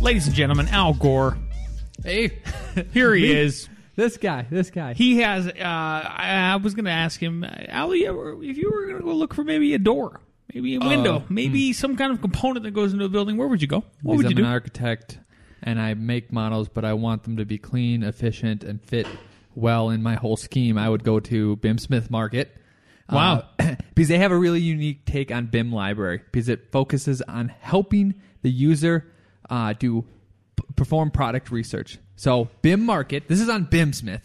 Ladies 0.00 0.26
and 0.26 0.34
gentlemen, 0.34 0.66
Al 0.68 0.94
Gore. 0.94 1.36
Hey, 2.02 2.38
Here 2.92 3.14
he 3.14 3.22
Me? 3.22 3.32
is. 3.36 3.68
this 3.96 4.16
guy, 4.16 4.46
this 4.50 4.70
guy. 4.70 4.94
He 4.94 5.18
has. 5.20 5.46
Uh, 5.46 5.52
I, 5.58 6.50
I 6.52 6.56
was 6.56 6.74
going 6.74 6.86
to 6.86 6.90
ask 6.90 7.20
him, 7.22 7.44
Al, 7.44 7.92
if 7.92 7.98
you 8.00 8.12
were 8.70 8.86
going 8.86 8.96
to 8.98 9.04
go 9.04 9.12
look 9.12 9.34
for 9.34 9.44
maybe 9.44 9.74
a 9.74 9.78
door, 9.78 10.20
maybe 10.54 10.76
a 10.76 10.80
window, 10.80 11.16
Uh, 11.16 11.22
maybe 11.28 11.72
some 11.74 11.96
kind 11.96 12.12
of 12.12 12.20
component 12.22 12.64
that 12.64 12.70
goes 12.70 12.92
into 12.94 13.04
a 13.04 13.08
building, 13.10 13.36
where 13.36 13.46
would 13.46 13.60
you 13.60 13.68
go? 13.68 13.84
What 14.02 14.16
because 14.16 14.16
would 14.16 14.24
you 14.24 14.30
I'm 14.30 14.36
do? 14.36 14.44
an 14.44 14.50
architect 14.50 15.18
and 15.62 15.78
I 15.78 15.92
make 15.94 16.32
models, 16.32 16.68
but 16.70 16.84
I 16.86 16.94
want 16.94 17.24
them 17.24 17.36
to 17.36 17.44
be 17.44 17.58
clean, 17.58 18.02
efficient, 18.02 18.64
and 18.64 18.82
fit 18.82 19.06
well 19.54 19.90
in 19.90 20.02
my 20.02 20.14
whole 20.14 20.38
scheme. 20.38 20.78
I 20.78 20.88
would 20.88 21.04
go 21.04 21.20
to 21.20 21.56
BIMsmith 21.58 22.08
Market. 22.10 22.56
Wow. 23.10 23.44
Uh, 23.58 23.74
because 23.94 24.08
they 24.08 24.18
have 24.18 24.32
a 24.32 24.38
really 24.38 24.60
unique 24.60 25.04
take 25.04 25.30
on 25.30 25.46
BIM 25.46 25.70
library 25.72 26.22
because 26.32 26.48
it 26.48 26.72
focuses 26.72 27.20
on 27.22 27.48
helping 27.48 28.14
the 28.40 28.50
user 28.50 29.12
uh, 29.50 29.74
do 29.78 30.02
p- 30.56 30.62
perform 30.76 31.10
product 31.10 31.50
research. 31.50 31.98
So 32.16 32.48
BIM 32.62 32.84
Market, 32.86 33.28
this 33.28 33.40
is 33.40 33.48
on 33.48 33.66
BIMsmith, 33.66 34.22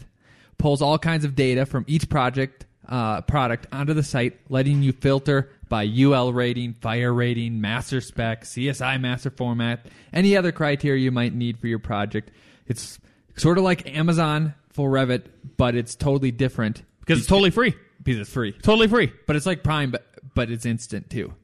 pulls 0.58 0.80
all 0.80 0.98
kinds 0.98 1.24
of 1.24 1.34
data 1.34 1.66
from 1.66 1.84
each 1.88 2.08
project 2.08 2.64
uh, 2.88 3.20
product 3.22 3.66
onto 3.72 3.92
the 3.94 4.02
site, 4.02 4.38
letting 4.48 4.82
you 4.82 4.92
filter 4.92 5.50
by 5.68 5.82
UL 5.84 6.32
rating, 6.32 6.72
fire 6.74 7.12
rating, 7.12 7.54
MasterSpec, 7.54 8.42
CSI 8.42 9.00
MasterFormat, 9.00 9.80
any 10.12 10.36
other 10.36 10.52
criteria 10.52 11.02
you 11.02 11.10
might 11.10 11.34
need 11.34 11.58
for 11.58 11.66
your 11.66 11.80
project. 11.80 12.30
It's 12.66 12.98
sort 13.36 13.58
of 13.58 13.64
like 13.64 13.88
Amazon 13.88 14.54
for 14.70 14.88
Revit, 14.88 15.24
but 15.56 15.74
it's 15.74 15.96
totally 15.96 16.30
different 16.30 16.82
Because 17.00 17.18
it's 17.18 17.26
totally 17.28 17.50
free. 17.50 17.74
because 18.02 18.20
it's 18.20 18.30
free. 18.30 18.52
Totally 18.52 18.86
free. 18.88 19.12
But 19.26 19.34
it's 19.34 19.46
like 19.46 19.64
Prime, 19.64 19.90
but, 19.90 20.06
but 20.34 20.50
it's 20.50 20.64
instant 20.66 21.10
too. 21.10 21.34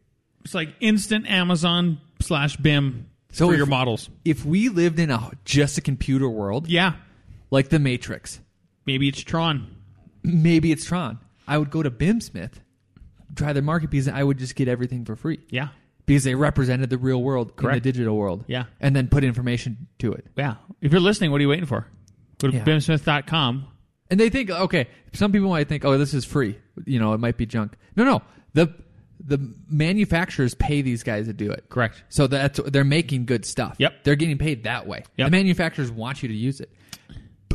It's 0.44 0.54
like 0.54 0.68
instant 0.80 1.26
Amazon 1.28 2.00
slash 2.20 2.56
BIM 2.56 3.08
So 3.32 3.48
for 3.48 3.54
if- 3.54 3.58
your 3.58 3.66
models. 3.66 4.08
If 4.24 4.44
we 4.44 4.68
lived 4.68 4.98
in 5.00 5.10
a 5.10 5.30
just 5.44 5.76
a 5.78 5.80
computer 5.80 6.28
world, 6.28 6.68
Yeah. 6.68 6.94
like 7.50 7.68
the 7.70 7.78
Matrix, 7.78 8.40
Maybe 8.86 9.08
it's 9.08 9.20
Tron. 9.20 9.66
maybe 10.22 10.70
it's 10.72 10.84
Tron. 10.84 11.18
I 11.48 11.58
would 11.58 11.70
go 11.70 11.82
to 11.82 11.90
BIMsmith, 11.90 12.52
try 13.34 13.52
their 13.52 13.62
market 13.62 13.90
because 13.90 14.08
I 14.08 14.22
would 14.22 14.38
just 14.38 14.54
get 14.54 14.68
everything 14.68 15.04
for 15.04 15.16
free 15.16 15.40
Yeah. 15.50 15.68
because 16.06 16.24
they 16.24 16.34
represented 16.34 16.90
the 16.90 16.98
real 16.98 17.22
world 17.22 17.48
in 17.48 17.54
Correct. 17.56 17.82
the 17.82 17.92
digital 17.92 18.16
world. 18.16 18.44
Yeah. 18.46 18.64
and 18.80 18.94
then 18.94 19.08
put 19.08 19.24
information 19.24 19.88
to 19.98 20.12
it. 20.12 20.26
Yeah. 20.36 20.54
If 20.80 20.92
you're 20.92 21.00
listening, 21.00 21.30
what 21.30 21.38
are 21.38 21.42
you 21.42 21.48
waiting 21.48 21.66
for? 21.66 21.86
Go 22.38 22.48
to 22.50 22.56
Yeah. 22.56 22.64
bimsmith.com. 22.64 23.66
And 24.10 24.20
they 24.20 24.28
think, 24.28 24.50
okay, 24.50 24.88
some 25.14 25.32
people 25.32 25.48
might 25.48 25.68
think, 25.68 25.84
oh, 25.86 25.96
this 25.96 26.12
is 26.12 26.24
free. 26.26 26.58
You 26.84 26.98
know, 26.98 27.14
it 27.14 27.18
might 27.20 27.36
be 27.38 27.46
junk. 27.46 27.72
No, 27.96 28.04
no. 28.04 28.20
The 28.52 28.74
the 29.24 29.54
manufacturers 29.68 30.54
pay 30.54 30.82
these 30.82 31.02
guys 31.02 31.26
to 31.26 31.32
do 31.32 31.50
it. 31.50 31.68
Correct. 31.68 32.02
So 32.08 32.26
that's 32.26 32.60
they're 32.66 32.84
making 32.84 33.26
good 33.26 33.44
stuff. 33.44 33.76
Yep. 33.78 34.04
They're 34.04 34.16
getting 34.16 34.38
paid 34.38 34.64
that 34.64 34.86
way. 34.86 35.04
Yep. 35.16 35.26
The 35.26 35.30
manufacturers 35.30 35.90
want 35.90 36.22
you 36.22 36.28
to 36.28 36.34
use 36.34 36.60
it. 36.60 36.70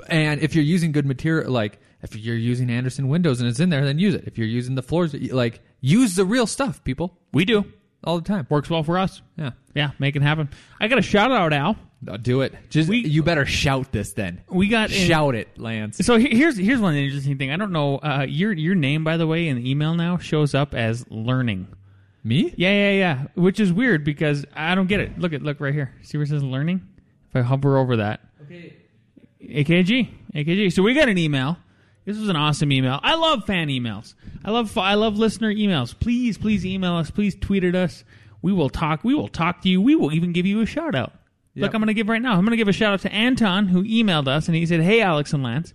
And 0.09 0.41
if 0.41 0.55
you're 0.55 0.63
using 0.63 0.91
good 0.91 1.05
material, 1.05 1.51
like 1.51 1.79
if 2.01 2.15
you're 2.15 2.35
using 2.35 2.69
Andersen 2.69 3.07
Windows 3.09 3.41
and 3.41 3.49
it's 3.49 3.59
in 3.59 3.69
there, 3.69 3.83
then 3.83 3.99
use 3.99 4.13
it. 4.13 4.23
If 4.27 4.37
you're 4.37 4.47
using 4.47 4.75
the 4.75 4.83
floors, 4.83 5.13
like 5.13 5.61
use 5.81 6.15
the 6.15 6.25
real 6.25 6.47
stuff, 6.47 6.83
people, 6.83 7.17
We 7.33 7.45
do. 7.45 7.65
All 8.03 8.19
the 8.19 8.27
time. 8.27 8.47
Works 8.49 8.69
well 8.69 8.83
for 8.83 8.97
us. 8.97 9.21
Yeah. 9.37 9.51
Yeah. 9.75 9.91
Make 9.99 10.15
it 10.15 10.21
happen. 10.21 10.49
I 10.79 10.87
got 10.87 10.99
a 10.99 11.01
shout 11.03 11.31
out, 11.31 11.53
Al. 11.53 11.75
No, 12.01 12.15
do 12.15 12.41
it. 12.41 12.53
Just 12.69 12.89
We- 12.89 12.99
you 13.07 13.23
better 13.23 13.45
shout 13.45 13.91
this 13.91 14.13
then. 14.13 14.41
We 14.49 14.67
got 14.67 14.91
in- 14.91 15.07
shout 15.07 15.33
it, 15.35 15.57
Lance. 15.57 15.97
So 16.05 16.17
here's 16.17 16.55
here's 16.57 16.79
one 16.79 16.93
interesting 16.95 17.37
thing. 17.39 17.51
I 17.51 17.57
don't 17.57 17.71
know 17.71 17.97
uh, 17.97 18.25
your 18.29 18.53
your 18.53 18.75
name 18.75 19.03
by 19.03 19.17
the 19.17 19.25
way 19.25 19.47
in 19.47 19.57
the 19.57 19.69
email 19.69 19.95
now 19.95 20.17
shows 20.17 20.53
up 20.53 20.75
as 20.75 21.05
learning. 21.09 21.67
Me? 22.23 22.53
Yeah, 22.57 22.71
yeah, 22.71 22.91
yeah. 22.91 23.23
Which 23.35 23.59
is 23.59 23.71
weird 23.73 24.03
because 24.03 24.45
I 24.53 24.75
don't 24.75 24.87
get 24.87 24.99
it. 24.99 25.17
Look 25.17 25.33
at 25.33 25.41
look 25.41 25.59
right 25.59 25.73
here. 25.73 25.93
See 26.03 26.17
where 26.17 26.25
it 26.25 26.29
says 26.29 26.43
learning? 26.43 26.81
If 27.29 27.35
I 27.35 27.41
hover 27.41 27.77
over 27.77 27.95
that. 27.97 28.19
Okay. 28.43 28.75
AKG. 29.43 30.09
AKG. 30.35 30.73
So 30.73 30.83
we 30.83 30.93
got 30.93 31.09
an 31.09 31.17
email. 31.17 31.57
This 32.07 32.17
was 32.17 32.29
an 32.29 32.37
awesome 32.37 32.71
email. 32.71 33.01
I 33.03 33.15
love 33.15 33.43
fan 33.45 33.67
emails. 33.67 34.13
I 34.45 34.51
love 34.51 34.77
I 34.77 34.93
love 34.93 35.17
listener 35.17 35.53
emails. 35.53 35.93
Please, 35.99 36.37
please 36.37 36.65
email 36.65 36.93
us. 36.93 37.11
Please 37.11 37.35
tweet 37.35 37.65
at 37.65 37.75
us. 37.75 38.05
We 38.41 38.53
will 38.53 38.69
talk. 38.69 39.03
We 39.03 39.13
will 39.13 39.27
talk 39.27 39.61
to 39.63 39.69
you. 39.69 39.81
We 39.81 39.93
will 39.93 40.13
even 40.13 40.31
give 40.31 40.45
you 40.45 40.61
a 40.61 40.65
shout 40.65 40.95
out. 40.95 41.11
Look, 41.53 41.71
Yep. 41.71 41.73
I'm 41.73 41.81
going 41.81 41.87
to 41.87 41.93
give 41.93 42.07
right 42.07 42.21
now. 42.21 42.35
I'm 42.35 42.45
going 42.45 42.51
to 42.51 42.57
give 42.57 42.69
a 42.69 42.71
shout 42.71 42.93
out 42.93 43.01
to 43.01 43.11
Anton 43.11 43.67
who 43.67 43.83
emailed 43.83 44.29
us 44.29 44.47
and 44.47 44.55
he 44.55 44.65
said, 44.65 44.79
"Hey 44.79 45.01
Alex 45.01 45.33
and 45.33 45.43
Lance, 45.43 45.73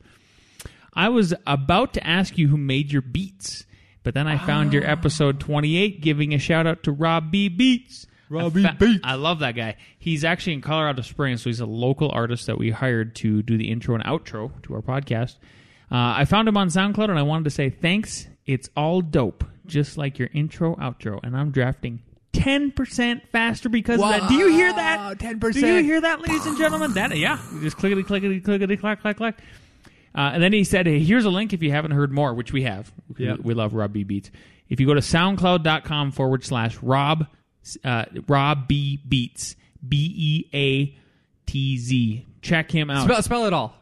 I 0.95 1.11
was 1.11 1.35
about 1.47 1.93
to 1.95 2.07
ask 2.07 2.39
you 2.39 2.49
who 2.49 2.57
made 2.57 2.91
your 2.91 3.03
beats, 3.03 3.67
but 4.03 4.15
then 4.15 4.27
I 4.27 4.39
found 4.39 4.73
your 4.73 4.87
ah. 4.87 4.91
episode 4.91 5.39
28 5.39 6.01
giving 6.01 6.33
a 6.33 6.39
shout 6.39 6.67
out 6.67 6.83
to 6.85 6.93
Rob 6.93 7.31
B 7.31 7.51
Beatz. 7.51 8.07
Rob 8.31 8.53
I 8.53 8.55
B. 8.55 8.63
fa- 8.63 8.77
Beats. 8.81 9.01
I 9.05 9.17
love 9.17 9.41
that 9.41 9.55
guy. 9.55 9.77
He's 9.99 10.25
actually 10.25 10.55
in 10.55 10.63
Colorado 10.63 11.03
Springs, 11.03 11.43
so 11.43 11.51
he's 11.51 11.61
a 11.61 11.67
local 11.67 12.11
artist 12.11 12.47
that 12.47 12.57
we 12.57 12.71
hired 12.71 13.15
to 13.17 13.43
do 13.43 13.59
the 13.59 13.71
intro 13.71 13.95
and 13.95 14.03
outro 14.05 14.51
to 14.63 14.75
our 14.75 14.81
podcast. 14.81 15.37
Uh, 15.93 16.15
I 16.17 16.25
found 16.25 16.49
him 16.49 16.57
on 16.57 16.69
SoundCloud, 16.69 17.11
and 17.11 17.19
I 17.19 17.23
wanted 17.23 17.45
to 17.45 17.51
say 17.51 17.69
thanks. 17.69 18.27
It's 18.47 18.71
all 18.77 19.03
dope, 19.03 19.45
just 19.67 19.99
like 19.99 20.19
your 20.19 20.31
intro 20.33 20.75
outro, 20.77 21.21
and 21.23 21.37
I'm 21.37 21.51
drafting. 21.51 22.03
10% 22.33 23.21
faster 23.31 23.69
because 23.69 24.01
of 24.01 24.21
that. 24.21 24.29
Do 24.29 24.35
you 24.35 24.49
hear 24.51 24.73
that? 24.73 24.97
Wow, 24.99 25.15
10%. 25.15 25.53
Do 25.53 25.61
you 25.61 25.83
hear 25.85 26.01
that, 26.01 26.21
ladies 26.23 26.47
and 26.47 26.57
gentlemen? 26.57 26.95
That 26.95 27.17
yeah, 27.17 27.39
just 27.61 27.77
clickety 27.77 28.03
clickety 28.03 28.41
clickety 28.41 28.77
clack 28.79 29.03
clack 29.03 29.19
clack. 29.19 29.39
Uh, 30.15 30.31
and 30.35 30.43
then 30.43 30.53
he 30.53 30.65
said, 30.65 30.87
hey, 30.87 30.99
here's 30.99 31.25
a 31.25 31.31
link 31.31 31.53
if 31.53 31.63
you 31.63 31.71
haven't 31.71 31.91
heard 31.93 32.11
more, 32.13 32.35
which 32.35 32.53
we 32.53 32.63
have. 32.63 32.91
We- 33.19 33.33
We 33.35 33.55
love 33.55 33.75
Rob 33.75 33.93
B 33.93 34.05
Beatz. 34.05 34.31
If 34.69 34.81
you 34.81 34.87
go 34.87 34.95
to 34.95 35.01
soundcloud.com 35.01 36.13
forward 36.13 36.45
slash 36.45 36.79
Rob, 36.83 37.27
uh, 37.85 38.07
Rob 38.27 38.67
B 38.67 38.99
Beatz, 39.07 39.55
B 39.87 40.13
E 40.17 40.51
A 40.55 40.99
T 41.47 41.77
Z, 41.79 42.27
check 42.41 42.71
him 42.71 42.91
out. 42.91 43.05
Spell, 43.05 43.23
spell 43.23 43.47
it 43.47 43.53
all. 43.53 43.75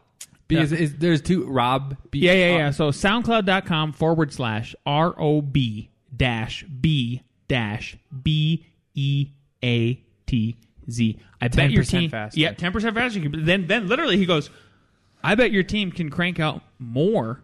Because 0.55 0.93
there's 0.95 1.21
two 1.21 1.45
Rob. 1.45 1.97
B, 2.11 2.19
yeah, 2.19 2.33
yeah, 2.33 2.57
yeah. 2.57 2.67
Uh, 2.67 2.71
so 2.71 2.89
soundcloud.com 2.89 3.93
forward 3.93 4.33
slash 4.33 4.75
R 4.85 5.13
O 5.17 5.41
B 5.41 5.89
dash 6.15 6.63
B 6.63 7.23
dash 7.47 7.97
B 8.23 8.65
E 8.93 9.29
A 9.63 10.03
T 10.25 10.57
Z. 10.89 11.19
I 11.39 11.47
bet 11.47 11.71
your 11.71 11.83
10% 11.83 11.89
team. 11.89 12.09
faster. 12.09 12.39
Yeah, 12.39 12.53
10% 12.53 12.93
faster. 12.93 13.21
Then, 13.33 13.67
then 13.67 13.87
literally 13.87 14.17
he 14.17 14.25
goes, 14.25 14.49
I 15.23 15.35
bet 15.35 15.51
your 15.51 15.63
team 15.63 15.91
can 15.91 16.09
crank 16.09 16.39
out 16.39 16.61
more, 16.79 17.43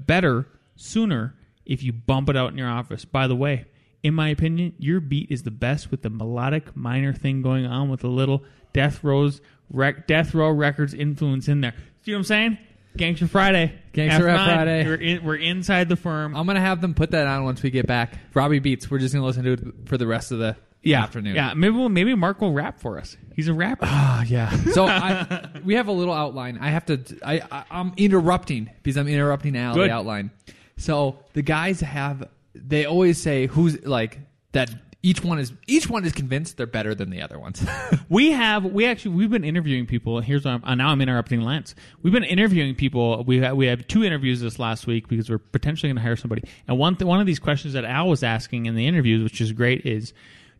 better, 0.00 0.46
sooner 0.76 1.34
if 1.64 1.82
you 1.82 1.92
bump 1.92 2.28
it 2.28 2.36
out 2.36 2.50
in 2.52 2.58
your 2.58 2.68
office. 2.68 3.04
By 3.04 3.26
the 3.26 3.36
way, 3.36 3.66
in 4.02 4.14
my 4.14 4.28
opinion, 4.28 4.74
your 4.78 5.00
beat 5.00 5.30
is 5.30 5.42
the 5.42 5.50
best 5.50 5.90
with 5.90 6.02
the 6.02 6.10
melodic 6.10 6.76
minor 6.76 7.12
thing 7.12 7.42
going 7.42 7.66
on 7.66 7.88
with 7.88 8.04
a 8.04 8.08
little 8.08 8.42
Death 8.72 9.02
Row's 9.02 9.40
rec- 9.70 10.06
Death 10.06 10.34
Row 10.34 10.50
Records 10.50 10.94
influence 10.94 11.48
in 11.48 11.60
there. 11.60 11.74
See 12.04 12.12
what 12.12 12.18
I'm 12.18 12.24
saying? 12.24 12.58
Gangster 12.96 13.28
Friday. 13.28 13.74
Gangster 13.92 14.24
Rap 14.24 14.40
F9. 14.40 14.54
Friday. 14.54 14.86
We're, 14.86 14.94
in, 14.94 15.24
we're 15.24 15.36
inside 15.36 15.88
the 15.88 15.96
firm. 15.96 16.36
I'm 16.36 16.46
gonna 16.46 16.60
have 16.60 16.80
them 16.80 16.94
put 16.94 17.12
that 17.12 17.26
on 17.26 17.44
once 17.44 17.62
we 17.62 17.70
get 17.70 17.86
back. 17.86 18.14
Robbie 18.34 18.58
Beats. 18.58 18.90
We're 18.90 18.98
just 18.98 19.14
gonna 19.14 19.26
listen 19.26 19.44
to 19.44 19.52
it 19.52 19.60
for 19.86 19.96
the 19.96 20.06
rest 20.06 20.32
of 20.32 20.38
the 20.38 20.56
yeah, 20.82 21.02
afternoon. 21.02 21.34
Yeah, 21.34 21.54
maybe 21.54 21.74
we'll, 21.76 21.88
maybe 21.88 22.14
Mark 22.14 22.40
will 22.40 22.52
rap 22.52 22.80
for 22.80 22.98
us. 22.98 23.16
He's 23.34 23.48
a 23.48 23.54
rapper. 23.54 23.84
Ah, 23.86 24.22
yeah. 24.24 24.50
So 24.72 24.86
I, 24.86 25.48
we 25.64 25.74
have 25.74 25.88
a 25.88 25.92
little 25.92 26.14
outline. 26.14 26.58
I 26.58 26.70
have 26.70 26.86
to. 26.86 27.00
I, 27.24 27.42
I 27.50 27.64
I'm 27.70 27.92
interrupting 27.96 28.70
because 28.82 28.96
I'm 28.96 29.08
interrupting 29.08 29.56
Al 29.56 29.74
Good. 29.74 29.90
the 29.90 29.94
outline. 29.94 30.30
So 30.76 31.18
the 31.34 31.42
guys 31.42 31.80
have. 31.80 32.28
They 32.54 32.84
always 32.84 33.20
say 33.20 33.46
who's 33.46 33.84
like 33.86 34.18
that. 34.52 34.70
Each 35.00 35.22
one 35.22 35.38
is 35.38 35.52
each 35.68 35.88
one 35.88 36.04
is 36.04 36.12
convinced 36.12 36.56
they're 36.56 36.66
better 36.66 36.92
than 36.94 37.10
the 37.10 37.22
other 37.22 37.38
ones. 37.38 37.64
We 38.08 38.32
have 38.32 38.64
we 38.64 38.86
actually 38.86 39.14
we've 39.16 39.30
been 39.30 39.44
interviewing 39.44 39.86
people. 39.86 40.20
Here's 40.20 40.44
what 40.44 40.52
I'm, 40.54 40.64
uh, 40.64 40.74
now 40.74 40.88
I'm 40.88 41.00
interrupting 41.00 41.42
Lance. 41.42 41.74
We've 42.02 42.12
been 42.12 42.24
interviewing 42.24 42.74
people. 42.74 43.22
We 43.24 43.38
have, 43.40 43.54
we 43.56 43.66
have 43.66 43.86
two 43.86 44.02
interviews 44.02 44.40
this 44.40 44.58
last 44.58 44.86
week 44.86 45.06
because 45.08 45.28
we're 45.30 45.38
potentially 45.38 45.88
going 45.90 45.96
to 45.96 46.02
hire 46.02 46.16
somebody. 46.16 46.42
And 46.66 46.78
one 46.78 46.96
th- 46.96 47.06
one 47.06 47.20
of 47.20 47.26
these 47.26 47.38
questions 47.38 47.74
that 47.74 47.84
Al 47.84 48.08
was 48.08 48.22
asking 48.24 48.66
in 48.66 48.74
the 48.74 48.86
interviews, 48.86 49.22
which 49.22 49.40
is 49.40 49.52
great, 49.52 49.84
is 49.86 50.14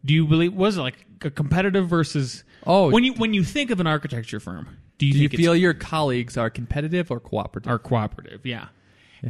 do 0.05 0.13
you 0.15 0.27
believe 0.27 0.53
was 0.55 0.77
it 0.77 0.83
like 0.83 1.05
a 1.23 1.31
competitive 1.31 1.89
versus 1.89 2.45
Oh. 2.67 2.91
when 2.91 3.03
you 3.03 3.15
when 3.15 3.35
you 3.35 3.43
think 3.43 3.71
of 3.71 3.81
an 3.81 3.87
architecture 3.87 4.39
firm, 4.41 4.69
do 4.99 5.07
you 5.07 5.15
Do 5.15 5.19
you 5.21 5.29
feel 5.31 5.57
your 5.57 5.75
colleagues 5.75 6.37
are 6.37 6.51
competitive 6.51 7.11
or 7.11 7.19
cooperative? 7.19 7.73
are 7.73 7.79
cooperative? 7.79 8.45
Yeah. 8.47 8.67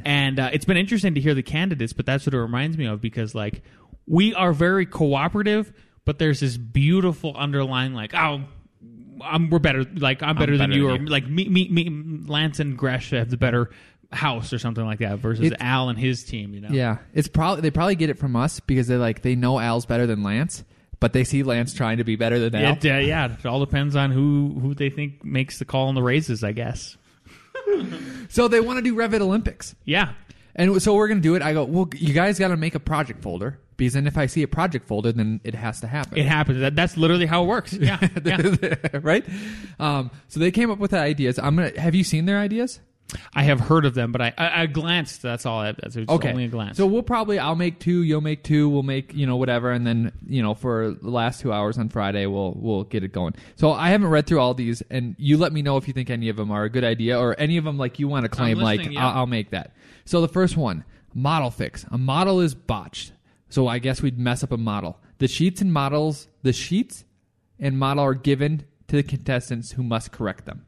And 0.04 0.38
uh, 0.38 0.50
it's 0.52 0.66
been 0.66 0.76
interesting 0.76 1.14
to 1.14 1.20
hear 1.20 1.32
the 1.34 1.42
candidates, 1.42 1.94
but 1.94 2.04
that's 2.04 2.26
what 2.26 2.34
it 2.34 2.38
reminds 2.40 2.76
me 2.76 2.84
of 2.86 3.00
because 3.00 3.34
like 3.34 3.62
we 4.08 4.34
are 4.34 4.52
very 4.52 4.86
cooperative, 4.86 5.72
but 6.04 6.18
there's 6.18 6.40
this 6.40 6.56
beautiful 6.56 7.36
underlying 7.36 7.94
like 7.94 8.14
oh 8.14 8.42
I'm, 9.22 9.50
we're 9.50 9.58
better. 9.58 9.84
Like 9.84 10.22
I'm 10.22 10.36
better, 10.36 10.56
than 10.56 10.70
better 10.70 10.78
you, 10.80 10.86
than 10.88 10.96
or 11.00 11.02
you. 11.04 11.06
like 11.06 11.26
me, 11.26 11.48
me, 11.48 11.68
me, 11.68 11.90
Lance 12.26 12.60
and 12.60 12.78
Gresh 12.78 13.10
have 13.10 13.30
the 13.30 13.36
better 13.36 13.70
house 14.12 14.52
or 14.52 14.58
something 14.58 14.84
like 14.86 15.00
that 15.00 15.18
versus 15.18 15.44
It's- 15.46 15.60
Al 15.60 15.88
and 15.88 15.98
his 15.98 16.24
team. 16.24 16.54
You 16.54 16.60
know. 16.62 16.68
Yeah, 16.70 16.98
it's 17.12 17.28
probably 17.28 17.62
they 17.62 17.70
probably 17.70 17.96
get 17.96 18.10
it 18.10 18.18
from 18.18 18.36
us 18.36 18.60
because 18.60 18.86
they 18.86 18.96
like 18.96 19.22
they 19.22 19.34
know 19.34 19.58
Al's 19.58 19.86
better 19.86 20.06
than 20.06 20.22
Lance, 20.22 20.62
but 21.00 21.12
they 21.12 21.24
see 21.24 21.42
Lance 21.42 21.74
trying 21.74 21.98
to 21.98 22.04
be 22.04 22.14
better 22.16 22.38
than 22.38 22.54
Al. 22.54 22.72
It, 22.74 22.84
uh, 22.86 22.98
yeah, 22.98 23.32
it 23.32 23.44
all 23.44 23.60
depends 23.60 23.96
on 23.96 24.12
who 24.12 24.56
who 24.62 24.74
they 24.74 24.88
think 24.90 25.24
makes 25.24 25.58
the 25.58 25.64
call 25.64 25.88
on 25.88 25.94
the 25.96 26.02
raises, 26.02 26.44
I 26.44 26.52
guess. 26.52 26.96
So 28.30 28.46
they 28.48 28.60
want 28.60 28.78
to 28.78 28.82
do 28.82 28.94
Revit 28.94 29.20
Olympics, 29.20 29.74
Yeah, 29.84 30.12
and 30.54 30.82
so 30.82 30.94
we're 30.94 31.08
gonna 31.08 31.20
do 31.20 31.34
it. 31.34 31.42
I 31.42 31.54
go, 31.54 31.64
well, 31.64 31.88
you 31.96 32.12
guys 32.12 32.38
got 32.38 32.48
to 32.48 32.56
make 32.56 32.74
a 32.74 32.80
project 32.80 33.22
folder 33.22 33.58
because 33.78 33.94
then 33.94 34.06
if 34.06 34.18
I 34.18 34.26
see 34.26 34.42
a 34.42 34.48
project 34.48 34.86
folder, 34.86 35.10
then 35.12 35.40
it 35.44 35.54
has 35.54 35.80
to 35.80 35.86
happen. 35.86 36.18
it 36.18 36.26
happens. 36.26 36.60
That, 36.60 36.76
that's 36.76 36.98
literally 36.98 37.24
how 37.24 37.44
it 37.44 37.46
works. 37.46 37.72
Yeah, 37.80 37.98
yeah. 38.22 38.74
right? 39.00 39.24
Um, 39.78 40.10
so 40.28 40.40
they 40.40 40.50
came 40.50 40.70
up 40.70 40.78
with 40.78 40.90
the 40.90 40.98
ideas. 40.98 41.38
I'm 41.38 41.56
gonna. 41.56 41.80
Have 41.80 41.94
you 41.94 42.04
seen 42.04 42.26
their 42.26 42.38
ideas? 42.38 42.80
I 43.32 43.44
have 43.44 43.58
heard 43.60 43.86
of 43.86 43.94
them, 43.94 44.12
but 44.12 44.20
I 44.20 44.34
I, 44.36 44.62
I 44.62 44.66
glanced. 44.66 45.22
That's 45.22 45.46
all. 45.46 45.60
I, 45.60 45.72
that's 45.72 45.96
Okay. 45.96 46.30
only 46.30 46.44
a 46.44 46.48
glance. 46.48 46.76
So 46.76 46.86
we'll 46.86 47.02
probably 47.02 47.38
I'll 47.38 47.56
make 47.56 47.78
two, 47.78 48.02
you'll 48.02 48.20
make 48.20 48.42
two, 48.44 48.68
we'll 48.68 48.82
make 48.82 49.14
you 49.14 49.26
know 49.26 49.36
whatever, 49.36 49.70
and 49.70 49.86
then 49.86 50.12
you 50.26 50.42
know 50.42 50.52
for 50.54 50.90
the 51.00 51.08
last 51.08 51.40
two 51.40 51.50
hours 51.52 51.78
on 51.78 51.88
Friday 51.88 52.26
we'll 52.26 52.52
we'll 52.56 52.84
get 52.84 53.04
it 53.04 53.12
going. 53.12 53.34
So 53.56 53.72
I 53.72 53.88
haven't 53.90 54.08
read 54.08 54.26
through 54.26 54.40
all 54.40 54.52
these, 54.52 54.82
and 54.90 55.14
you 55.18 55.38
let 55.38 55.52
me 55.54 55.62
know 55.62 55.78
if 55.78 55.86
you 55.88 55.94
think 55.94 56.10
any 56.10 56.28
of 56.28 56.36
them 56.36 56.50
are 56.50 56.64
a 56.64 56.68
good 56.70 56.84
idea 56.84 57.18
or 57.18 57.34
any 57.38 57.56
of 57.56 57.64
them 57.64 57.78
like 57.78 57.98
you 57.98 58.08
want 58.08 58.24
to 58.24 58.28
claim 58.28 58.58
like 58.58 58.84
yeah. 58.84 59.06
I'll, 59.06 59.18
I'll 59.20 59.26
make 59.26 59.50
that. 59.50 59.72
So 60.04 60.20
the 60.20 60.28
first 60.28 60.56
one, 60.58 60.84
model 61.14 61.50
fix. 61.50 61.86
A 61.90 61.96
model 61.96 62.40
is 62.40 62.54
botched, 62.54 63.12
so 63.48 63.66
I 63.66 63.78
guess 63.78 64.02
we'd 64.02 64.18
mess 64.18 64.42
up 64.42 64.52
a 64.52 64.56
model. 64.56 64.98
The 65.18 65.28
sheets 65.28 65.60
and 65.60 65.72
models, 65.72 66.28
the 66.42 66.52
sheets 66.52 67.04
and 67.58 67.78
model 67.78 68.04
are 68.04 68.14
given 68.14 68.64
to 68.88 68.96
the 68.96 69.02
contestants 69.02 69.72
who 69.72 69.82
must 69.82 70.12
correct 70.12 70.44
them. 70.46 70.64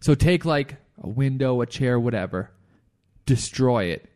So 0.00 0.14
take 0.14 0.44
like 0.44 0.76
a 1.02 1.08
window, 1.08 1.60
a 1.60 1.66
chair, 1.66 1.98
whatever, 2.00 2.50
destroy 3.26 3.84
it, 3.84 4.10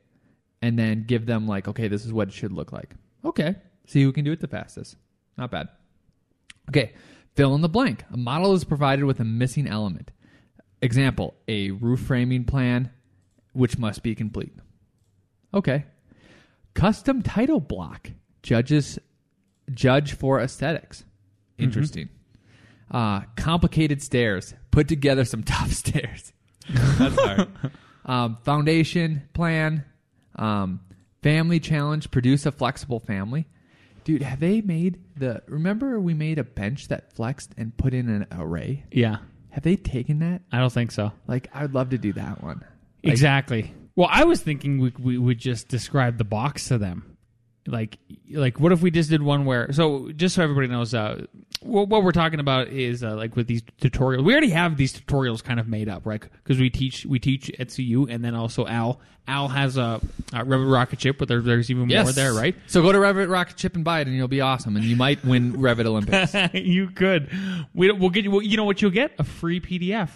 and 0.62 0.78
then 0.78 1.05
give 1.06 1.26
them 1.26 1.46
like, 1.46 1.69
okay, 1.69 1.88
this 1.88 2.05
is 2.05 2.12
what 2.12 2.28
it 2.28 2.34
should 2.34 2.52
look 2.52 2.72
like. 2.72 2.94
Okay, 3.25 3.56
see 3.87 4.02
who 4.02 4.12
can 4.12 4.25
do 4.25 4.32
it 4.32 4.40
the 4.40 4.49
fastest. 4.49 4.96
Not 5.37 5.50
bad. 5.50 5.69
Okay, 6.70 6.93
fill 7.34 7.55
in 7.55 7.60
the 7.60 7.69
blank. 7.69 8.05
A 8.12 8.17
model 8.17 8.55
is 8.55 8.64
provided 8.64 9.05
with 9.05 9.20
a 9.20 9.25
missing 9.25 9.67
element. 9.67 10.10
Example: 10.81 11.34
a 11.49 11.70
roof 11.70 12.00
framing 12.00 12.44
plan, 12.44 12.90
which 13.52 13.78
must 13.78 14.02
be 14.02 14.14
complete. 14.14 14.55
Okay, 15.52 15.84
custom 16.75 17.23
title 17.23 17.61
block. 17.61 18.11
Judges 18.43 18.99
judge 19.73 20.12
for 20.12 20.41
aesthetics. 20.41 21.05
Interesting. 21.59 22.09
Uh, 22.91 23.23
complicated 23.37 24.03
stairs. 24.03 24.55
Put 24.71 24.88
together 24.88 25.25
some 25.25 25.43
tough 25.44 25.73
stairs. 25.73 26.32
That's 26.69 27.19
hard. 27.21 27.49
um, 28.05 28.38
foundation 28.44 29.23
plan. 29.32 29.85
Um, 30.37 30.81
family 31.23 31.61
challenge. 31.61 32.11
Produce 32.11 32.44
a 32.47 32.53
flexible 32.53 33.00
family. 33.00 33.47
Dude, 34.05 34.20
have 34.23 34.41
they 34.41 34.61
made 34.61 35.00
the? 35.17 35.43
Remember 35.47 35.99
we 35.99 36.12
made 36.12 36.38
a 36.38 36.44
bench 36.44 36.88
that 36.88 37.15
flexed 37.15 37.53
and 37.56 37.75
put 37.77 37.94
in 37.94 38.11
an 38.11 38.27
array. 38.32 38.85
yeah, 38.93 39.19
Have 39.50 39.62
they 39.62 39.77
taken 39.77 40.19
that? 40.19 40.43
I 40.53 40.59
don't 40.59 40.73
think 40.73 40.93
so. 40.93 41.12
Like, 41.27 41.49
I'd 41.55 41.73
love 41.73 41.88
to 41.91 41.99
do 41.99 42.12
that 42.12 42.43
one. 42.43 42.62
Like, 43.03 43.12
exactly. 43.12 43.73
Well, 43.96 44.08
I 44.11 44.25
was 44.25 44.41
thinking 44.41 44.79
we 44.79 44.93
we 44.99 45.19
would 45.19 45.38
just 45.38 45.69
describe 45.69 46.19
the 46.19 46.25
box 46.25 46.69
to 46.69 46.79
them. 46.79 47.17
Like, 47.67 47.99
like 48.31 48.61
what 48.61 48.73
if 48.73 48.82
we 48.82 48.91
just 48.91 49.08
did 49.08 49.23
one 49.23 49.44
where? 49.46 49.73
So, 49.73 50.12
just 50.12 50.35
so 50.35 50.43
everybody 50.43 50.67
knows, 50.67 50.93
uh, 50.93 51.25
what, 51.61 51.88
what 51.88 52.02
we're 52.02 52.12
talking 52.12 52.41
about 52.41 52.69
is 52.69 53.02
uh, 53.02 53.17
like 53.17 53.37
with 53.37 53.46
these 53.46 53.62
tutorials. 53.81 54.23
We 54.23 54.32
already 54.32 54.50
have 54.50 54.76
these 54.76 54.93
tutorials 54.93 55.43
kind 55.43 55.58
of 55.58 55.67
made 55.67 55.88
up, 55.88 56.05
right? 56.05 56.20
Because 56.20 56.58
we 56.58 56.69
teach 56.69 57.06
we 57.06 57.19
teach 57.19 57.50
at 57.58 57.75
CU, 57.75 58.06
and 58.11 58.23
then 58.23 58.35
also 58.35 58.67
Al 58.67 59.00
Al 59.26 59.49
has 59.49 59.79
a, 59.79 60.00
a 60.32 60.44
Revit 60.44 60.70
rocket 60.70 60.99
chip, 60.99 61.17
but 61.17 61.29
there, 61.29 61.41
there's 61.41 61.70
even 61.70 61.88
more 61.88 62.12
there, 62.12 62.35
right? 62.35 62.55
So 62.67 62.82
go 62.82 62.93
to 62.93 62.99
Revit 62.99 63.31
Rocket 63.31 63.56
Chip 63.56 63.75
and 63.75 63.85
buy 63.85 64.00
it, 64.00 64.08
and 64.08 64.14
you'll 64.14 64.29
be 64.29 64.43
awesome, 64.43 64.76
and 64.76 64.85
you 64.85 64.96
might 64.96 65.25
win 65.25 65.55
Revit 65.55 65.87
Olympics. 65.87 66.35
you 66.52 66.91
could. 66.91 67.31
We, 67.73 67.91
we'll 67.93 68.11
get 68.11 68.25
you. 68.25 68.31
Well, 68.31 68.43
you 68.43 68.58
know 68.58 68.64
what 68.64 68.82
you'll 68.82 68.91
get? 68.91 69.12
A 69.19 69.25
free 69.25 69.61
PDF 69.61 70.11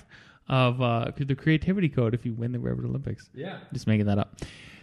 of 0.48 0.80
uh, 0.80 1.10
the 1.16 1.34
creativity 1.34 1.88
code 1.88 2.14
if 2.14 2.24
you 2.24 2.32
win 2.34 2.52
the 2.52 2.58
Revit 2.58 2.84
Olympics. 2.84 3.28
Yeah. 3.34 3.58
just 3.72 3.86
making 3.86 4.06
that 4.06 4.18
up. 4.18 4.40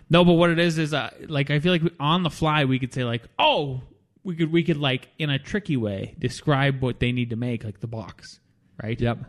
No, 0.09 0.23
but 0.23 0.33
what 0.33 0.49
it 0.51 0.59
is 0.59 0.77
is 0.77 0.93
uh, 0.93 1.09
like 1.27 1.49
I 1.49 1.59
feel 1.59 1.71
like 1.73 1.81
on 1.99 2.23
the 2.23 2.29
fly 2.29 2.65
we 2.65 2.77
could 2.79 2.93
say 2.93 3.03
like, 3.03 3.23
oh, 3.39 3.81
we 4.23 4.35
could 4.35 4.51
we 4.51 4.63
could 4.63 4.77
like 4.77 5.07
in 5.17 5.29
a 5.29 5.39
tricky 5.39 5.77
way 5.77 6.15
describe 6.19 6.81
what 6.81 6.99
they 6.99 7.11
need 7.11 7.31
to 7.31 7.35
make 7.35 7.63
like 7.63 7.79
the 7.79 7.87
box, 7.87 8.39
right? 8.81 8.99
Yep. 8.99 9.19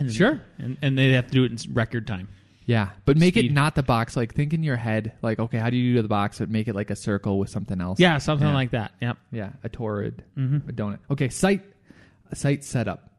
And, 0.00 0.12
Sure. 0.12 0.40
and 0.58 0.76
and 0.82 0.96
they 0.98 1.12
have 1.12 1.26
to 1.26 1.32
do 1.32 1.44
it 1.44 1.52
in 1.66 1.74
record 1.74 2.06
time. 2.06 2.28
Yeah, 2.66 2.90
but 3.06 3.16
make 3.16 3.36
it 3.38 3.50
not 3.50 3.74
the 3.76 3.82
box. 3.82 4.14
Like 4.16 4.34
think 4.34 4.52
in 4.52 4.62
your 4.62 4.76
head, 4.76 5.12
like 5.22 5.38
okay, 5.38 5.58
how 5.58 5.70
do 5.70 5.76
you 5.76 5.94
do 5.94 6.02
the 6.02 6.08
box? 6.08 6.38
But 6.40 6.50
make 6.50 6.68
it 6.68 6.74
like 6.74 6.90
a 6.90 6.96
circle 6.96 7.38
with 7.38 7.48
something 7.50 7.80
else. 7.80 7.98
Yeah, 7.98 8.18
something 8.18 8.46
Yeah. 8.46 8.54
like 8.54 8.70
that. 8.72 8.92
Yep. 9.00 9.16
Yeah, 9.32 9.50
a 9.64 9.68
torrid, 9.68 10.22
a 10.36 10.40
donut. 10.40 10.98
Okay, 11.10 11.28
site 11.30 11.62
site 12.34 12.62
setup. 12.64 13.10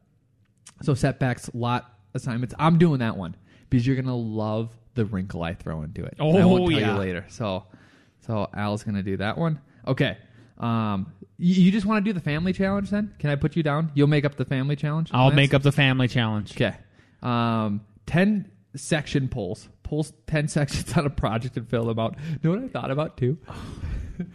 So 0.82 0.94
setbacks, 0.94 1.50
lot 1.52 1.92
assignments. 2.14 2.54
I'm 2.58 2.78
doing 2.78 3.00
that 3.00 3.16
one 3.16 3.36
because 3.68 3.86
you're 3.86 3.96
gonna 3.96 4.16
love 4.16 4.70
the 4.94 5.04
wrinkle 5.04 5.42
I 5.42 5.54
throw 5.54 5.82
into 5.82 6.04
it. 6.04 6.14
I 6.18 6.22
Oh, 6.22 6.46
won't 6.48 6.70
tell 6.70 6.80
yeah. 6.80 6.94
you 6.94 6.98
later. 6.98 7.24
So, 7.28 7.64
so 8.26 8.48
Al's 8.54 8.82
gonna 8.82 9.02
do 9.02 9.16
that 9.18 9.38
one. 9.38 9.60
Okay. 9.86 10.18
Um, 10.58 11.12
you, 11.38 11.64
you 11.64 11.72
just 11.72 11.86
want 11.86 12.04
to 12.04 12.08
do 12.08 12.12
the 12.12 12.20
family 12.22 12.52
challenge 12.52 12.90
then? 12.90 13.14
Can 13.18 13.30
I 13.30 13.36
put 13.36 13.56
you 13.56 13.62
down? 13.62 13.90
You'll 13.94 14.08
make 14.08 14.24
up 14.26 14.34
the 14.36 14.44
family 14.44 14.76
challenge. 14.76 15.10
I'll 15.12 15.26
Lance? 15.26 15.36
make 15.36 15.54
up 15.54 15.62
the 15.62 15.72
family 15.72 16.06
challenge. 16.08 16.52
Okay. 16.52 16.76
Um, 17.22 17.80
10 18.06 18.50
section 18.76 19.28
polls. 19.28 19.68
Polls 19.82 20.12
10 20.26 20.48
sections 20.58 20.92
on 20.96 21.06
a 21.06 21.10
project 21.10 21.56
and 21.56 21.66
fill 21.68 21.86
them 21.86 21.98
out. 21.98 22.16
know 22.42 22.50
what 22.50 22.58
I 22.62 22.68
thought 22.68 22.90
about 22.90 23.16
too? 23.16 23.38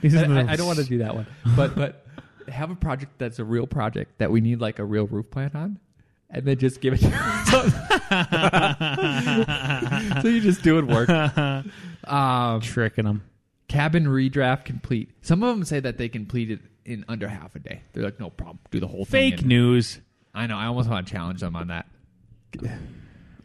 I, 0.03 0.07
I- 0.07 0.51
I 0.53 0.55
don't 0.55 0.65
want 0.65 0.79
to 0.79 0.85
do 0.85 0.97
that 0.99 1.15
one. 1.15 1.27
But 1.55 1.75
but 1.75 2.05
have 2.47 2.71
a 2.71 2.75
project 2.75 3.13
that's 3.19 3.37
a 3.39 3.43
real 3.43 3.67
project 3.67 4.17
that 4.19 4.31
we 4.31 4.41
need 4.41 4.59
like 4.59 4.79
a 4.79 4.85
real 4.85 5.05
roof 5.05 5.29
plan 5.29 5.51
on. 5.53 5.79
And 6.29 6.45
then 6.45 6.57
just 6.57 6.81
give 6.81 6.93
it 6.95 6.99
to 7.01 7.09
So 10.21 10.27
you 10.27 10.41
just 10.41 10.61
do 10.63 10.79
it 10.79 10.87
work. 10.87 11.09
Um, 12.07 12.61
tricking 12.61 13.05
them. 13.05 13.23
cabin 13.67 14.05
redraft 14.05 14.65
complete. 14.65 15.09
Some 15.21 15.43
of 15.43 15.55
them 15.55 15.65
say 15.65 15.79
that 15.79 15.97
they 15.97 16.09
complete 16.09 16.51
it 16.51 16.59
in 16.83 17.05
under 17.07 17.27
half 17.27 17.55
a 17.55 17.59
day. 17.59 17.81
They're 17.93 18.03
like, 18.03 18.19
no 18.19 18.29
problem. 18.29 18.59
Do 18.71 18.79
the 18.79 18.87
whole 18.87 19.05
thing. 19.05 19.31
Fake 19.31 19.41
in- 19.43 19.47
news. 19.47 19.99
I 20.33 20.47
know. 20.47 20.57
I 20.57 20.65
almost 20.65 20.89
want 20.89 21.07
to 21.07 21.13
challenge 21.13 21.39
them 21.41 21.55
on 21.55 21.67
that. 21.67 21.85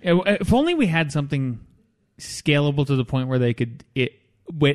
If 0.03 0.53
only 0.53 0.75
we 0.75 0.87
had 0.87 1.13
something 1.13 1.61
scalable 2.19 2.87
to 2.87 2.97
the 2.97 3.05
point 3.05 3.29
where 3.29 3.39
they 3.39 3.55
could 3.55 3.85
it 3.95 4.13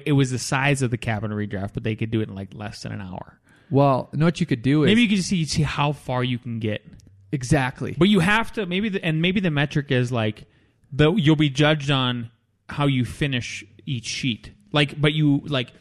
it 0.05 0.13
was 0.13 0.31
the 0.31 0.39
size 0.39 0.81
of 0.81 0.89
the 0.91 0.97
cabin 0.97 1.31
redraft, 1.31 1.73
but 1.73 1.83
they 1.83 1.95
could 1.95 2.09
do 2.11 2.21
it 2.21 2.29
in 2.29 2.35
like 2.35 2.53
less 2.53 2.83
than 2.83 2.91
an 2.91 3.01
hour. 3.01 3.39
Well, 3.69 4.09
you 4.13 4.19
know 4.19 4.25
what 4.25 4.39
you 4.39 4.45
could 4.45 4.61
do 4.61 4.83
is 4.83 4.87
Maybe 4.87 5.01
you 5.01 5.09
could 5.09 5.17
just 5.17 5.29
see 5.29 5.43
see 5.45 5.63
how 5.63 5.91
far 5.91 6.23
you 6.23 6.37
can 6.39 6.59
get. 6.59 6.85
Exactly. 7.35 7.95
But 7.97 8.09
you 8.09 8.19
have 8.21 8.51
to 8.53 8.65
maybe 8.65 8.89
the, 8.89 9.03
and 9.05 9.21
maybe 9.21 9.39
the 9.39 9.51
metric 9.51 9.91
is 9.91 10.11
like 10.11 10.45
the 10.91 11.13
you'll 11.13 11.35
be 11.35 11.49
judged 11.49 11.91
on 11.91 12.31
how 12.69 12.87
you 12.87 13.05
finish 13.05 13.63
each 13.85 14.05
sheet. 14.05 14.51
Like 14.71 14.99
but 14.99 15.13
you 15.13 15.41
like 15.45 15.73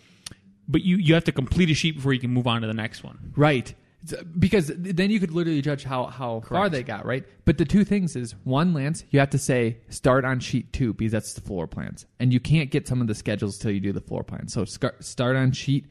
but 0.68 0.82
you 0.82 0.96
you 0.96 1.14
have 1.14 1.24
to 1.24 1.32
complete 1.32 1.70
a 1.70 1.74
sheet 1.74 1.96
before 1.96 2.12
you 2.12 2.20
can 2.20 2.30
move 2.30 2.46
on 2.46 2.60
to 2.62 2.66
the 2.66 2.74
next 2.74 3.02
one. 3.02 3.32
Right. 3.36 3.74
Uh, 4.12 4.22
because 4.38 4.70
then 4.76 5.10
you 5.10 5.18
could 5.18 5.30
literally 5.30 5.62
judge 5.62 5.82
how, 5.82 6.04
how 6.04 6.40
far 6.40 6.68
they 6.68 6.82
got, 6.82 7.06
right? 7.06 7.24
But 7.46 7.56
the 7.56 7.64
two 7.64 7.84
things 7.84 8.16
is 8.16 8.34
one, 8.44 8.74
Lance, 8.74 9.02
you 9.08 9.18
have 9.18 9.30
to 9.30 9.38
say 9.38 9.78
start 9.88 10.26
on 10.26 10.40
sheet 10.40 10.74
two 10.74 10.92
because 10.92 11.12
that's 11.12 11.32
the 11.32 11.40
floor 11.40 11.66
plans. 11.66 12.04
And 12.20 12.30
you 12.30 12.38
can't 12.38 12.70
get 12.70 12.86
some 12.86 13.00
of 13.00 13.06
the 13.06 13.14
schedules 13.14 13.56
till 13.56 13.70
you 13.70 13.80
do 13.80 13.92
the 13.92 14.02
floor 14.02 14.22
plan. 14.22 14.48
So 14.48 14.66
start 14.66 15.36
on 15.36 15.52
sheet 15.52 15.86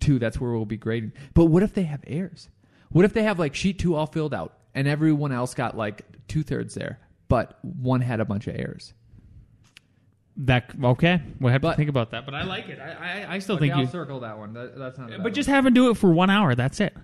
two, 0.00 0.18
that's 0.18 0.40
where 0.40 0.50
we'll 0.50 0.64
be 0.64 0.76
grading. 0.76 1.12
But 1.34 1.46
what 1.46 1.62
if 1.62 1.74
they 1.74 1.84
have 1.84 2.02
errors? 2.06 2.48
What 2.94 3.04
if 3.04 3.12
they 3.12 3.24
have 3.24 3.40
like 3.40 3.56
sheet 3.56 3.80
two 3.80 3.96
all 3.96 4.06
filled 4.06 4.32
out 4.32 4.56
and 4.72 4.86
everyone 4.86 5.32
else 5.32 5.52
got 5.52 5.76
like 5.76 6.04
two 6.28 6.44
thirds 6.44 6.74
there, 6.74 7.00
but 7.28 7.58
one 7.62 8.00
had 8.00 8.20
a 8.20 8.24
bunch 8.24 8.46
of 8.46 8.54
errors? 8.54 8.94
That 10.36 10.70
okay. 10.82 11.20
We'll 11.40 11.50
have 11.52 11.60
But- 11.60 11.72
to 11.72 11.76
think 11.76 11.90
about 11.90 12.12
that. 12.12 12.24
But 12.24 12.34
I 12.36 12.44
like 12.44 12.68
it. 12.68 12.78
I 12.78 13.22
I, 13.24 13.34
I 13.34 13.38
still 13.40 13.56
Okay, 13.56 13.64
think 13.66 13.74
I'll 13.74 13.80
you 13.80 13.86
circle 13.88 14.20
that 14.20 14.38
one. 14.38 14.52
That, 14.52 14.78
that's 14.78 14.96
not 14.96 15.08
a 15.08 15.16
bad 15.16 15.22
but 15.24 15.34
just 15.34 15.48
one. 15.48 15.54
have 15.56 15.64
them 15.64 15.74
do 15.74 15.90
it 15.90 15.96
for 15.96 16.12
one 16.12 16.30
hour. 16.30 16.54
That's 16.54 16.78
it. 16.78 16.94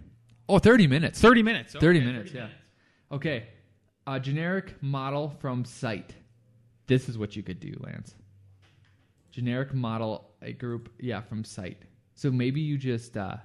Oh, 0.49 0.61
30 0.61 0.87
minutes. 0.87 1.21
30 1.21 1.43
minutes. 1.43 1.73
30 1.75 1.99
Okay, 1.99 2.07
minutes, 2.07 2.33
yeah. 2.33 2.49
Okay. 3.11 3.49
A 4.07 4.21
generic 4.21 4.81
model 4.81 5.31
from 5.41 5.65
site. 5.65 6.15
This 6.87 7.09
is 7.09 7.19
what 7.19 7.35
you 7.35 7.43
could 7.43 7.59
do, 7.61 7.75
Lance. 7.81 8.15
Generic 9.33 9.75
model, 9.75 10.31
a 10.43 10.53
group, 10.53 10.89
yeah, 11.01 11.21
from 11.21 11.45
site. 11.45 11.83
So 12.15 12.31
maybe 12.33 12.61
you 12.61 12.79
just, 12.79 13.17
uh, 13.17 13.37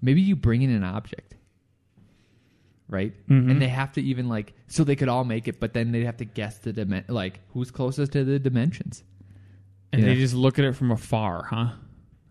maybe 0.00 0.22
you 0.22 0.34
bring 0.34 0.62
in 0.62 0.70
an 0.70 0.82
object, 0.84 1.34
right? 2.88 3.12
Mhm. 3.28 3.50
And 3.50 3.62
they 3.62 3.68
have 3.68 3.92
to 3.92 4.02
even 4.02 4.28
like, 4.28 4.54
so 4.66 4.84
they 4.84 4.96
could 4.96 5.08
all 5.08 5.24
make 5.24 5.46
it, 5.48 5.60
but 5.60 5.72
then 5.74 5.92
they'd 5.92 6.04
have 6.04 6.16
to 6.18 6.24
guess 6.24 6.58
the 6.58 6.72
dimen, 6.72 7.04
like 7.08 7.40
who's 7.52 7.70
closest 7.70 8.12
to 8.12 8.24
the 8.24 8.38
dimensions. 8.38 9.04
And 9.92 10.02
Yeah. 10.02 10.08
they 10.08 10.14
just 10.16 10.34
look 10.34 10.58
at 10.58 10.64
it 10.64 10.74
from 10.74 10.90
afar, 10.90 11.44
huh? 11.44 11.72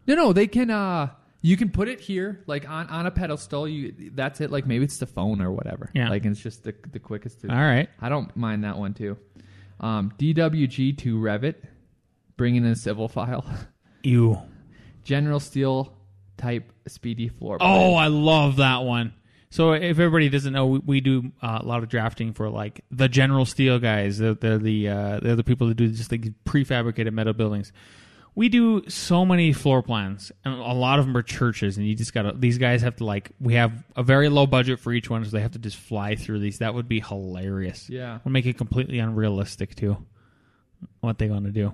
No, 0.07 0.15
no, 0.15 0.33
they 0.33 0.47
can. 0.47 0.69
uh 0.71 1.09
You 1.41 1.55
can 1.55 1.69
put 1.69 1.87
it 1.87 1.99
here, 2.01 2.41
like 2.47 2.67
on, 2.67 2.87
on 2.87 3.05
a 3.05 3.11
pedestal. 3.11 3.67
You 3.67 3.93
that's 4.15 4.41
it. 4.41 4.49
Like 4.51 4.65
maybe 4.65 4.83
it's 4.85 4.97
the 4.97 5.05
phone 5.05 5.39
or 5.41 5.51
whatever. 5.51 5.89
Yeah. 5.93 6.09
Like 6.09 6.25
it's 6.25 6.39
just 6.41 6.63
the 6.63 6.73
the 6.91 6.99
quickest. 6.99 7.41
To, 7.41 7.49
All 7.49 7.55
right. 7.61 7.87
I 8.01 8.09
don't 8.09 8.35
mind 8.35 8.63
that 8.63 8.77
one 8.77 8.93
too. 8.95 9.17
Um, 9.79 10.11
DWG 10.17 10.97
to 10.99 11.19
Revit, 11.19 11.55
bringing 12.35 12.65
in 12.65 12.71
a 12.71 12.75
civil 12.75 13.07
file. 13.07 13.45
You. 14.03 14.39
General 15.03 15.39
Steel 15.39 15.93
type 16.37 16.71
speedy 16.87 17.27
floor. 17.29 17.57
Oh, 17.61 17.91
plan. 17.91 18.03
I 18.03 18.07
love 18.07 18.55
that 18.57 18.83
one. 18.83 19.13
So 19.49 19.71
if 19.73 19.97
everybody 19.99 20.27
doesn't 20.29 20.51
know, 20.53 20.65
we, 20.67 20.79
we 20.79 21.01
do 21.01 21.31
uh, 21.41 21.59
a 21.61 21.65
lot 21.65 21.81
of 21.81 21.89
drafting 21.89 22.33
for 22.33 22.49
like 22.49 22.83
the 22.91 23.07
General 23.07 23.45
Steel 23.45 23.79
guys. 23.79 24.17
They're, 24.17 24.33
they're 24.33 24.57
the 24.57 24.89
uh, 24.89 25.19
they're 25.21 25.35
the 25.37 25.43
people 25.43 25.67
that 25.67 25.75
do 25.75 25.87
just 25.87 26.11
like 26.11 26.25
prefabricated 26.45 27.13
metal 27.13 27.33
buildings. 27.33 27.71
We 28.35 28.49
do 28.49 28.87
so 28.87 29.25
many 29.25 29.51
floor 29.53 29.81
plans, 29.81 30.31
and 30.45 30.53
a 30.53 30.73
lot 30.73 30.99
of 30.99 31.05
them 31.07 31.17
are 31.17 31.23
churches. 31.23 31.77
And 31.77 31.87
you 31.87 31.95
just 31.95 32.13
gotta 32.13 32.33
these 32.37 32.57
guys 32.59 32.81
have 32.83 32.97
to 32.97 33.05
like 33.05 33.31
we 33.39 33.53
have 33.55 33.83
a 33.95 34.03
very 34.03 34.29
low 34.29 34.45
budget 34.45 34.79
for 34.79 34.91
each 34.93 35.09
one, 35.09 35.23
so 35.25 35.31
they 35.31 35.41
have 35.41 35.53
to 35.53 35.59
just 35.59 35.77
fly 35.77 36.15
through 36.15 36.39
these. 36.39 36.59
That 36.59 36.73
would 36.75 36.87
be 36.89 36.99
hilarious. 36.99 37.89
yeah. 37.89 38.19
We'll 38.23 38.33
make 38.33 38.45
it 38.45 38.57
completely 38.57 38.99
unrealistic 38.99 39.75
too. 39.75 39.97
What 40.99 41.17
they 41.17 41.27
gonna 41.29 41.49
do, 41.51 41.71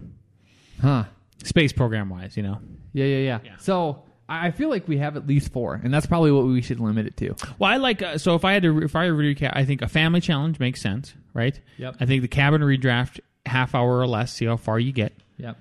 Huh. 0.81 1.05
space 1.43 1.73
program 1.73 2.09
wise, 2.09 2.37
you 2.37 2.43
know. 2.43 2.59
Yeah, 2.93 3.05
yeah, 3.05 3.17
yeah. 3.17 3.39
Yeah. 3.43 3.57
So 3.57 4.03
I 4.41 4.51
feel 4.51 4.69
like 4.69 4.87
we 4.87 4.97
have 4.97 5.15
at 5.17 5.27
least 5.27 5.51
four, 5.51 5.79
and 5.83 5.93
that's 5.93 6.05
probably 6.05 6.31
what 6.31 6.45
we 6.45 6.61
should 6.61 6.79
limit 6.79 7.05
it 7.07 7.17
to. 7.17 7.35
Well, 7.59 7.71
I 7.71 7.77
like 7.77 8.01
uh, 8.01 8.17
so 8.17 8.35
if 8.35 8.45
I 8.45 8.53
had 8.53 8.63
to 8.63 8.81
if 8.83 8.95
I 8.95 9.07
recap, 9.07 9.51
I 9.53 9.65
think 9.65 9.81
a 9.81 9.87
family 9.87 10.21
challenge 10.21 10.59
makes 10.59 10.81
sense, 10.81 11.13
right? 11.33 11.59
Yep. 11.77 11.97
I 11.99 12.05
think 12.05 12.21
the 12.21 12.27
cabin 12.27 12.61
redraft 12.61 13.19
half 13.45 13.75
hour 13.75 13.99
or 13.99 14.07
less, 14.07 14.33
see 14.33 14.45
how 14.45 14.57
far 14.57 14.79
you 14.79 14.91
get, 14.91 15.13
Yep. 15.37 15.57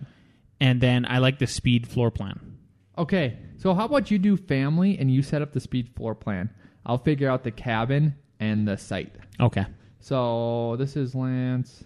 and 0.60 0.80
then 0.80 1.04
I 1.06 1.18
like 1.18 1.38
the 1.38 1.46
speed 1.46 1.86
floor 1.88 2.10
plan. 2.10 2.56
Okay, 2.98 3.38
so 3.58 3.74
how 3.74 3.86
about 3.86 4.10
you 4.10 4.18
do 4.18 4.36
family 4.36 4.98
and 4.98 5.10
you 5.10 5.22
set 5.22 5.42
up 5.42 5.52
the 5.52 5.60
speed 5.60 5.88
floor 5.96 6.14
plan? 6.14 6.50
I'll 6.84 6.98
figure 6.98 7.28
out 7.30 7.42
the 7.44 7.50
cabin 7.50 8.14
and 8.38 8.66
the 8.68 8.76
site. 8.76 9.14
Okay. 9.40 9.64
So 10.00 10.76
this 10.78 10.96
is 10.96 11.14
Lance. 11.14 11.84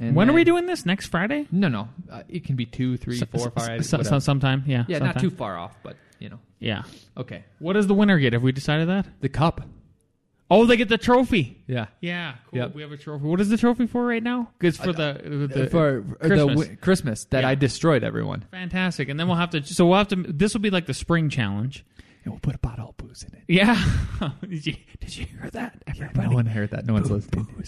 And 0.00 0.14
when 0.14 0.30
are 0.30 0.32
we 0.32 0.44
doing 0.44 0.66
this? 0.66 0.86
Next 0.86 1.06
Friday? 1.06 1.48
No, 1.50 1.66
no. 1.68 1.88
Uh, 2.10 2.22
it 2.28 2.44
can 2.44 2.54
be 2.54 2.66
two, 2.66 2.96
three, 2.96 3.18
four, 3.18 3.50
five. 3.50 3.84
so- 3.84 4.18
sometime, 4.20 4.62
yeah. 4.66 4.84
yeah, 4.86 4.98
not 4.98 5.18
too 5.18 5.30
far 5.30 5.58
off, 5.58 5.76
but 5.82 5.96
you 6.18 6.28
know. 6.28 6.40
Yeah. 6.58 6.82
Okay. 7.16 7.44
What 7.58 7.74
does 7.74 7.86
the 7.86 7.94
winner 7.94 8.18
get? 8.18 8.32
Have 8.32 8.42
we 8.42 8.52
decided 8.52 8.88
that? 8.88 9.06
The 9.20 9.28
cup. 9.28 9.60
Oh, 10.50 10.64
they 10.64 10.78
get 10.78 10.88
the 10.88 10.96
trophy. 10.96 11.62
Yeah. 11.66 11.88
Yeah, 12.00 12.36
cool. 12.50 12.58
Yep. 12.60 12.74
We 12.74 12.80
have 12.82 12.90
a 12.90 12.96
trophy. 12.96 13.24
What 13.26 13.38
is 13.40 13.50
the 13.50 13.58
trophy 13.58 13.86
for 13.86 14.06
right 14.06 14.22
now? 14.22 14.50
Good 14.58 14.76
for 14.76 14.88
uh, 14.90 14.92
the, 14.92 15.10
uh, 15.10 15.46
the 15.46 15.68
for 15.70 16.02
for 16.22 16.28
the 16.28 16.46
Christmas. 16.46 16.68
Christmas 16.80 17.24
that 17.26 17.42
Yeah. 17.42 17.50
I 17.50 17.54
destroyed 17.54 18.02
everyone. 18.02 18.46
fantastic. 18.50 19.10
And 19.10 19.20
then 19.20 19.28
we'll 19.28 19.36
have 19.36 19.50
to. 19.50 19.62
So 19.62 19.86
we'll 19.86 19.98
have 19.98 20.08
to. 20.08 20.16
This 20.16 20.54
will 20.54 20.62
be 20.62 20.70
like 20.70 20.86
the 20.86 20.94
spring 20.94 21.28
challenge. 21.28 21.84
And 22.24 22.32
we'll 22.32 22.40
put 22.40 22.54
a 22.54 22.58
bottle 22.58 22.88
of 22.88 22.96
booze 22.96 23.24
in 23.24 23.34
it. 23.38 23.44
Yeah. 23.46 23.82
did 24.40 24.66
you 24.66 24.76
Did 25.00 25.16
you 25.16 25.26
hear 25.26 25.50
that? 25.50 25.82
Everybody. 25.86 26.28
No 26.28 26.34
one 26.34 26.46
heard 26.46 26.70
that. 26.70 26.86
No 26.86 26.94
one's 26.94 27.10
listening. 27.10 27.46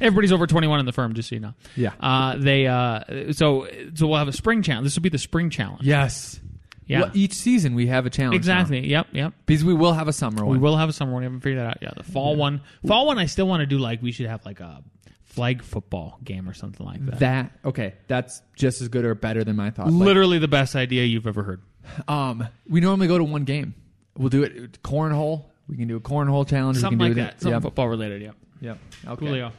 Everybody's 0.00 0.32
over 0.32 0.46
21 0.46 0.80
in 0.80 0.86
the 0.86 0.92
firm, 0.92 1.14
just 1.14 1.28
so 1.30 1.34
you 1.36 1.40
know. 1.40 1.54
Yeah. 1.76 1.92
Uh, 2.00 2.36
they 2.36 2.66
uh, 2.66 3.32
so 3.32 3.68
so 3.94 4.06
we'll 4.06 4.18
have 4.18 4.28
a 4.28 4.32
spring 4.32 4.62
challenge. 4.62 4.84
This 4.86 4.94
will 4.96 5.02
be 5.02 5.08
the 5.08 5.18
spring 5.18 5.50
challenge. 5.50 5.82
Yes. 5.82 6.40
Yeah. 6.86 7.02
Well, 7.02 7.10
each 7.14 7.34
season 7.34 7.74
we 7.74 7.86
have 7.86 8.04
a 8.06 8.10
challenge. 8.10 8.32
now. 8.34 8.36
exactly. 8.36 8.86
Yep. 8.88 9.08
Yep. 9.12 9.32
Because 9.46 9.64
we 9.64 9.74
will 9.74 9.92
have 9.92 10.08
a 10.08 10.12
summer 10.12 10.44
one. 10.44 10.56
We 10.56 10.58
will 10.58 10.76
have 10.76 10.88
a 10.88 10.92
summer 10.92 11.12
one. 11.12 11.20
We 11.20 11.24
haven't 11.26 11.40
figured 11.40 11.60
that 11.60 11.66
out 11.68 11.78
yet. 11.80 11.94
The 11.96 12.02
fall 12.02 12.34
one. 12.36 12.62
Fall 12.86 13.06
one. 13.06 13.18
I 13.18 13.26
still 13.26 13.46
want 13.46 13.60
to 13.60 13.66
do 13.66 13.78
like 13.78 14.02
we 14.02 14.10
should 14.12 14.26
have 14.26 14.44
like 14.44 14.58
a 14.60 14.82
flag 15.22 15.62
football 15.62 16.18
game 16.24 16.48
or 16.48 16.52
something 16.54 16.84
like 16.84 17.04
that. 17.06 17.18
That 17.20 17.52
okay, 17.64 17.94
that's 18.08 18.42
just 18.56 18.80
as 18.80 18.88
good 18.88 19.04
or 19.04 19.14
better 19.14 19.44
than 19.44 19.54
my 19.54 19.70
thought. 19.70 19.86
Like, 19.86 20.04
Literally 20.06 20.38
the 20.40 20.48
best 20.48 20.74
idea 20.74 21.04
you've 21.04 21.28
ever 21.28 21.44
heard. 21.44 21.62
um, 22.08 22.48
we 22.68 22.80
normally 22.80 23.06
go 23.06 23.16
to 23.18 23.24
one 23.24 23.44
game. 23.44 23.74
We'll 24.18 24.28
do 24.28 24.42
it 24.42 24.82
cornhole. 24.82 25.44
We 25.68 25.76
can 25.76 25.86
do 25.86 25.96
a 25.96 26.00
cornhole 26.00 26.44
challenge. 26.48 26.78
Something 26.78 26.98
we 26.98 27.04
like 27.04 27.10
can 27.12 27.16
do 27.18 27.22
that. 27.22 27.34
it. 27.34 27.40
Something 27.42 27.52
Yep. 27.54 27.62
football 27.62 27.88
related. 27.88 28.22
Yep. 28.22 28.34
Yep. 28.62 28.78
Okay. 29.06 29.26
Coolio. 29.26 29.52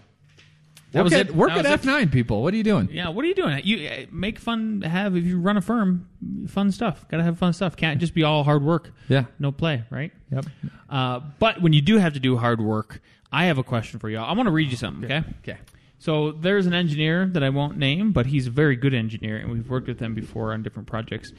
Work 1.00 1.04
was 1.06 1.14
at, 1.14 1.30
it. 1.30 1.36
Work 1.36 1.50
That 1.50 1.66
at. 1.66 1.72
F 1.72 1.86
nine 1.86 2.10
people. 2.10 2.44
What 2.44 2.54
are 2.54 2.58
you 2.58 2.64
doing? 2.64 2.90
Yeah. 2.92 3.10
What 3.10 3.24
are 3.24 3.28
you 3.28 3.36
doing? 3.36 3.62
You 3.64 3.88
uh, 3.88 4.06
make 4.12 4.40
fun. 4.40 4.82
Have 4.82 5.16
if 5.16 5.24
you 5.24 5.40
run 5.40 5.56
a 5.58 5.62
firm, 5.62 6.08
fun 6.48 6.72
stuff. 6.72 7.08
Got 7.08 7.18
to 7.18 7.24
have 7.24 7.38
fun 7.38 7.54
stuff. 7.54 7.76
Can't 7.78 8.00
just 8.00 8.14
be 8.14 8.24
all 8.24 8.44
hard 8.44 8.64
work, 8.64 8.92
Yeah. 9.08 9.26
no 9.40 9.52
play. 9.52 9.84
Right. 9.90 10.12
Yep. 10.32 10.46
Uh, 10.90 11.22
but 11.40 11.62
when 11.62 11.72
you 11.74 11.82
do 11.82 11.98
have 11.98 12.14
to 12.14 12.20
do 12.20 12.36
hard 12.38 12.60
work, 12.62 13.02
I 13.32 13.46
have 13.46 13.58
a 13.58 13.64
question 13.64 14.00
for 14.00 14.10
you. 14.10 14.18
I 14.18 14.34
want 14.34 14.48
to 14.48 14.52
read 14.52 14.70
you 14.70 14.78
something. 14.78 15.06
Okay. 15.06 15.24
Okay. 15.44 15.58
So 16.00 16.32
there's 16.32 16.66
an 16.66 16.74
engineer 16.74 17.28
that 17.28 17.44
I 17.44 17.50
won't 17.50 17.78
name, 17.78 18.12
but 18.12 18.26
he's 18.26 18.48
a 18.48 18.50
very 18.50 18.76
good 18.76 18.94
engineer, 18.94 19.38
and 19.38 19.52
we've 19.52 19.70
worked 19.70 19.88
with 19.88 20.00
them 20.00 20.14
before 20.16 20.52
on 20.52 20.64
different 20.64 20.88
projects. 20.88 21.32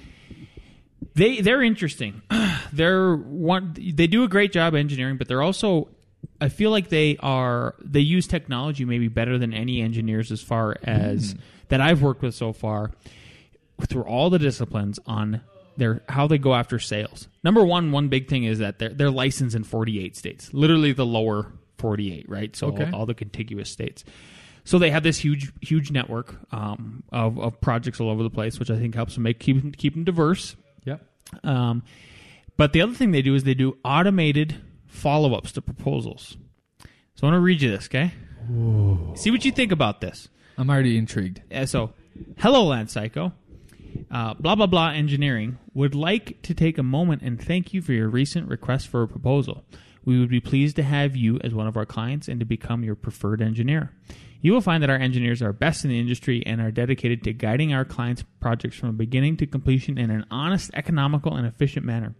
They 1.14 1.40
they're 1.40 1.62
interesting. 1.62 2.22
they're 2.72 3.16
one. 3.16 3.74
They 3.76 4.06
do 4.06 4.24
a 4.24 4.28
great 4.28 4.52
job 4.52 4.74
engineering, 4.74 5.16
but 5.18 5.28
they're 5.28 5.42
also. 5.42 5.88
I 6.42 6.48
feel 6.48 6.70
like 6.70 6.88
they 6.88 7.16
are. 7.20 7.74
They 7.82 8.00
use 8.00 8.26
technology 8.26 8.84
maybe 8.84 9.08
better 9.08 9.38
than 9.38 9.54
any 9.54 9.80
engineers 9.80 10.32
as 10.32 10.42
far 10.42 10.76
as 10.82 11.34
that 11.68 11.80
I've 11.80 12.02
worked 12.02 12.22
with 12.22 12.34
so 12.34 12.52
far. 12.52 12.90
Through 13.88 14.02
all 14.02 14.30
the 14.30 14.38
disciplines 14.38 14.98
on 15.06 15.40
their 15.76 16.02
how 16.08 16.26
they 16.26 16.38
go 16.38 16.54
after 16.54 16.78
sales. 16.78 17.28
Number 17.42 17.64
one, 17.64 17.90
one 17.92 18.08
big 18.08 18.28
thing 18.28 18.44
is 18.44 18.58
that 18.58 18.78
they're 18.78 18.90
they're 18.90 19.10
licensed 19.10 19.56
in 19.56 19.64
48 19.64 20.16
states, 20.16 20.52
literally 20.52 20.92
the 20.92 21.06
lower 21.06 21.52
48, 21.78 22.28
right? 22.28 22.54
So 22.54 22.68
Okay. 22.68 22.84
all, 22.92 23.00
all 23.00 23.06
the 23.06 23.14
contiguous 23.14 23.70
states. 23.70 24.04
So 24.64 24.78
they 24.78 24.90
have 24.90 25.02
this 25.02 25.18
huge, 25.18 25.52
huge 25.60 25.90
network 25.90 26.36
um, 26.52 27.02
of, 27.10 27.38
of 27.40 27.60
projects 27.60 28.00
all 28.00 28.10
over 28.10 28.22
the 28.22 28.30
place, 28.30 28.60
which 28.60 28.70
I 28.70 28.78
think 28.78 28.94
helps 28.94 29.14
them 29.14 29.24
make 29.24 29.40
keep 29.40 29.60
them, 29.60 29.72
keep 29.72 29.94
them 29.94 30.04
diverse. 30.04 30.54
Yep. 30.84 31.04
Um, 31.42 31.82
but 32.56 32.72
the 32.72 32.82
other 32.82 32.92
thing 32.94 33.10
they 33.10 33.22
do 33.22 33.34
is 33.34 33.42
they 33.42 33.54
do 33.54 33.76
automated 33.84 34.60
follow 34.92 35.34
ups 35.34 35.52
to 35.52 35.62
proposals. 35.62 36.36
So 37.14 37.26
I 37.26 37.30
want 37.30 37.36
to 37.36 37.40
read 37.40 37.62
you 37.62 37.70
this, 37.70 37.86
okay? 37.86 38.12
See 39.16 39.30
what 39.30 39.44
you 39.44 39.52
think 39.52 39.72
about 39.72 40.00
this. 40.00 40.28
I'm 40.58 40.68
already 40.68 40.98
intrigued. 40.98 41.40
So, 41.66 41.92
hello, 42.38 42.64
Land 42.64 42.90
Psycho. 42.90 43.32
Uh, 44.10 44.34
blah 44.34 44.54
blah 44.54 44.66
blah 44.66 44.90
engineering 44.90 45.58
would 45.74 45.94
like 45.94 46.40
to 46.42 46.54
take 46.54 46.78
a 46.78 46.82
moment 46.82 47.22
and 47.22 47.42
thank 47.42 47.72
you 47.72 47.80
for 47.80 47.92
your 47.92 48.08
recent 48.08 48.48
request 48.48 48.88
for 48.88 49.02
a 49.02 49.08
proposal. 49.08 49.64
We 50.04 50.18
would 50.18 50.28
be 50.28 50.40
pleased 50.40 50.76
to 50.76 50.82
have 50.82 51.16
you 51.16 51.38
as 51.42 51.54
one 51.54 51.66
of 51.66 51.76
our 51.76 51.86
clients 51.86 52.28
and 52.28 52.40
to 52.40 52.46
become 52.46 52.84
your 52.84 52.94
preferred 52.94 53.40
engineer. 53.40 53.92
You 54.40 54.52
will 54.52 54.60
find 54.60 54.82
that 54.82 54.90
our 54.90 54.96
engineers 54.96 55.40
are 55.40 55.52
best 55.52 55.84
in 55.84 55.90
the 55.90 56.00
industry 56.00 56.42
and 56.44 56.60
are 56.60 56.72
dedicated 56.72 57.22
to 57.24 57.32
guiding 57.32 57.72
our 57.72 57.84
clients' 57.84 58.24
projects 58.40 58.76
from 58.76 58.96
beginning 58.96 59.36
to 59.38 59.46
completion 59.46 59.98
in 59.98 60.10
an 60.10 60.26
honest, 60.30 60.70
economical, 60.74 61.36
and 61.36 61.46
efficient 61.46 61.86
manner. 61.86 62.14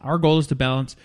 Our 0.00 0.18
goal 0.18 0.38
is 0.38 0.46
to 0.48 0.54
balance 0.54 0.96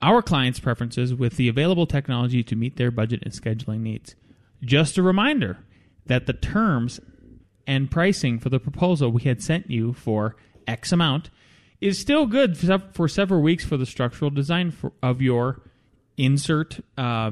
our 0.00 0.22
clients' 0.22 0.60
preferences 0.60 1.14
with 1.14 1.36
the 1.36 1.48
available 1.48 1.86
technology 1.86 2.42
to 2.44 2.56
meet 2.56 2.76
their 2.76 2.90
budget 2.90 3.22
and 3.22 3.32
scheduling 3.32 3.80
needs. 3.80 4.14
Just 4.62 4.98
a 4.98 5.02
reminder 5.02 5.58
that 6.06 6.26
the 6.26 6.32
terms 6.32 7.00
and 7.66 7.90
pricing 7.90 8.38
for 8.38 8.48
the 8.48 8.58
proposal 8.58 9.10
we 9.10 9.22
had 9.22 9.42
sent 9.42 9.70
you 9.70 9.92
for 9.92 10.36
X 10.66 10.92
amount 10.92 11.30
is 11.80 11.98
still 11.98 12.26
good 12.26 12.56
for 12.92 13.08
several 13.08 13.40
weeks 13.40 13.64
for 13.64 13.76
the 13.76 13.86
structural 13.86 14.30
design 14.30 14.70
for, 14.70 14.92
of 15.02 15.22
your 15.22 15.62
insert 16.16 16.80
uh, 16.96 17.30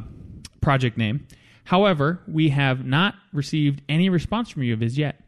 project 0.60 0.96
name. 0.96 1.26
However, 1.64 2.20
we 2.28 2.50
have 2.50 2.84
not 2.84 3.14
received 3.32 3.82
any 3.88 4.08
response 4.08 4.50
from 4.50 4.62
you 4.62 4.76
as 4.80 4.96
yet. 4.96 5.20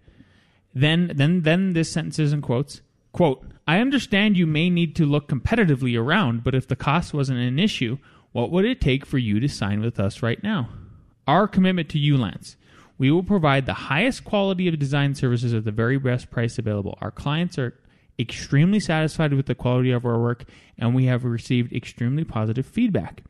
Then, 0.73 1.11
then, 1.14 1.42
then 1.42 1.73
this 1.73 1.90
sentence 1.90 2.18
is 2.21 2.33
in 2.33 2.42
quotes. 2.42 2.80
Quote, 3.12 3.45
I 3.68 3.80
understand 3.80 4.38
you 4.38 4.46
may 4.46 4.70
need 4.70 4.96
to 4.96 5.04
look 5.04 5.28
competitively 5.28 6.00
around, 6.00 6.42
but 6.42 6.54
if 6.54 6.66
the 6.66 6.75
cost 6.75 7.12
wasn't 7.12 7.40
an 7.40 7.58
issue, 7.58 7.98
what 8.32 8.50
would 8.50 8.64
it 8.64 8.80
take 8.80 9.04
for 9.04 9.18
you 9.18 9.40
to 9.40 9.48
sign 9.48 9.82
with 9.82 10.00
us 10.00 10.22
right 10.22 10.42
now? 10.42 10.70
Our 11.26 11.46
commitment 11.46 11.90
to 11.90 11.98
you, 11.98 12.16
Lance. 12.16 12.56
We 12.96 13.10
will 13.10 13.22
provide 13.22 13.66
the 13.66 13.75
highest 13.75 14.25
quality 14.25 14.68
of 14.68 14.78
design 14.78 15.14
services 15.14 15.52
at 15.52 15.66
the 15.66 15.70
very 15.70 15.98
best 15.98 16.30
price 16.30 16.58
available. 16.58 16.96
Our 17.02 17.10
clients 17.10 17.58
are 17.58 17.75
extremely 18.18 18.80
satisfied 18.80 19.34
with 19.34 19.44
the 19.44 19.54
quality 19.54 19.90
of 19.90 20.06
our 20.06 20.18
work, 20.18 20.44
and 20.78 20.94
we 20.94 21.04
have 21.04 21.26
received 21.26 21.75
extremely 21.75 22.25
positive 22.25 22.64
feedback. 22.64 23.22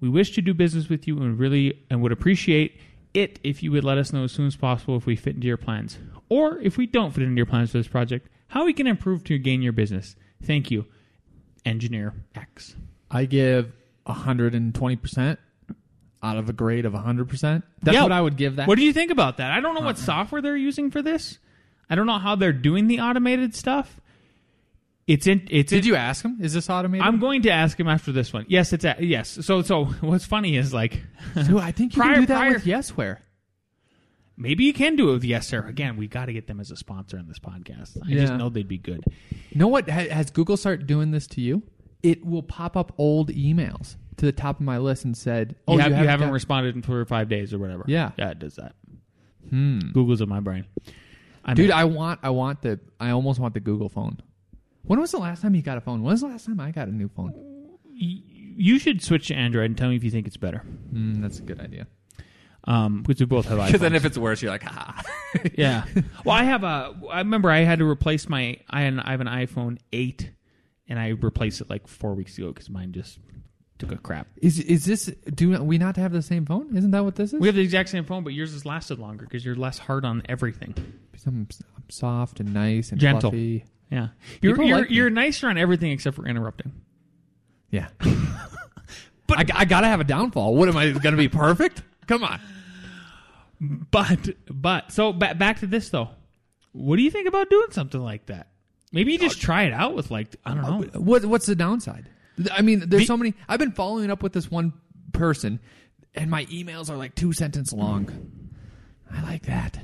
We 0.00 0.08
wish 0.08 0.32
to 0.32 0.42
do 0.42 0.54
business 0.54 0.88
with 0.88 1.06
you 1.06 1.22
and 1.22 1.38
really 1.38 1.84
and 1.88 2.02
would 2.02 2.10
appreciate 2.10 2.80
it 3.14 3.38
if 3.44 3.62
you 3.62 3.70
would 3.70 3.84
let 3.84 3.98
us 3.98 4.12
know 4.12 4.24
as 4.24 4.32
soon 4.32 4.48
as 4.48 4.56
possible 4.56 4.96
if 4.96 5.06
we 5.06 5.14
fit 5.14 5.36
into 5.36 5.46
your 5.46 5.56
plans. 5.56 5.98
Or 6.28 6.58
if 6.58 6.76
we 6.76 6.86
don't 6.88 7.12
fit 7.12 7.22
into 7.22 7.36
your 7.36 7.46
plans 7.46 7.70
for 7.70 7.78
this 7.78 7.86
project, 7.86 8.28
how 8.52 8.66
we 8.66 8.74
can 8.74 8.86
improve 8.86 9.24
to 9.24 9.38
gain 9.38 9.62
your 9.62 9.72
business. 9.72 10.14
Thank 10.42 10.70
you, 10.70 10.84
Engineer 11.64 12.12
X. 12.34 12.76
I 13.10 13.24
give 13.24 13.72
120% 14.06 15.38
out 16.22 16.36
of 16.36 16.50
a 16.50 16.52
grade 16.52 16.84
of 16.84 16.92
100%. 16.92 17.62
That's 17.82 17.94
Yeah. 17.94 18.02
what 18.02 18.12
I 18.12 18.20
would 18.20 18.36
give 18.36 18.56
that. 18.56 18.68
What 18.68 18.76
do 18.76 18.84
you 18.84 18.92
think 18.92 19.10
about 19.10 19.38
that? 19.38 19.52
I 19.52 19.60
don't 19.60 19.74
know 19.74 19.80
what 19.80 19.96
uh-huh. 19.96 20.04
software 20.04 20.42
they're 20.42 20.54
using 20.54 20.90
for 20.90 21.00
this. 21.00 21.38
I 21.88 21.94
don't 21.94 22.04
know 22.06 22.18
how 22.18 22.36
they're 22.36 22.52
doing 22.52 22.88
the 22.88 23.00
automated 23.00 23.54
stuff. 23.54 23.98
It's 25.06 25.26
in 25.26 25.48
it's 25.50 25.70
Did 25.70 25.84
in, 25.84 25.88
you 25.88 25.96
ask 25.96 26.22
him? 26.22 26.36
Is 26.40 26.52
this 26.52 26.68
automated? 26.68 27.06
I'm 27.06 27.20
going 27.20 27.42
to 27.42 27.50
ask 27.50 27.80
him 27.80 27.88
after 27.88 28.12
this 28.12 28.34
one. 28.34 28.44
Yes, 28.48 28.74
it's 28.74 28.84
a, 28.84 28.96
yes. 29.00 29.38
So 29.40 29.62
so 29.62 29.86
what's 30.00 30.26
funny 30.26 30.56
is 30.56 30.74
like 30.74 31.02
So 31.46 31.58
I 31.58 31.72
think 31.72 31.96
you 31.96 32.02
Prior- 32.02 32.14
can 32.14 32.22
do 32.22 32.26
that 32.26 32.36
prior- 32.36 32.52
with 32.52 32.64
Yesware. 32.64 33.18
Maybe 34.36 34.64
you 34.64 34.72
can 34.72 34.96
do 34.96 35.10
it 35.10 35.12
with 35.12 35.24
Yes 35.24 35.46
Sir. 35.46 35.64
Again, 35.66 35.96
we 35.96 36.08
got 36.08 36.26
to 36.26 36.32
get 36.32 36.46
them 36.46 36.58
as 36.60 36.70
a 36.70 36.76
sponsor 36.76 37.18
in 37.18 37.28
this 37.28 37.38
podcast. 37.38 37.96
I 38.02 38.10
just 38.12 38.32
Yeah. 38.32 38.36
know 38.36 38.48
they'd 38.48 38.66
be 38.66 38.78
good. 38.78 39.04
You 39.50 39.58
know 39.58 39.68
what? 39.68 39.88
Ha- 39.88 40.08
Has 40.08 40.30
Google 40.30 40.56
started 40.56 40.86
doing 40.86 41.10
this 41.10 41.26
to 41.28 41.40
you? 41.40 41.62
It 42.02 42.24
will 42.24 42.42
pop 42.42 42.76
up 42.76 42.92
old 42.98 43.30
emails 43.30 43.96
to 44.16 44.26
the 44.26 44.32
top 44.32 44.56
of 44.58 44.66
my 44.66 44.78
list 44.78 45.04
and 45.04 45.16
said, 45.16 45.54
"Oh, 45.68 45.74
you, 45.74 45.80
have, 45.80 45.90
you 45.92 45.96
haven't 46.08 46.28
got- 46.28 46.32
responded 46.32 46.74
in 46.74 46.82
four 46.82 46.98
or 46.98 47.04
five 47.04 47.28
days 47.28 47.52
or 47.54 47.58
whatever. 47.58 47.84
Yeah. 47.86 48.12
yeah, 48.18 48.30
it 48.30 48.38
does 48.38 48.56
that. 48.56 48.74
Hmm. 49.50 49.78
Google's 49.92 50.20
in 50.20 50.28
my 50.28 50.40
brain. 50.40 50.64
I 51.44 51.54
Dude. 51.54 51.70
I 51.70 51.84
want, 51.84 52.20
I 52.22 52.30
want 52.30 52.62
the, 52.62 52.80
I 53.00 53.10
almost 53.10 53.38
want 53.40 53.54
the 53.54 53.60
Google 53.60 53.88
phone. 53.88 54.18
When 54.82 54.98
was 55.00 55.10
the 55.12 55.18
last 55.18 55.42
time 55.42 55.54
you 55.54 55.62
got 55.62 55.76
a 55.78 55.80
phone? 55.80 56.02
When 56.02 56.12
was 56.12 56.20
the 56.22 56.28
last 56.28 56.46
time 56.46 56.58
I 56.58 56.70
got 56.70 56.88
a 56.88 56.92
new 56.92 57.08
phone? 57.08 57.34
You 57.94 58.78
should 58.78 59.02
switch 59.02 59.28
to 59.28 59.34
Android 59.34 59.66
and 59.66 59.76
tell 59.78 59.88
me 59.88 59.96
if 59.96 60.04
you 60.04 60.10
think 60.10 60.26
it's 60.26 60.36
better. 60.36 60.62
Mm, 60.92 61.20
that's 61.22 61.38
a 61.38 61.42
good 61.42 61.60
idea. 61.60 61.86
Um, 62.64 63.02
because 63.02 63.20
we 63.20 63.26
both 63.26 63.46
have 63.46 63.58
iPhones. 63.58 63.66
Because 63.66 63.80
then 63.80 63.94
if 63.94 64.04
it's 64.04 64.18
worse, 64.18 64.42
you're 64.42 64.50
like, 64.50 64.64
ah. 64.66 65.02
yeah. 65.54 65.84
Well, 66.24 66.36
I 66.36 66.44
have 66.44 66.64
a. 66.64 66.94
I 67.10 67.18
remember 67.18 67.50
I 67.50 67.60
had 67.60 67.80
to 67.80 67.88
replace 67.88 68.28
my. 68.28 68.58
I 68.70 68.82
had 68.82 68.92
an, 68.94 69.00
I 69.00 69.10
have 69.10 69.20
an 69.20 69.26
iPhone 69.26 69.78
eight, 69.92 70.30
and 70.88 70.98
I 70.98 71.08
replaced 71.08 71.60
it 71.60 71.70
like 71.70 71.88
four 71.88 72.14
weeks 72.14 72.38
ago 72.38 72.48
because 72.48 72.70
mine 72.70 72.92
just 72.92 73.18
took 73.78 73.92
a 73.92 73.96
crap. 73.96 74.28
Is 74.40 74.60
is 74.60 74.84
this? 74.84 75.06
Do 75.34 75.60
we 75.62 75.78
not 75.78 75.96
have 75.96 76.12
the 76.12 76.22
same 76.22 76.46
phone? 76.46 76.76
Isn't 76.76 76.92
that 76.92 77.04
what 77.04 77.16
this 77.16 77.32
is? 77.32 77.40
We 77.40 77.48
have 77.48 77.56
the 77.56 77.62
exact 77.62 77.88
same 77.88 78.04
phone, 78.04 78.22
but 78.22 78.32
yours 78.32 78.52
has 78.52 78.64
lasted 78.64 78.98
longer 78.98 79.24
because 79.24 79.44
you're 79.44 79.56
less 79.56 79.78
hard 79.78 80.04
on 80.04 80.22
everything. 80.28 80.74
I'm, 81.26 81.46
I'm 81.76 81.84
soft 81.88 82.40
and 82.40 82.52
nice 82.52 82.90
and 82.90 83.00
Gentle. 83.00 83.30
fluffy. 83.30 83.64
Yeah, 83.90 84.08
you're 84.40 84.54
People 84.54 84.66
you're, 84.66 84.78
like 84.78 84.90
you're 84.90 85.10
nicer 85.10 85.48
on 85.48 85.58
everything 85.58 85.92
except 85.92 86.16
for 86.16 86.26
interrupting. 86.26 86.72
Yeah. 87.70 87.88
but 89.26 89.38
I, 89.38 89.60
I 89.60 89.64
gotta 89.64 89.86
have 89.86 90.00
a 90.00 90.04
downfall. 90.04 90.54
What 90.54 90.68
am 90.68 90.76
I 90.76 90.92
gonna 90.92 91.16
be 91.16 91.28
perfect? 91.28 91.82
Come 92.06 92.24
on. 92.24 92.40
But 93.90 94.30
but 94.50 94.90
so 94.90 95.12
ba- 95.12 95.34
back 95.34 95.60
to 95.60 95.66
this 95.66 95.88
though. 95.90 96.10
What 96.72 96.96
do 96.96 97.02
you 97.02 97.10
think 97.10 97.28
about 97.28 97.48
doing 97.48 97.70
something 97.70 98.00
like 98.00 98.26
that? 98.26 98.48
Maybe 98.92 99.12
you 99.12 99.18
just 99.18 99.40
try 99.40 99.64
it 99.64 99.72
out 99.72 99.94
with 99.94 100.10
like 100.10 100.36
I 100.44 100.54
don't 100.54 100.62
know. 100.62 100.88
Uh, 100.94 101.00
what 101.00 101.24
what's 101.24 101.46
the 101.46 101.54
downside? 101.54 102.08
I 102.50 102.62
mean, 102.62 102.80
there's 102.88 103.02
Be- 103.02 103.06
so 103.06 103.16
many. 103.16 103.34
I've 103.48 103.60
been 103.60 103.72
following 103.72 104.10
up 104.10 104.22
with 104.22 104.32
this 104.32 104.50
one 104.50 104.72
person, 105.12 105.60
and 106.14 106.30
my 106.30 106.44
emails 106.46 106.90
are 106.90 106.96
like 106.96 107.14
two 107.14 107.32
sentence 107.32 107.72
long. 107.72 108.10
I 109.10 109.22
like 109.22 109.42
that. 109.46 109.78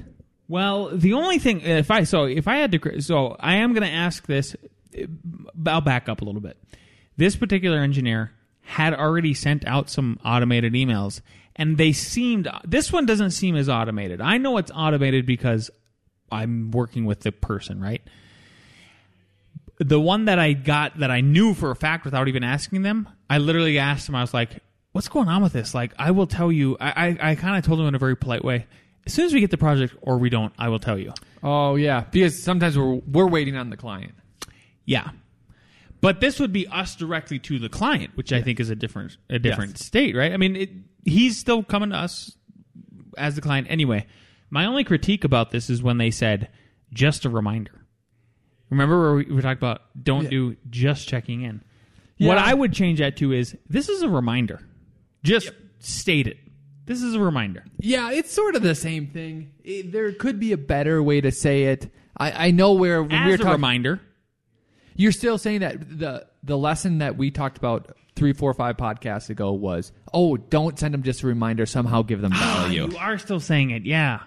Well, 0.48 0.88
the 0.96 1.12
only 1.12 1.38
thing 1.38 1.60
if 1.60 1.90
I 1.90 2.04
so 2.04 2.25
if 2.25 2.48
I 2.48 2.56
had 2.56 2.72
to 2.72 2.78
cr- 2.78 3.00
so 3.00 3.37
I 3.38 3.56
am 3.56 3.75
going 3.75 3.87
to 3.87 3.94
ask 3.94 4.26
this. 4.26 4.56
Eh, 4.94 5.06
I'll 5.66 5.82
back 5.82 6.08
up 6.08 6.22
a 6.22 6.25
little 6.25 6.40
bit. 6.40 6.56
This 7.16 7.37
particular 7.37 7.78
engineer 7.78 8.32
had 8.62 8.94
already 8.94 9.34
sent 9.34 9.66
out 9.66 9.90
some 9.90 10.18
automated 10.25 10.72
emails, 10.72 11.20
and 11.59 11.77
they 11.77 11.93
seemed. 11.93 12.49
This 12.65 12.93
one 12.93 13.05
doesn't 13.05 13.33
seem 13.33 13.57
as 13.57 13.69
automated. 13.69 14.21
I 14.21 14.38
know 14.38 14.57
it's 14.57 14.71
automated 14.75 15.27
because 15.27 15.71
I'm 16.31 16.71
working 16.71 17.05
with 17.05 17.21
the 17.21 17.33
person, 17.33 17.81
right? 17.81 18.03
The 19.81 20.00
one 20.00 20.25
that 20.25 20.38
I 20.38 20.55
got 20.55 20.99
that 20.99 21.11
I 21.11 21.21
knew 21.21 21.55
for 21.55 21.71
a 21.71 21.77
fact 21.77 22.05
without 22.05 22.27
even 22.29 22.43
asking 22.43 22.83
them, 22.83 23.09
I 23.31 23.38
literally 23.38 23.79
asked 23.79 24.07
them. 24.07 24.15
I 24.17 24.23
was 24.23 24.35
like, 24.35 24.50
"What's 24.93 25.09
going 25.09 25.29
on 25.29 25.43
with 25.43 25.53
this?" 25.53 25.73
Like, 25.75 25.93
I 25.99 26.11
will 26.11 26.27
tell 26.27 26.50
you. 26.50 26.77
I 26.81 27.09
I, 27.21 27.31
I 27.31 27.35
kind 27.37 27.57
of 27.57 27.65
told 27.65 27.79
them 27.79 27.87
in 27.87 27.95
a 27.95 27.99
very 27.99 28.17
polite 28.17 28.45
way. 28.45 28.67
As 29.07 29.15
soon 29.15 29.25
as 29.27 29.33
we 29.33 29.41
get 29.41 29.50
the 29.53 29.57
project, 29.59 29.95
or 30.03 30.19
we 30.19 30.31
don't, 30.31 30.53
I 30.59 30.69
will 30.69 30.81
tell 30.81 30.99
you. 30.99 31.12
Oh 31.43 31.77
yeah, 31.77 32.05
because 32.11 32.43
sometimes 32.43 32.77
we're 32.77 32.95
we're 33.07 33.29
waiting 33.29 33.57
on 33.57 33.71
the 33.71 33.77
client. 33.77 34.15
Yeah. 34.85 35.11
But 36.00 36.21
this 36.21 36.38
would 36.38 36.53
be 36.53 36.67
us 36.69 36.95
directly 36.95 37.38
to 37.41 37.59
the 37.59 37.69
client, 37.69 38.17
which 38.17 38.33
I 38.33 38.41
think 38.43 38.61
is 38.61 38.71
a 38.71 38.77
different 38.77 39.17
a 39.31 39.38
different 39.38 39.73
Yes. 39.73 39.85
state, 39.87 40.15
right? 40.17 40.33
I 40.33 40.37
mean, 40.37 40.57
it, 40.57 40.71
he's 41.09 41.37
still 41.38 41.62
coming 41.62 41.91
to 41.91 41.97
us 41.97 42.37
as 43.17 43.35
the 43.35 43.41
client 43.41 43.67
anyway. 43.71 44.07
My 44.50 44.65
only 44.65 44.85
critique 44.85 45.25
about 45.25 45.50
this 45.50 45.69
is 45.69 45.83
when 45.83 45.99
they 45.99 46.11
said 46.11 46.49
just 46.93 47.25
a 47.25 47.29
reminder. 47.31 47.73
Remember 48.71 49.00
where 49.00 49.15
we, 49.15 49.25
we 49.37 49.43
talked 49.43 49.59
about 49.61 49.83
don't 50.03 50.25
Yeah. 50.25 50.31
do 50.31 50.57
just 50.71 51.09
checking 51.09 51.43
in. 51.43 51.62
What 52.19 52.37
I 52.38 52.53
would 52.53 52.73
change 52.73 52.99
that 52.99 53.17
to 53.19 53.33
is 53.33 53.57
this 53.69 53.88
is 53.88 54.03
a 54.03 54.09
reminder. 54.09 54.61
Just 55.23 55.50
state 55.79 56.27
it. 56.27 56.37
This 56.87 57.03
is 57.03 57.14
a 57.14 57.21
reminder. 57.21 57.64
Yeah, 57.79 58.11
it's 58.11 58.33
sort 58.33 58.57
of 58.57 58.62
the 58.62 58.75
same 58.75 59.07
thing. 59.09 59.53
It- 59.62 59.92
there 59.92 60.11
could 60.12 60.40
be 60.40 60.53
a 60.53 60.57
better 60.57 61.03
way 61.03 61.21
to 61.21 61.31
say 61.31 61.64
it. 61.64 61.92
I, 62.16 62.49
I 62.49 62.51
know 62.51 62.73
where 62.73 63.03
when 63.03 63.12
As 63.12 63.25
we 63.25 63.31
were 63.31 63.35
a 63.35 63.38
talking. 63.38 63.53
reminder. 63.53 64.01
You're 64.97 65.12
still 65.12 65.38
saying 65.38 65.61
that 65.61 65.99
the 65.99 66.27
the 66.48 66.58
lesson 66.58 66.98
that 66.98 67.16
we 67.16 67.30
talked 67.30 67.56
about 67.58 67.96
three, 68.16 68.32
four, 68.32 68.52
five 68.52 68.76
podcasts 68.76 69.30
ago 69.30 69.52
was, 69.52 69.92
oh, 70.12 70.37
don't 70.37 70.76
send 70.78 70.92
them 70.92 71.04
just 71.04 71.22
a 71.22 71.26
reminder. 71.28 71.64
Somehow 71.66 72.02
give 72.02 72.20
them 72.20 72.32
ah, 72.34 72.62
value. 72.64 72.88
You 72.90 72.96
are 72.98 73.16
still 73.18 73.38
saying 73.38 73.70
it, 73.70 73.84
yeah. 73.87 74.22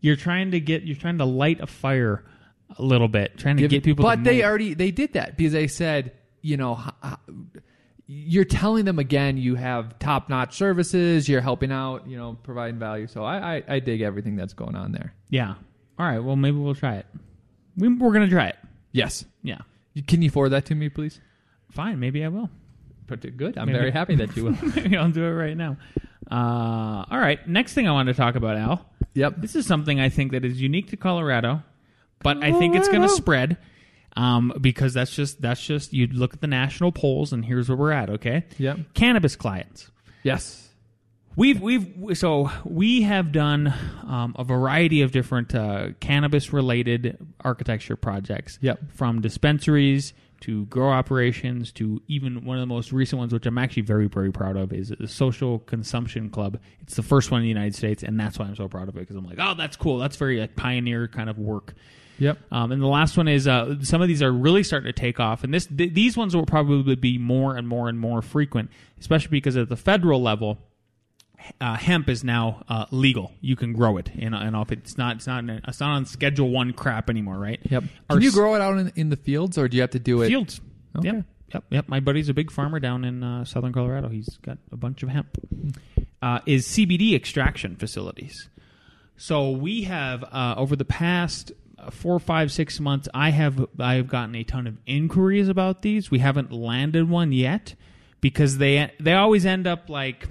You're 0.00 0.16
trying 0.16 0.50
to 0.50 0.60
get 0.60 0.82
you're 0.82 0.96
trying 0.96 1.18
to 1.18 1.24
light 1.24 1.60
a 1.60 1.66
fire 1.66 2.24
a 2.78 2.82
little 2.82 3.08
bit, 3.08 3.38
trying 3.38 3.56
to 3.56 3.62
Give- 3.62 3.70
get 3.70 3.84
people. 3.84 4.02
but 4.02 4.16
to 4.16 4.22
they 4.22 4.36
move. 4.38 4.44
already 4.44 4.74
they 4.74 4.90
did 4.90 5.12
that 5.12 5.36
because 5.36 5.52
they 5.52 5.68
said, 5.68 6.12
you 6.42 6.56
know, 6.56 6.78
h- 6.84 6.92
h- 7.04 7.62
you're 8.08 8.44
telling 8.44 8.84
them 8.84 8.98
again 8.98 9.36
you 9.36 9.54
have 9.56 9.98
top 9.98 10.28
notch 10.28 10.54
services, 10.56 11.28
you're 11.28 11.40
helping 11.40 11.72
out, 11.72 12.06
you 12.08 12.16
know, 12.16 12.36
providing 12.42 12.78
value. 12.78 13.06
So 13.06 13.24
I, 13.24 13.56
I 13.56 13.62
I 13.68 13.78
dig 13.80 14.00
everything 14.00 14.36
that's 14.36 14.52
going 14.54 14.74
on 14.76 14.92
there. 14.92 15.14
yeah. 15.30 15.54
All 15.98 16.06
right. 16.06 16.18
Well, 16.18 16.36
maybe 16.36 16.58
we'll 16.58 16.74
try 16.74 16.96
it. 16.96 17.06
We, 17.76 17.88
we're 17.88 18.12
gonna 18.12 18.28
try 18.28 18.48
it. 18.48 18.56
Yes. 18.92 19.24
Yeah. 19.42 19.58
Can 20.06 20.20
you 20.20 20.30
forward 20.30 20.50
that 20.50 20.66
to 20.66 20.74
me, 20.74 20.88
please? 20.90 21.20
Fine. 21.70 22.00
Maybe 22.00 22.24
I 22.24 22.28
will. 22.28 22.50
It 23.10 23.36
good. 23.36 23.56
I'm 23.56 23.66
Maybe. 23.66 23.78
very 23.78 23.90
happy 23.90 24.16
that 24.16 24.36
you 24.36 24.44
will. 24.44 24.56
maybe 24.76 24.96
I'll 24.96 25.10
do 25.10 25.24
it 25.24 25.30
right 25.30 25.56
now. 25.56 25.76
Uh, 26.30 27.04
all 27.08 27.18
right. 27.18 27.46
Next 27.48 27.74
thing 27.74 27.86
I 27.86 27.92
want 27.92 28.08
to 28.08 28.14
talk 28.14 28.34
about, 28.34 28.56
Al. 28.56 28.84
yep. 29.14 29.34
This 29.38 29.54
is 29.54 29.66
something 29.66 30.00
I 30.00 30.08
think 30.08 30.32
that 30.32 30.44
is 30.44 30.60
unique 30.60 30.90
to 30.90 30.96
Colorado, 30.96 31.62
but 32.20 32.42
I 32.42 32.52
think 32.52 32.74
it's 32.74 32.88
going 32.88 33.02
to 33.02 33.08
spread 33.08 33.58
um, 34.16 34.52
because 34.60 34.94
that's 34.94 35.14
just 35.14 35.40
that's 35.40 35.64
just 35.64 35.92
you 35.92 36.06
look 36.08 36.34
at 36.34 36.40
the 36.40 36.46
national 36.46 36.90
polls 36.90 37.32
and 37.32 37.44
here's 37.44 37.68
where 37.68 37.76
we're 37.76 37.92
at. 37.92 38.10
Okay. 38.10 38.44
Yep. 38.58 38.94
Cannabis 38.94 39.36
clients. 39.36 39.90
Yes. 40.22 40.70
We've 41.36 41.60
we've 41.60 42.16
so 42.16 42.50
we 42.64 43.02
have 43.02 43.30
done 43.30 43.72
um, 44.06 44.34
a 44.38 44.42
variety 44.42 45.02
of 45.02 45.12
different 45.12 45.54
uh, 45.54 45.88
cannabis 46.00 46.52
related 46.52 47.18
architecture 47.42 47.94
projects. 47.94 48.58
Yep. 48.62 48.92
From 48.94 49.20
dispensaries 49.20 50.14
to 50.40 50.66
grow 50.66 50.90
operations 50.90 51.72
to 51.72 52.02
even 52.08 52.44
one 52.44 52.56
of 52.58 52.60
the 52.60 52.66
most 52.66 52.92
recent 52.92 53.18
ones, 53.18 53.32
which 53.32 53.46
I'm 53.46 53.58
actually 53.58 53.82
very 53.82 54.06
very 54.06 54.32
proud 54.32 54.56
of, 54.56 54.72
is 54.72 54.92
the 54.98 55.08
Social 55.08 55.60
Consumption 55.60 56.30
Club. 56.30 56.58
It's 56.80 56.96
the 56.96 57.02
first 57.02 57.30
one 57.30 57.40
in 57.40 57.44
the 57.44 57.48
United 57.48 57.74
States, 57.74 58.02
and 58.02 58.18
that's 58.18 58.38
why 58.38 58.46
I'm 58.46 58.56
so 58.56 58.68
proud 58.68 58.88
of 58.88 58.96
it 58.96 59.00
because 59.00 59.16
I'm 59.16 59.26
like, 59.26 59.38
oh, 59.40 59.54
that's 59.54 59.76
cool. 59.76 59.98
That's 59.98 60.16
very 60.16 60.40
like, 60.40 60.56
pioneer 60.56 61.08
kind 61.08 61.30
of 61.30 61.38
work. 61.38 61.74
Yep. 62.18 62.38
Um, 62.50 62.72
and 62.72 62.80
the 62.80 62.86
last 62.86 63.16
one 63.16 63.28
is 63.28 63.46
uh, 63.46 63.76
some 63.82 64.00
of 64.00 64.08
these 64.08 64.22
are 64.22 64.32
really 64.32 64.62
starting 64.62 64.86
to 64.86 64.98
take 64.98 65.20
off, 65.20 65.44
and 65.44 65.52
this 65.52 65.66
th- 65.66 65.92
these 65.92 66.16
ones 66.16 66.34
will 66.34 66.46
probably 66.46 66.96
be 66.96 67.18
more 67.18 67.56
and 67.56 67.68
more 67.68 67.88
and 67.88 67.98
more 67.98 68.22
frequent, 68.22 68.70
especially 68.98 69.30
because 69.30 69.56
at 69.56 69.68
the 69.68 69.76
federal 69.76 70.22
level, 70.22 70.58
uh, 71.60 71.74
hemp 71.76 72.08
is 72.08 72.24
now 72.24 72.62
uh, 72.68 72.86
legal. 72.90 73.32
You 73.40 73.56
can 73.56 73.72
grow 73.72 73.96
it, 73.96 74.10
and, 74.18 74.34
it's 74.70 74.98
not, 74.98 75.16
it's 75.16 75.26
not, 75.26 75.44
it's 75.48 75.80
not 75.80 75.90
on 75.90 76.06
Schedule 76.06 76.50
One 76.50 76.72
crap 76.72 77.10
anymore, 77.10 77.38
right? 77.38 77.60
Yep. 77.68 77.84
Our 78.10 78.16
Can 78.16 78.22
you 78.22 78.32
grow 78.32 78.54
it 78.54 78.60
out 78.60 78.78
in, 78.78 78.92
in 78.96 79.10
the 79.10 79.16
fields, 79.16 79.58
or 79.58 79.68
do 79.68 79.76
you 79.76 79.82
have 79.82 79.90
to 79.90 79.98
do 79.98 80.22
it? 80.22 80.28
fields? 80.28 80.60
Okay. 80.96 81.08
Yep, 81.08 81.24
yep, 81.52 81.64
yep. 81.70 81.88
My 81.88 82.00
buddy's 82.00 82.28
a 82.28 82.34
big 82.34 82.50
farmer 82.50 82.80
down 82.80 83.04
in 83.04 83.22
uh, 83.22 83.44
southern 83.44 83.72
Colorado. 83.72 84.08
He's 84.08 84.38
got 84.38 84.58
a 84.72 84.76
bunch 84.76 85.02
of 85.02 85.08
hemp. 85.08 85.38
Uh, 86.22 86.40
is 86.46 86.66
CBD 86.66 87.14
extraction 87.14 87.76
facilities. 87.76 88.48
So 89.16 89.50
we 89.50 89.82
have 89.84 90.24
uh, 90.24 90.54
over 90.56 90.76
the 90.76 90.84
past 90.84 91.52
uh, 91.78 91.90
four, 91.90 92.18
five, 92.18 92.50
six 92.50 92.80
months, 92.80 93.08
I 93.12 93.30
have 93.30 93.64
I 93.78 93.94
have 93.94 94.08
gotten 94.08 94.34
a 94.34 94.44
ton 94.44 94.66
of 94.66 94.78
inquiries 94.86 95.48
about 95.48 95.82
these. 95.82 96.10
We 96.10 96.18
haven't 96.18 96.52
landed 96.52 97.08
one 97.08 97.32
yet 97.32 97.74
because 98.20 98.58
they 98.58 98.92
they 98.98 99.12
always 99.12 99.44
end 99.44 99.66
up 99.66 99.88
like 99.88 100.26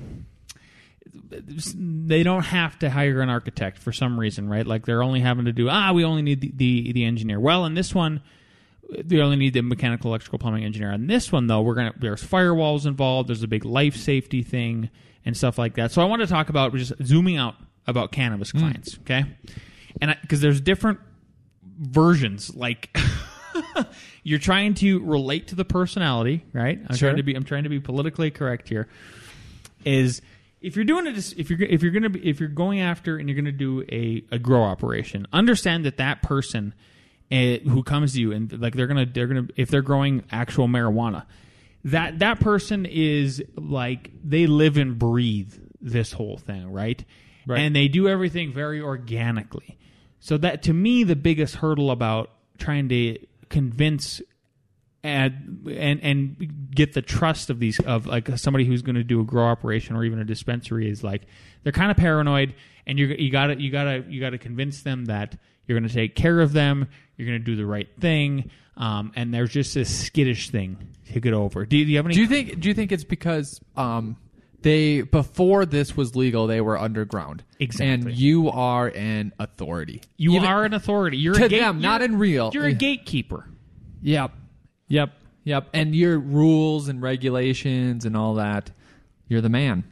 they 1.29 2.23
don't 2.23 2.43
have 2.43 2.77
to 2.79 2.89
hire 2.89 3.21
an 3.21 3.29
architect 3.29 3.77
for 3.77 3.91
some 3.91 4.19
reason, 4.19 4.49
right? 4.49 4.65
Like 4.65 4.85
they're 4.85 5.03
only 5.03 5.19
having 5.21 5.45
to 5.45 5.53
do 5.53 5.69
ah, 5.69 5.91
we 5.93 6.03
only 6.03 6.21
need 6.21 6.41
the 6.41 6.51
the, 6.55 6.91
the 6.93 7.05
engineer. 7.05 7.39
Well, 7.39 7.65
in 7.65 7.73
this 7.73 7.93
one, 7.95 8.21
they 9.03 9.19
only 9.19 9.35
need 9.37 9.53
the 9.53 9.61
mechanical, 9.61 10.11
electrical, 10.11 10.39
plumbing 10.39 10.63
engineer. 10.63 10.91
On 10.91 11.07
this 11.07 11.31
one, 11.31 11.47
though, 11.47 11.61
we're 11.61 11.75
gonna 11.75 11.93
there's 11.97 12.23
firewalls 12.23 12.85
involved. 12.85 13.29
There's 13.29 13.43
a 13.43 13.47
big 13.47 13.65
life 13.65 13.95
safety 13.95 14.43
thing 14.43 14.89
and 15.25 15.35
stuff 15.35 15.57
like 15.57 15.75
that. 15.75 15.91
So 15.91 16.01
I 16.01 16.05
want 16.05 16.21
to 16.21 16.27
talk 16.27 16.49
about 16.49 16.73
just 16.75 16.93
zooming 17.03 17.37
out 17.37 17.55
about 17.87 18.11
cannabis 18.11 18.51
clients, 18.51 18.97
okay? 19.01 19.25
And 20.01 20.15
because 20.21 20.41
there's 20.41 20.61
different 20.61 20.99
versions, 21.79 22.53
like. 22.55 22.95
You're 24.23 24.39
trying 24.39 24.73
to 24.75 24.99
relate 25.05 25.47
to 25.49 25.55
the 25.55 25.63
personality, 25.63 26.43
right? 26.51 26.79
I'm 26.89 26.95
Sure. 26.95 27.09
trying 27.09 27.17
to 27.17 27.23
be. 27.23 27.35
I'm 27.35 27.43
trying 27.45 27.63
to 27.63 27.69
be 27.69 27.79
politically 27.79 28.31
correct 28.31 28.67
here 28.67 28.87
is 29.85 30.21
if 30.65 30.75
you're 30.75 30.85
doing 30.85 31.07
it 31.07 31.33
if 31.37 31.49
you're 31.49 31.61
if 31.61 31.81
you're 31.83 31.91
going 31.91 32.03
to 32.03 32.09
be 32.09 32.27
if 32.27 32.39
you're 32.39 32.49
going 32.49 32.79
after 32.81 33.17
and 33.17 33.29
you're 33.29 33.35
going 33.35 33.45
to 33.45 33.51
do 33.51 33.81
a, 33.91 34.23
a 34.31 34.39
grow 34.39 34.63
operation 34.63 35.27
understand 35.31 35.85
that 35.85 35.97
that 35.97 36.21
person 36.21 36.73
uh, 37.31 37.57
who 37.69 37.83
comes 37.83 38.13
to 38.13 38.21
you 38.21 38.31
and 38.31 38.59
like 38.61 38.73
they're 38.75 38.87
going 38.87 39.05
to 39.05 39.11
they're 39.11 39.27
going 39.27 39.47
to 39.47 39.53
if 39.55 39.69
they're 39.69 39.81
growing 39.81 40.23
actual 40.31 40.67
marijuana 40.67 41.25
that 41.83 42.19
that 42.19 42.39
person 42.39 42.85
is 42.85 43.43
like 43.55 44.11
they 44.23 44.47
live 44.47 44.77
and 44.77 44.97
breathe 44.99 45.53
this 45.81 46.11
whole 46.11 46.37
thing 46.37 46.71
right 46.71 47.05
Right. 47.47 47.59
and 47.59 47.75
they 47.75 47.87
do 47.87 48.07
everything 48.07 48.51
very 48.51 48.81
organically. 48.81 49.77
So 50.19 50.35
that 50.39 50.63
to 50.63 50.73
me, 50.73 51.03
the 51.03 51.15
biggest 51.15 51.57
hurdle 51.57 51.91
about 51.91 52.31
trying 52.57 52.89
to 52.89 53.19
convince 53.49 54.19
and 55.05 55.67
and 55.69 55.99
and 56.01 56.69
get 56.73 56.93
the 56.93 57.01
trust 57.01 57.49
of 57.49 57.59
these 57.59 57.79
of 57.81 58.07
like 58.07 58.27
somebody 58.37 58.65
who's 58.65 58.81
going 58.81 58.95
to 58.95 59.03
do 59.03 59.21
a 59.21 59.23
grow 59.23 59.45
operation 59.45 59.95
or 59.95 60.03
even 60.03 60.19
a 60.19 60.25
dispensary 60.25 60.89
is 60.89 61.03
like 61.03 61.21
they're 61.63 61.71
kind 61.71 61.91
of 61.91 61.97
paranoid 61.97 62.55
and 62.87 62.97
you 62.99 63.07
you 63.07 63.31
got 63.31 63.47
to 63.47 63.61
you 63.61 63.71
got 63.71 63.83
to 63.83 64.03
you 64.09 64.19
got 64.19 64.31
to 64.31 64.37
convince 64.37 64.81
them 64.81 65.05
that 65.05 65.37
you're 65.67 65.79
going 65.79 65.87
to 65.87 65.93
take 65.93 66.15
care 66.15 66.39
of 66.41 66.53
them 66.53 66.87
you're 67.17 67.27
going 67.27 67.39
to 67.39 67.45
do 67.45 67.55
the 67.55 67.65
right 67.65 67.87
thing 67.99 68.49
um, 68.77 69.11
and 69.15 69.33
there's 69.33 69.51
just 69.51 69.73
this 69.73 70.05
skittish 70.05 70.49
thing 70.49 70.77
to 71.13 71.19
get 71.19 71.33
over 71.33 71.65
do 71.65 71.77
you, 71.77 71.85
do 71.85 71.91
you 71.91 71.97
have 71.97 72.05
any 72.05 72.15
Do 72.15 72.21
you 72.21 72.27
think? 72.27 72.59
Do 72.59 72.67
you 72.67 72.73
think 72.73 72.91
it's 72.91 73.03
because 73.05 73.61
um, 73.77 74.17
they 74.61 75.01
before 75.01 75.65
this 75.65 75.95
was 75.95 76.15
legal, 76.15 76.47
they 76.47 76.59
were 76.61 76.77
underground? 76.77 77.43
Exactly. 77.59 78.11
And 78.11 78.11
you 78.19 78.49
are 78.49 78.87
an 78.87 79.31
authority. 79.39 80.01
you 80.17 80.31
Even- 80.33 80.47
are 80.49 80.65
an 80.65 80.73
authority 80.73 81.17
you're 81.17 81.35
to 81.35 81.45
a 81.45 81.47
gate, 81.49 81.59
them, 81.59 81.79
not 81.79 82.01
in 82.01 82.17
real. 82.17 82.49
you're 82.53 82.65
a 82.65 82.73
gatekeeper 82.73 83.47
Yep. 84.01 84.31
Yep. 84.87 85.11
Yep. 85.43 85.69
And 85.73 85.95
your 85.95 86.17
rules 86.19 86.87
and 86.87 87.01
regulations 87.01 88.05
and 88.05 88.15
all 88.17 88.35
that. 88.35 88.71
You're 89.27 89.41
the 89.41 89.49
man. 89.49 89.83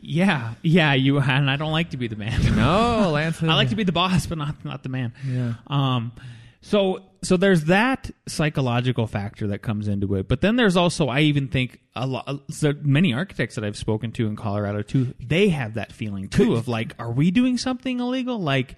yeah 0.00 0.54
yeah 0.62 0.92
you 0.94 1.18
and 1.20 1.48
i 1.48 1.56
don't 1.56 1.70
like 1.72 1.90
to 1.90 1.96
be 1.96 2.08
the 2.08 2.16
man 2.16 2.40
No, 2.56 3.10
Lance. 3.14 3.42
I 3.42 3.54
like 3.54 3.68
to 3.70 3.76
be 3.76 3.84
the 3.84 3.92
boss, 3.92 4.26
but 4.26 4.36
not 4.38 4.64
not 4.64 4.82
the 4.82 4.88
man. 4.88 5.12
Yeah. 5.26 5.54
Um. 5.68 6.12
So 6.60 7.02
so 7.22 7.36
there's 7.36 7.64
that 7.64 8.10
psychological 8.26 9.06
factor 9.06 9.46
that 9.48 9.60
comes 9.62 9.88
into 9.88 10.14
it, 10.16 10.28
but 10.28 10.40
then 10.40 10.56
there's 10.56 10.76
also 10.76 11.08
I 11.08 11.20
even 11.20 11.48
think 11.48 11.80
a 11.94 12.06
lot 12.06 12.40
so 12.50 12.72
many 12.82 13.12
architects 13.14 13.54
that 13.54 13.64
I've 13.64 13.76
spoken 13.76 14.12
to 14.12 14.26
in 14.26 14.36
Colorado 14.36 14.82
too. 14.82 15.14
They 15.20 15.48
have 15.50 15.74
that 15.74 15.92
feeling 15.92 16.28
too 16.28 16.54
of 16.54 16.66
like, 16.68 16.94
are 16.98 17.10
we 17.12 17.30
doing 17.30 17.56
something 17.58 18.00
illegal? 18.00 18.38
Like. 18.40 18.76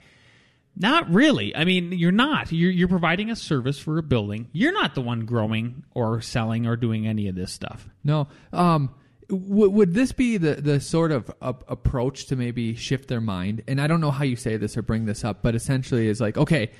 Not 0.77 1.09
really. 1.11 1.55
I 1.55 1.65
mean, 1.65 1.93
you're 1.93 2.11
not. 2.13 2.51
You're, 2.51 2.71
you're 2.71 2.89
providing 2.89 3.31
a 3.31 3.37
service 3.37 3.79
for 3.79 3.99
a 3.99 4.03
building. 4.03 4.49
You're 4.53 4.73
not 4.73 4.95
the 4.95 5.01
one 5.01 5.25
growing 5.25 5.85
or 5.95 6.21
selling 6.21 6.67
or 6.67 6.77
doing 6.77 7.07
any 7.07 7.29
of 7.29 7.37
this 7.37 7.53
stuff. 7.53 7.89
No. 8.03 8.27
Um, 8.53 8.93
w- 9.29 9.71
would 9.71 9.95
this 9.95 10.11
be 10.13 10.37
the, 10.37 10.57
the 10.57 10.81
sort 10.81 11.13
of 11.13 11.31
a- 11.41 11.55
approach 11.69 12.27
to 12.27 12.37
maybe 12.37 12.75
shift 12.75 13.09
their 13.09 13.21
mind? 13.21 13.63
And 13.69 13.81
I 13.81 13.87
don't 13.87 14.01
know 14.01 14.11
how 14.11 14.25
you 14.25 14.35
say 14.35 14.57
this 14.57 14.77
or 14.77 14.83
bring 14.83 15.05
this 15.05 15.25
up, 15.25 15.43
but 15.43 15.55
essentially 15.55 16.09
is 16.09 16.21
like, 16.21 16.37
okay, 16.37 16.73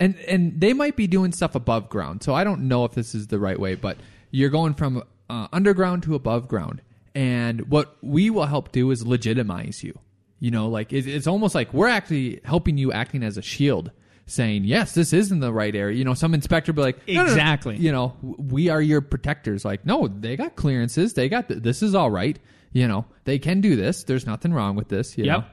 and 0.00 0.16
and 0.20 0.60
they 0.60 0.72
might 0.72 0.96
be 0.96 1.06
doing 1.06 1.32
stuff 1.32 1.54
above 1.54 1.88
ground. 1.88 2.22
So 2.22 2.34
I 2.34 2.44
don't 2.44 2.62
know 2.66 2.84
if 2.86 2.92
this 2.92 3.14
is 3.14 3.26
the 3.26 3.38
right 3.38 3.60
way, 3.60 3.74
but 3.74 3.98
you're 4.30 4.50
going 4.50 4.74
from 4.74 5.02
uh, 5.28 5.48
underground 5.52 6.02
to 6.04 6.14
above 6.14 6.48
ground, 6.48 6.82
and 7.14 7.68
what 7.70 7.96
we 8.00 8.30
will 8.30 8.46
help 8.46 8.72
do 8.72 8.90
is 8.90 9.06
legitimize 9.06 9.84
you. 9.84 9.98
You 10.42 10.50
know, 10.50 10.68
like 10.68 10.92
it's, 10.92 11.06
it's 11.06 11.28
almost 11.28 11.54
like 11.54 11.72
we're 11.72 11.86
actually 11.86 12.40
helping 12.44 12.76
you 12.76 12.90
acting 12.90 13.22
as 13.22 13.38
a 13.38 13.42
shield. 13.42 13.92
Saying 14.26 14.64
yes, 14.64 14.92
this 14.94 15.12
is 15.12 15.30
in 15.30 15.38
the 15.38 15.52
right 15.52 15.74
area. 15.74 15.96
You 15.96 16.04
know, 16.04 16.14
some 16.14 16.34
inspector 16.34 16.72
be 16.72 16.82
like, 16.82 17.06
"No, 17.06 17.14
no, 17.14 17.22
no." 17.26 17.32
Exactly. 17.32 17.76
You 17.76 17.92
know, 17.92 18.16
we 18.22 18.68
are 18.70 18.80
your 18.82 19.00
protectors. 19.02 19.64
Like, 19.64 19.84
no, 19.86 20.08
they 20.08 20.36
got 20.36 20.56
clearances. 20.56 21.14
They 21.14 21.28
got 21.28 21.46
th- 21.48 21.62
this 21.62 21.80
is 21.82 21.94
all 21.94 22.10
right. 22.10 22.36
You 22.72 22.88
know, 22.88 23.04
they 23.24 23.38
can 23.38 23.60
do 23.60 23.76
this. 23.76 24.02
There's 24.04 24.26
nothing 24.26 24.52
wrong 24.52 24.74
with 24.74 24.88
this. 24.88 25.16
You 25.18 25.24
Yep. 25.26 25.38
know, 25.38 25.44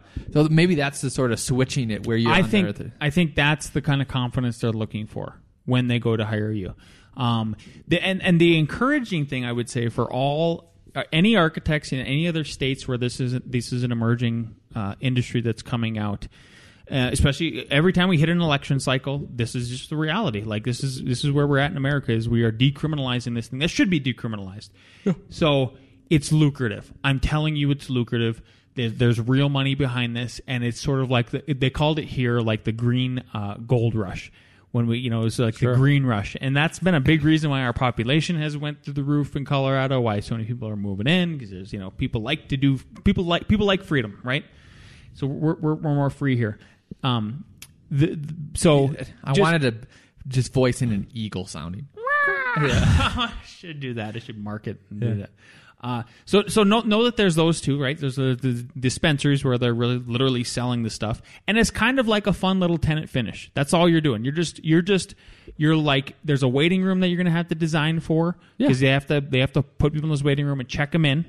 so 0.45 0.49
maybe 0.49 0.73
that's 0.75 1.01
the 1.01 1.09
sort 1.11 1.31
of 1.31 1.39
switching 1.39 1.91
it 1.91 2.07
where 2.07 2.17
you're. 2.17 2.31
I 2.31 2.41
on 2.41 2.49
think 2.49 2.77
there. 2.77 2.93
I 3.01 3.09
think 3.11 3.35
that's 3.35 3.69
the 3.69 3.81
kind 3.81 4.01
of 4.01 4.07
confidence 4.07 4.57
they're 4.59 4.71
looking 4.71 5.05
for 5.07 5.39
when 5.65 5.87
they 5.87 5.99
go 5.99 6.15
to 6.15 6.25
hire 6.25 6.51
you. 6.51 6.73
Um, 7.17 7.55
the, 7.87 8.01
and 8.01 8.21
and 8.23 8.39
the 8.41 8.57
encouraging 8.57 9.25
thing 9.27 9.45
I 9.45 9.51
would 9.51 9.69
say 9.69 9.89
for 9.89 10.11
all 10.11 10.73
uh, 10.95 11.03
any 11.11 11.35
architects 11.35 11.91
in 11.91 11.99
any 11.99 12.27
other 12.27 12.43
states 12.43 12.87
where 12.87 12.97
this 12.97 13.19
is 13.19 13.37
this 13.45 13.73
is 13.73 13.83
an 13.83 13.91
emerging 13.91 14.55
uh, 14.75 14.95
industry 14.99 15.41
that's 15.41 15.61
coming 15.61 15.97
out. 15.97 16.27
Uh, 16.91 17.09
especially 17.11 17.69
every 17.71 17.93
time 17.93 18.09
we 18.09 18.17
hit 18.17 18.29
an 18.29 18.41
election 18.41 18.79
cycle, 18.79 19.27
this 19.29 19.53
is 19.53 19.69
just 19.69 19.91
the 19.91 19.95
reality. 19.95 20.41
Like 20.41 20.63
this 20.63 20.83
is 20.83 21.03
this 21.03 21.23
is 21.23 21.31
where 21.31 21.45
we're 21.45 21.59
at 21.59 21.69
in 21.69 21.77
America. 21.77 22.11
Is 22.11 22.27
we 22.27 22.41
are 22.43 22.51
decriminalizing 22.51 23.35
this 23.35 23.47
thing 23.47 23.59
that 23.59 23.69
should 23.69 23.91
be 23.91 24.01
decriminalized. 24.01 24.69
So 25.29 25.73
it's 26.09 26.31
lucrative. 26.31 26.91
I'm 27.03 27.19
telling 27.19 27.55
you, 27.55 27.69
it's 27.69 27.89
lucrative. 27.89 28.41
There's, 28.75 28.93
there's 28.95 29.19
real 29.19 29.49
money 29.49 29.75
behind 29.75 30.15
this, 30.15 30.41
and 30.47 30.63
it's 30.63 30.79
sort 30.79 31.01
of 31.01 31.11
like 31.11 31.29
the, 31.29 31.43
they 31.53 31.69
called 31.69 31.99
it 31.99 32.05
here 32.05 32.39
like 32.39 32.63
the 32.63 32.71
green 32.71 33.23
uh, 33.33 33.55
gold 33.55 33.93
rush 33.93 34.31
when 34.71 34.85
we, 34.87 34.99
you 34.99 35.09
know, 35.09 35.21
it 35.21 35.23
was 35.25 35.39
like 35.39 35.55
the 35.55 35.73
green 35.75 36.05
rush, 36.05 36.35
and 36.39 36.55
that's 36.55 36.79
been 36.79 36.93
a 36.95 36.99
big 36.99 37.23
reason 37.23 37.49
why 37.49 37.61
our 37.63 37.73
population 37.73 38.39
has 38.39 38.55
went 38.55 38.83
through 38.83 38.93
the 38.93 39.03
roof 39.03 39.35
in 39.35 39.43
Colorado. 39.45 39.99
Why 39.99 40.19
so 40.19 40.35
many 40.35 40.45
people 40.45 40.67
are 40.69 40.75
moving 40.75 41.07
in 41.07 41.33
because 41.37 41.49
there's, 41.51 41.73
you 41.73 41.79
know, 41.79 41.89
people 41.91 42.21
like 42.21 42.49
to 42.49 42.57
do 42.57 42.77
people 43.03 43.23
like 43.23 43.47
people 43.47 43.65
like 43.65 43.83
freedom, 43.83 44.19
right? 44.23 44.45
So 45.15 45.25
we're 45.27 45.55
we're, 45.55 45.73
we're 45.75 45.95
more 45.95 46.09
free 46.09 46.35
here. 46.37 46.59
Um, 47.03 47.45
the, 47.89 48.15
the- 48.15 48.35
so 48.59 48.93
I 49.23 49.29
just- 49.33 49.39
wanted 49.41 49.61
to 49.63 49.87
just 50.27 50.53
voice 50.53 50.81
in 50.81 50.91
an 50.91 51.07
eagle 51.13 51.45
sounding. 51.47 51.87
I 52.55 53.31
should 53.45 53.79
do 53.79 53.95
that. 53.95 54.15
I 54.15 54.19
should 54.19 54.37
market 54.43 54.79
and 54.91 54.99
do 54.99 55.15
that. 55.15 55.29
Uh, 55.81 56.03
so 56.25 56.45
so 56.47 56.63
know, 56.63 56.81
know 56.81 57.05
that 57.05 57.15
there's 57.15 57.35
those 57.35 57.61
two, 57.61 57.81
right? 57.81 57.97
There's 57.97 58.17
the, 58.17 58.37
the 58.39 58.65
dispensaries 58.77 59.45
where 59.45 59.57
they're 59.57 59.73
really 59.73 59.97
literally 59.97 60.43
selling 60.43 60.83
the 60.83 60.89
stuff, 60.89 61.21
and 61.47 61.57
it's 61.57 61.71
kind 61.71 61.99
of 61.99 62.07
like 62.07 62.27
a 62.27 62.33
fun 62.33 62.59
little 62.59 62.77
tenant 62.77 63.09
finish. 63.09 63.49
That's 63.53 63.73
all 63.73 63.87
you're 63.87 64.01
doing. 64.01 64.25
You're 64.25 64.33
just 64.33 64.63
you're 64.63 64.81
just 64.81 65.15
you're 65.55 65.77
like 65.77 66.15
there's 66.25 66.43
a 66.43 66.49
waiting 66.49 66.83
room 66.83 66.99
that 66.99 67.07
you're 67.07 67.17
going 67.17 67.25
to 67.25 67.31
have 67.31 67.47
to 67.47 67.55
design 67.55 68.01
for 68.01 68.35
because 68.57 68.81
they 68.81 68.87
have 68.87 69.07
to 69.07 69.21
they 69.21 69.39
have 69.39 69.53
to 69.53 69.61
put 69.61 69.93
people 69.93 70.07
in 70.07 70.11
this 70.11 70.23
waiting 70.23 70.45
room 70.45 70.59
and 70.59 70.67
check 70.67 70.91
them 70.91 71.05
in, 71.05 71.25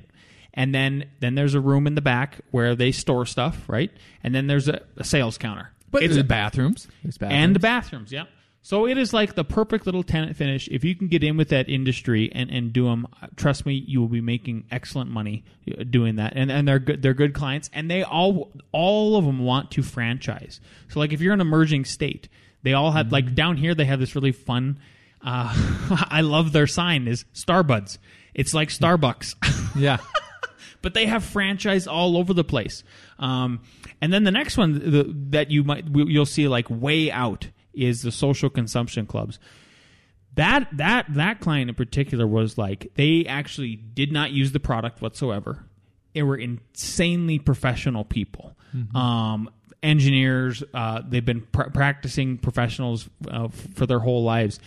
and 0.52 0.74
then 0.74 1.04
then 1.20 1.36
there's 1.36 1.54
a 1.54 1.60
room 1.60 1.86
in 1.86 1.94
the 1.94 2.02
back 2.02 2.38
where 2.50 2.74
they 2.74 2.90
store 2.90 3.26
stuff, 3.26 3.68
right? 3.68 3.92
And 4.24 4.34
then 4.34 4.48
there's 4.48 4.66
a, 4.68 4.82
a 4.96 5.04
sales 5.04 5.38
counter. 5.38 5.70
But 5.92 6.02
it's 6.02 6.14
there's 6.14 6.24
a, 6.24 6.26
bathrooms. 6.26 6.88
There's 7.04 7.18
bathrooms. 7.18 7.40
and 7.44 7.54
the 7.54 7.60
bathrooms. 7.60 8.10
Yeah. 8.10 8.24
So 8.62 8.86
it 8.86 8.98
is 8.98 9.12
like 9.14 9.34
the 9.34 9.44
perfect 9.44 9.86
little 9.86 10.02
tenant 10.02 10.36
finish. 10.36 10.68
If 10.68 10.84
you 10.84 10.94
can 10.94 11.08
get 11.08 11.24
in 11.24 11.36
with 11.36 11.48
that 11.48 11.68
industry 11.68 12.30
and, 12.34 12.50
and 12.50 12.72
do 12.72 12.84
them, 12.84 13.06
trust 13.36 13.64
me, 13.64 13.72
you 13.86 14.00
will 14.00 14.08
be 14.08 14.20
making 14.20 14.64
excellent 14.70 15.10
money 15.10 15.44
uh, 15.70 15.84
doing 15.84 16.16
that. 16.16 16.34
And 16.36 16.52
and 16.52 16.68
they're 16.68 16.78
good. 16.78 17.00
They're 17.00 17.14
good 17.14 17.32
clients, 17.32 17.70
and 17.72 17.90
they 17.90 18.02
all 18.02 18.52
all 18.72 19.16
of 19.16 19.24
them 19.24 19.38
want 19.38 19.70
to 19.72 19.82
franchise. 19.82 20.60
So 20.88 21.00
like 21.00 21.12
if 21.12 21.20
you're 21.20 21.32
in 21.32 21.40
an 21.40 21.46
emerging 21.46 21.86
state, 21.86 22.28
they 22.62 22.74
all 22.74 22.92
have 22.92 23.10
like 23.10 23.34
down 23.34 23.56
here 23.56 23.74
they 23.74 23.86
have 23.86 23.98
this 23.98 24.14
really 24.14 24.32
fun. 24.32 24.78
Uh, 25.22 26.06
I 26.10 26.20
love 26.20 26.52
their 26.52 26.66
sign 26.66 27.08
is 27.08 27.24
Starbuds. 27.32 27.96
It's 28.34 28.52
like 28.52 28.68
Starbucks. 28.68 29.36
yeah. 29.76 29.98
but 30.82 30.92
they 30.92 31.06
have 31.06 31.24
franchise 31.24 31.86
all 31.86 32.18
over 32.18 32.34
the 32.34 32.44
place. 32.44 32.84
Um, 33.18 33.60
and 34.02 34.12
then 34.12 34.24
the 34.24 34.30
next 34.30 34.58
one 34.58 34.74
the, 34.74 35.14
that 35.30 35.50
you 35.50 35.64
might 35.64 35.86
you'll 35.94 36.26
see 36.26 36.46
like 36.46 36.68
way 36.68 37.10
out 37.10 37.48
is 37.74 38.02
the 38.02 38.12
social 38.12 38.50
consumption 38.50 39.06
clubs. 39.06 39.38
That 40.34 40.68
that 40.72 41.06
that 41.14 41.40
client 41.40 41.70
in 41.70 41.74
particular 41.74 42.26
was 42.26 42.56
like 42.56 42.92
they 42.94 43.24
actually 43.26 43.76
did 43.76 44.12
not 44.12 44.30
use 44.30 44.52
the 44.52 44.60
product 44.60 45.02
whatsoever. 45.02 45.64
They 46.14 46.22
were 46.22 46.36
insanely 46.36 47.38
professional 47.38 48.04
people. 48.04 48.56
Um, 48.96 49.50
engineers, 49.82 50.62
uh, 50.74 51.02
they've 51.06 51.24
been 51.24 51.40
pr- 51.52 51.70
practicing 51.70 52.38
professionals 52.38 53.08
uh, 53.28 53.44
f- 53.44 53.74
for 53.74 53.86
their 53.86 53.98
whole 53.98 54.22
lives 54.22 54.60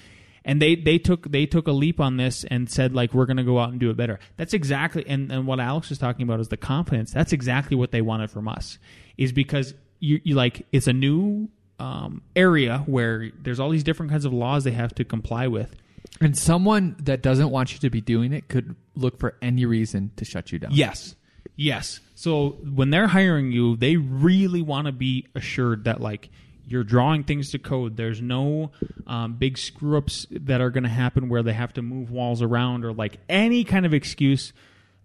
and 0.46 0.62
they 0.62 0.76
they 0.76 0.98
took 0.98 1.32
they 1.32 1.46
took 1.46 1.68
a 1.68 1.72
leap 1.72 2.00
on 2.00 2.18
this 2.18 2.44
and 2.46 2.70
said 2.70 2.94
like 2.94 3.14
we're 3.14 3.26
going 3.26 3.38
to 3.38 3.44
go 3.44 3.60
out 3.60 3.70
and 3.70 3.80
do 3.80 3.90
it 3.90 3.98
better 3.98 4.20
that's 4.38 4.54
exactly 4.54 5.04
and, 5.08 5.32
and 5.32 5.48
what 5.48 5.60
alex 5.60 5.90
was 5.90 5.98
talking 5.98 6.24
about 6.24 6.40
is 6.40 6.50
the 6.50 6.58
confidence 6.58 7.12
that's 7.12 7.34
exactly 7.34 7.78
what 7.78 7.92
they 7.92 8.02
wanted 8.02 8.30
from 8.30 8.48
us 8.48 8.78
is 9.18 9.32
because 9.32 9.74
you, 10.00 10.20
you 10.24 10.36
like 10.36 10.66
it's 10.72 10.88
a 10.88 10.94
new 10.94 11.50
um, 11.80 12.22
area 12.36 12.84
where 12.86 13.32
there's 13.42 13.60
all 13.60 13.70
these 13.70 13.84
different 13.84 14.12
kinds 14.12 14.26
of 14.26 14.34
laws 14.34 14.64
they 14.64 14.72
have 14.72 14.94
to 14.96 15.04
comply 15.04 15.48
with 15.48 15.76
And 16.22 16.38
someone 16.38 16.96
that 17.00 17.22
doesn't 17.22 17.50
want 17.50 17.74
you 17.74 17.80
to 17.80 17.90
be 17.90 18.02
doing 18.02 18.34
it 18.34 18.48
could 18.48 18.76
look 18.96 19.20
for 19.20 19.36
any 19.42 19.66
reason 19.66 20.12
to 20.18 20.26
shut 20.26 20.52
you 20.52 20.60
down. 20.60 20.72
Yes. 20.74 21.16
Yes. 21.56 22.00
So 22.16 22.58
when 22.64 22.90
they're 22.90 23.08
hiring 23.08 23.52
you, 23.52 23.76
they 23.76 23.98
really 23.98 24.62
want 24.62 24.88
to 24.88 24.92
be 24.92 25.28
assured 25.36 25.86
that 25.86 26.02
like 26.02 26.30
you're 26.66 26.84
drawing 26.84 27.24
things 27.24 27.52
to 27.52 27.60
code. 27.60 27.98
There's 27.98 28.22
no 28.22 28.72
um, 29.06 29.34
big 29.36 29.58
screw 29.58 29.98
ups 29.98 30.26
that 30.32 30.62
are 30.62 30.70
going 30.70 30.84
to 30.84 30.90
happen 30.90 31.30
where 31.30 31.44
they 31.44 31.54
have 31.54 31.74
to 31.74 31.82
move 31.82 32.12
walls 32.12 32.42
around 32.42 32.86
or 32.86 32.94
like 32.94 33.18
any 33.28 33.64
kind 33.64 33.86
of 33.86 33.94
excuse 33.94 34.54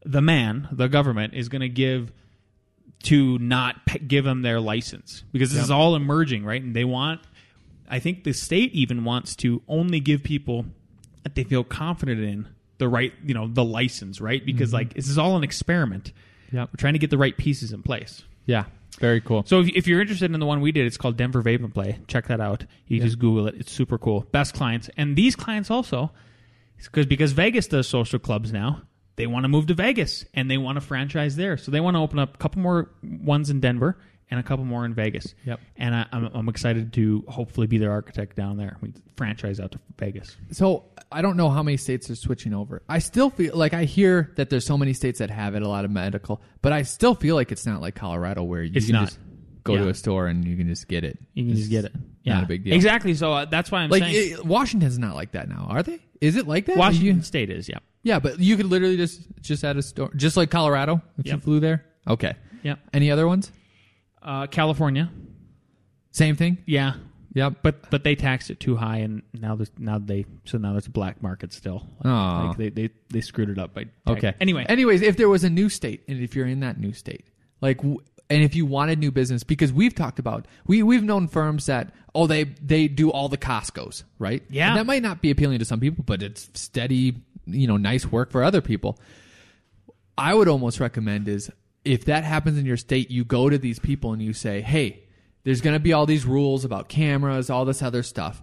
the 0.05 0.23
man, 0.23 0.69
the 0.71 0.89
government, 0.89 1.35
is 1.35 1.49
going 1.49 1.61
to 1.61 1.69
give 1.69 2.13
to 3.05 3.39
not 3.39 3.87
p- 3.87 3.99
give 4.01 4.25
them 4.25 4.43
their 4.43 4.61
license 4.61 5.25
because 5.33 5.53
this 5.53 5.63
is 5.63 5.71
all 5.71 5.95
emerging, 5.95 6.45
right? 6.45 6.63
And 6.63 6.75
they 6.75 6.85
want, 6.85 7.21
I 7.89 7.99
think 7.99 8.25
the 8.25 8.33
state 8.33 8.73
even 8.73 9.05
wants 9.05 9.37
to 9.37 9.63
only 9.69 10.01
give 10.01 10.23
people 10.23 10.67
that 11.23 11.35
they 11.35 11.45
feel 11.45 11.65
confident 11.65 12.21
in 12.21 12.49
the 12.79 12.89
right, 12.89 13.13
you 13.25 13.35
know, 13.35 13.47
the 13.47 13.65
license, 13.65 14.21
right? 14.21 14.45
Because 14.45 14.71
mm-hmm. 14.71 14.77
like 14.77 14.95
this 14.95 15.09
is 15.09 15.19
all 15.19 15.37
an 15.37 15.45
experiment. 15.45 16.13
Yep. 16.53 16.71
We're 16.73 16.77
trying 16.77 16.95
to 16.95 16.99
get 16.99 17.11
the 17.11 17.19
right 17.19 17.37
pieces 17.37 17.73
in 17.73 17.83
place. 17.83 18.23
Yeah. 18.47 18.65
Very 18.99 19.21
cool. 19.21 19.45
So 19.47 19.61
if, 19.61 19.69
if 19.69 19.87
you're 19.87 20.01
interested 20.01 20.33
in 20.33 20.41
the 20.41 20.47
one 20.47 20.61
we 20.61 20.73
did, 20.73 20.87
it's 20.87 20.97
called 20.97 21.17
Denver 21.17 21.43
Vape 21.43 21.63
and 21.63 21.73
Play. 21.73 21.99
Check 22.09 22.27
that 22.29 22.41
out. 22.41 22.65
You 22.89 23.01
just 23.01 23.19
Google 23.19 23.47
it. 23.47 23.55
It's 23.57 23.71
super 23.71 23.97
cool. 23.97 24.27
Best 24.33 24.55
clients, 24.55 24.91
and 24.97 25.15
these 25.15 25.37
clients 25.37 25.71
also, 25.71 26.11
because 26.83 27.07
because 27.07 27.33
Vegas 27.33 27.69
does 27.69 27.87
social 27.87 28.19
clubs 28.19 28.53
now. 28.53 28.83
They 29.19 29.27
want 29.27 29.45
to 29.45 29.49
move 29.49 29.67
to 29.67 29.75
Vegas 29.75 30.25
and 30.33 30.51
they 30.51 30.57
want 30.57 30.77
to 30.77 30.81
franchise 30.81 31.37
there. 31.37 31.59
So 31.59 31.71
they 31.71 31.81
want 31.81 31.97
to 31.97 32.01
open 32.01 32.19
up 32.19 32.35
a 32.35 32.39
couple 32.39 32.63
more 32.63 32.91
ones 33.03 33.51
in 33.51 33.61
Denver 33.61 33.99
and 34.31 34.39
a 34.41 34.43
couple 34.43 34.65
more 34.65 34.85
in 34.85 34.95
Vegas. 34.95 35.35
Yep. 35.45 35.61
And 35.77 35.95
I, 35.95 36.07
I'm, 36.13 36.25
I'm 36.33 36.49
excited 36.49 36.93
to 36.95 37.25
hopefully 37.29 37.67
be 37.67 37.79
their 37.79 37.91
architect 37.93 38.37
down 38.37 38.57
there. 38.57 38.77
We 38.81 38.93
franchise 39.17 39.59
out 39.61 39.73
to 39.73 39.81
Vegas. 39.99 40.37
So 40.53 40.85
I 41.11 41.21
don't 41.23 41.37
know 41.37 41.49
how 41.51 41.63
many 41.63 41.77
states 41.77 42.09
are 42.11 42.15
switching 42.15 42.55
over. 42.55 42.83
I 42.89 42.99
still 43.01 43.31
feel 43.31 43.57
like 43.57 43.75
I 43.75 43.85
hear 43.85 44.33
that 44.37 44.51
there's 44.51 44.67
so 44.67 44.79
many 44.79 44.93
states 44.93 45.19
that 45.19 45.31
have 45.31 45.55
it, 45.55 45.63
a 45.63 45.69
lot 45.69 45.85
of 45.85 45.91
medical, 45.91 46.41
but 46.63 46.73
I 46.73 46.83
still 46.83 47.15
feel 47.15 47.35
like 47.37 47.53
it's 47.53 47.67
not 47.67 47.81
like 47.81 47.95
Colorado 47.95 48.43
where 48.45 48.63
you 48.63 48.73
It's 48.75 48.87
can 48.87 48.95
not. 48.95 49.05
just 49.07 49.19
go 49.65 49.77
to 49.77 49.89
a 49.89 49.95
store 49.95 50.29
and 50.29 50.47
you 50.47 50.57
can 50.57 50.67
just 50.69 50.89
get 50.89 51.05
it. 51.05 51.19
You 51.35 51.45
can 51.47 51.57
just 51.57 51.71
get 51.71 51.85
it. 51.87 51.93
Yeah. 52.23 52.35
Not 52.35 52.45
a 52.45 52.47
big 52.47 52.65
deal. 52.65 52.75
Exactly. 52.75 53.15
So 53.15 53.33
uh, 53.33 53.45
that's 53.47 53.71
why 53.71 53.81
I'm 53.81 53.91
Like 53.91 54.03
saying 54.03 54.33
it, 54.35 54.45
Washington's 54.45 54.99
not 54.99 55.15
like 55.15 55.33
that 55.33 55.49
now, 55.49 55.67
are 55.71 55.83
they? 55.83 55.99
Is 56.21 56.37
it 56.37 56.47
like 56.47 56.67
that? 56.67 56.77
Washington 56.77 57.17
You- 57.17 57.23
State 57.23 57.51
is. 57.51 57.69
Yeah. 57.69 57.79
Yeah, 58.03 58.19
but 58.19 58.39
you 58.41 58.57
could 58.57 58.67
literally 58.67 58.97
just 58.97 59.23
just 59.41 59.65
add 59.65 59.77
a 59.77 59.83
store, 59.83 60.11
just 60.17 60.37
like 60.37 60.51
Colorado, 60.51 61.03
if 61.19 61.27
you 61.27 61.33
Yep. 61.33 61.43
flew 61.43 61.61
there. 61.61 61.85
Okay. 62.07 62.35
Yeah. 62.63 62.77
Any 62.93 63.11
other 63.11 63.27
ones? 63.27 63.53
Uh, 64.23 64.47
California. 64.47 65.11
Same 66.11 66.37
thing. 66.37 66.59
Yeah. 66.67 66.95
Yep. 67.35 67.57
But 67.63 67.91
but 67.91 68.05
they 68.05 68.15
taxed 68.17 68.51
it 68.51 68.59
too 68.59 68.77
high, 68.77 68.99
and 68.99 69.23
now 69.35 69.55
there's 69.55 69.71
now 69.79 69.99
they 69.99 70.25
so 70.45 70.59
now 70.59 70.73
there's 70.73 70.87
a 70.87 70.91
black 70.91 71.23
market 71.23 71.53
still. 71.53 71.87
Aw. 72.05 72.49
Like 72.49 72.57
they, 72.57 72.71
they 72.71 72.91
they 73.11 73.21
screwed 73.21 73.51
it 73.51 73.59
up 73.59 73.75
by 73.75 73.87
Okay. 74.07 74.35
Anyway, 74.41 74.65
Anyways, 74.69 75.03
if 75.03 75.17
there 75.17 75.29
was 75.29 75.45
a 75.45 75.51
new 75.51 75.69
state, 75.69 76.03
and 76.09 76.21
if 76.21 76.35
you're 76.35 76.47
in 76.47 76.61
that 76.61 76.79
new 76.81 76.93
state, 76.93 77.27
like, 77.61 77.77
w- 77.79 77.99
and 78.31 78.43
if 78.43 78.55
you 78.57 78.67
wanted 78.67 78.99
new 78.99 79.11
business, 79.13 79.45
because 79.45 79.73
we've 79.73 79.95
talked 79.95 80.19
about, 80.19 80.47
we 80.67 80.83
we've 80.83 81.05
known 81.05 81.29
firms 81.29 81.67
that 81.67 81.93
oh 82.15 82.27
they 82.27 82.45
they 82.45 82.89
do 82.89 83.11
all 83.11 83.29
the 83.29 83.39
Costco's, 83.39 84.05
right? 84.19 84.43
Yeah. 84.51 84.69
And 84.71 84.79
that 84.79 84.87
might 84.87 85.03
not 85.03 85.21
be 85.23 85.31
appealing 85.31 85.59
to 85.61 85.65
some 85.65 85.79
people, 85.81 86.05
but 86.07 86.23
it's 86.23 86.49
steady, 86.55 87.15
you 87.49 87.67
know, 87.67 87.77
nice 87.77 88.11
work 88.11 88.31
for 88.31 88.43
other 88.43 88.61
people. 88.61 88.99
I 90.17 90.35
would 90.35 90.49
almost 90.49 90.81
recommend 90.81 91.29
is 91.29 91.51
if 91.85 92.05
that 92.07 92.25
happens 92.25 92.59
in 92.59 92.67
your 92.67 92.77
state, 92.77 93.11
you 93.11 93.25
go 93.25 93.49
to 93.49 93.59
these 93.59 93.79
people 93.79 94.13
and 94.13 94.23
you 94.23 94.33
say, 94.33 94.61
hey, 94.61 95.05
there's 95.45 95.61
going 95.61 95.75
to 95.75 95.81
be 95.81 95.93
all 95.93 96.07
these 96.07 96.27
rules 96.27 96.65
about 96.65 96.89
cameras, 96.89 97.51
all 97.51 97.65
this 97.65 97.83
other 97.83 98.03
stuff. 98.03 98.43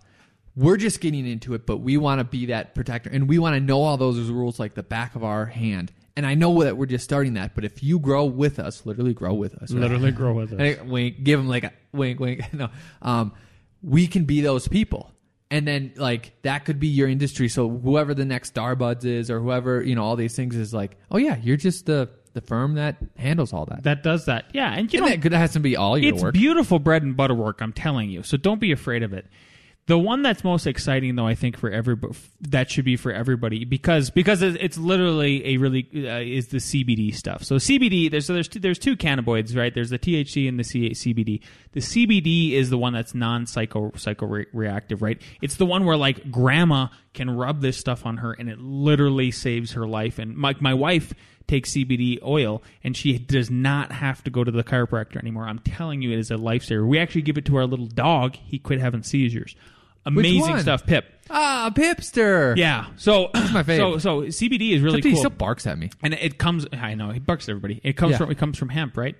We're 0.56 0.78
just 0.78 1.02
getting 1.02 1.28
into 1.28 1.54
it, 1.54 1.66
but 1.66 1.78
we 1.78 1.98
want 1.98 2.20
to 2.20 2.24
be 2.24 2.48
that 2.48 2.74
protector 2.74 3.10
and 3.12 3.28
we 3.28 3.40
want 3.40 3.56
to 3.56 3.60
know 3.60 3.84
all 3.84 3.98
those 3.98 4.18
rules 4.30 4.60
like 4.60 4.74
the 4.74 4.84
back 4.84 5.16
of 5.16 5.24
our 5.24 5.46
hand. 5.46 5.92
And 6.16 6.26
I 6.26 6.34
know 6.34 6.64
that 6.64 6.78
we're 6.78 6.86
just 6.86 7.04
starting 7.04 7.34
that, 7.34 7.56
but 7.56 7.66
if 7.66 7.84
you 7.84 8.00
grow 8.00 8.24
with 8.24 8.58
us, 8.58 8.86
literally 8.86 9.14
grow 9.14 9.34
with 9.34 9.54
us, 9.56 9.72
right? 9.72 9.82
literally 9.82 10.12
grow 10.12 10.34
with 10.34 10.54
us. 10.54 10.60
Hey, 10.60 10.80
wink, 10.82 11.24
give 11.24 11.40
them 11.40 11.50
like 11.50 11.66
a 11.66 11.74
wink, 11.92 12.20
wink. 12.22 12.42
No, 12.54 12.70
um, 13.02 13.34
we 13.84 14.08
can 14.08 14.24
be 14.24 14.40
those 14.40 14.68
people, 14.68 15.12
and 15.56 15.66
then 15.66 15.94
like 15.96 16.34
that 16.42 16.66
could 16.66 16.82
be 16.82 16.88
your 16.88 17.08
industry. 17.08 17.48
So 17.48 17.70
whoever 17.70 18.14
the 18.14 18.26
next 18.26 18.54
Starbuds 18.54 19.06
is, 19.06 19.32
or 19.32 19.40
whoever 19.40 19.82
you 19.82 19.96
know, 19.96 20.04
all 20.04 20.18
these 20.18 20.36
things 20.36 20.54
is 20.54 20.74
like, 20.74 20.98
oh 21.10 21.18
yeah, 21.18 21.38
you're 21.42 21.56
just 21.56 21.86
the 21.86 22.10
the 22.34 22.42
firm 22.42 22.76
that 22.76 22.98
handles 23.16 23.54
all 23.54 23.66
that. 23.68 23.84
That 23.84 24.04
does 24.04 24.26
that. 24.26 24.48
Yeah, 24.54 24.74
and 24.74 24.92
you 24.92 25.00
know 25.00 25.08
that 25.08 25.22
could 25.22 25.32
has 25.32 25.54
to 25.54 25.62
be 25.62 25.78
all 25.78 25.98
your 25.98 26.14
it's 26.14 26.22
work. 26.22 26.34
beautiful 26.34 26.80
bread 26.80 27.04
and 27.04 27.16
butter 27.16 27.34
work. 27.34 27.62
I'm 27.62 27.72
telling 27.72 28.10
you. 28.10 28.22
So 28.24 28.36
don't 28.36 28.60
be 28.60 28.74
afraid 28.74 29.02
of 29.02 29.14
it. 29.14 29.26
The 29.88 30.00
one 30.00 30.24
that's 30.24 30.44
most 30.44 30.66
exciting, 30.66 31.16
though, 31.16 31.28
I 31.28 31.36
think 31.36 31.58
for 31.58 31.70
everybody, 31.70 32.16
that 32.42 32.72
should 32.72 32.86
be 32.86 32.96
for 32.96 33.12
everybody 33.12 33.66
because 33.66 34.10
because 34.10 34.42
it's 34.42 34.80
literally 34.80 35.46
a 35.46 35.58
really 35.58 35.88
uh, 35.94 36.22
is 36.22 36.48
the 36.48 36.58
CBD 36.58 37.14
stuff. 37.14 37.44
So 37.44 37.58
CBD, 37.58 38.10
there's 38.10 38.26
so 38.26 38.34
there's 38.34 38.48
two, 38.48 38.60
there's 38.60 38.80
two 38.80 38.98
cannabinoids, 38.98 39.56
right? 39.56 39.72
There's 39.72 39.92
the 39.92 40.00
THC 40.00 40.50
and 40.50 40.60
the 40.60 40.64
CBD. 40.64 41.40
The 41.74 41.82
CBD 41.82 42.54
is 42.54 42.72
the 42.72 42.80
one 42.80 42.94
that's 42.94 43.14
non 43.14 43.46
psycho 43.46 43.92
psycho 43.96 44.26
reactive 44.52 45.04
right? 45.04 45.22
It's 45.42 45.58
the 45.58 45.68
one 45.68 45.86
where 45.86 45.98
like 45.98 46.32
grandma 46.32 46.88
can 47.14 47.30
rub 47.30 47.62
this 47.62 47.78
stuff 47.78 48.08
on 48.08 48.18
her 48.18 48.34
and 48.34 48.50
it 48.50 48.60
literally 48.60 49.30
saves 49.30 49.74
her 49.74 49.86
life. 49.86 50.18
And 50.18 50.36
my 50.36 50.56
my 50.60 50.74
wife 50.74 51.14
takes 51.48 51.74
CBD 51.74 52.18
oil 52.24 52.64
and 52.84 52.98
she 52.98 53.20
does 53.20 53.52
not 53.52 53.92
have 53.92 54.24
to 54.24 54.32
go 54.32 54.44
to 54.44 54.50
the 54.50 54.64
chiropractor 54.64 55.18
anymore. 55.18 55.44
I'm 55.48 55.60
telling 55.60 56.02
you, 56.02 56.12
it 56.12 56.18
is 56.18 56.32
a 56.32 56.36
lifesaver. 56.36 56.88
We 56.88 56.98
actually 56.98 57.22
give 57.22 57.38
it 57.38 57.46
to 57.46 57.56
our 57.58 57.68
little 57.68 57.86
dog. 57.86 58.36
He 58.36 58.58
quit 58.58 58.80
having 58.80 59.04
seizures. 59.04 59.56
Amazing 60.06 60.42
one? 60.42 60.60
stuff, 60.62 60.86
Pip. 60.86 61.06
ah, 61.30 61.72
Pipster. 61.76 62.56
Yeah. 62.58 62.86
So 62.98 63.30
my 63.34 63.40
fave. 63.64 63.78
So 63.78 63.98
so 63.98 64.22
CBD 64.24 64.72
is 64.74 64.82
really 64.82 65.00
Except 65.00 65.06
he 65.06 65.12
cool. 65.14 65.20
still 65.22 65.30
barks 65.32 65.66
at 65.68 65.78
me. 65.78 65.90
and 66.04 66.14
it 66.14 66.38
comes. 66.38 66.66
I 66.72 66.94
know 66.96 67.10
he 67.12 67.20
barks 67.20 67.46
at 67.46 67.50
everybody. 67.52 67.82
It 67.84 67.94
comes 67.98 68.12
Yeah. 68.12 68.18
from 68.18 68.32
it 68.32 68.38
comes 68.38 68.58
from 68.58 68.70
hemp, 68.70 68.98
right? 68.98 69.16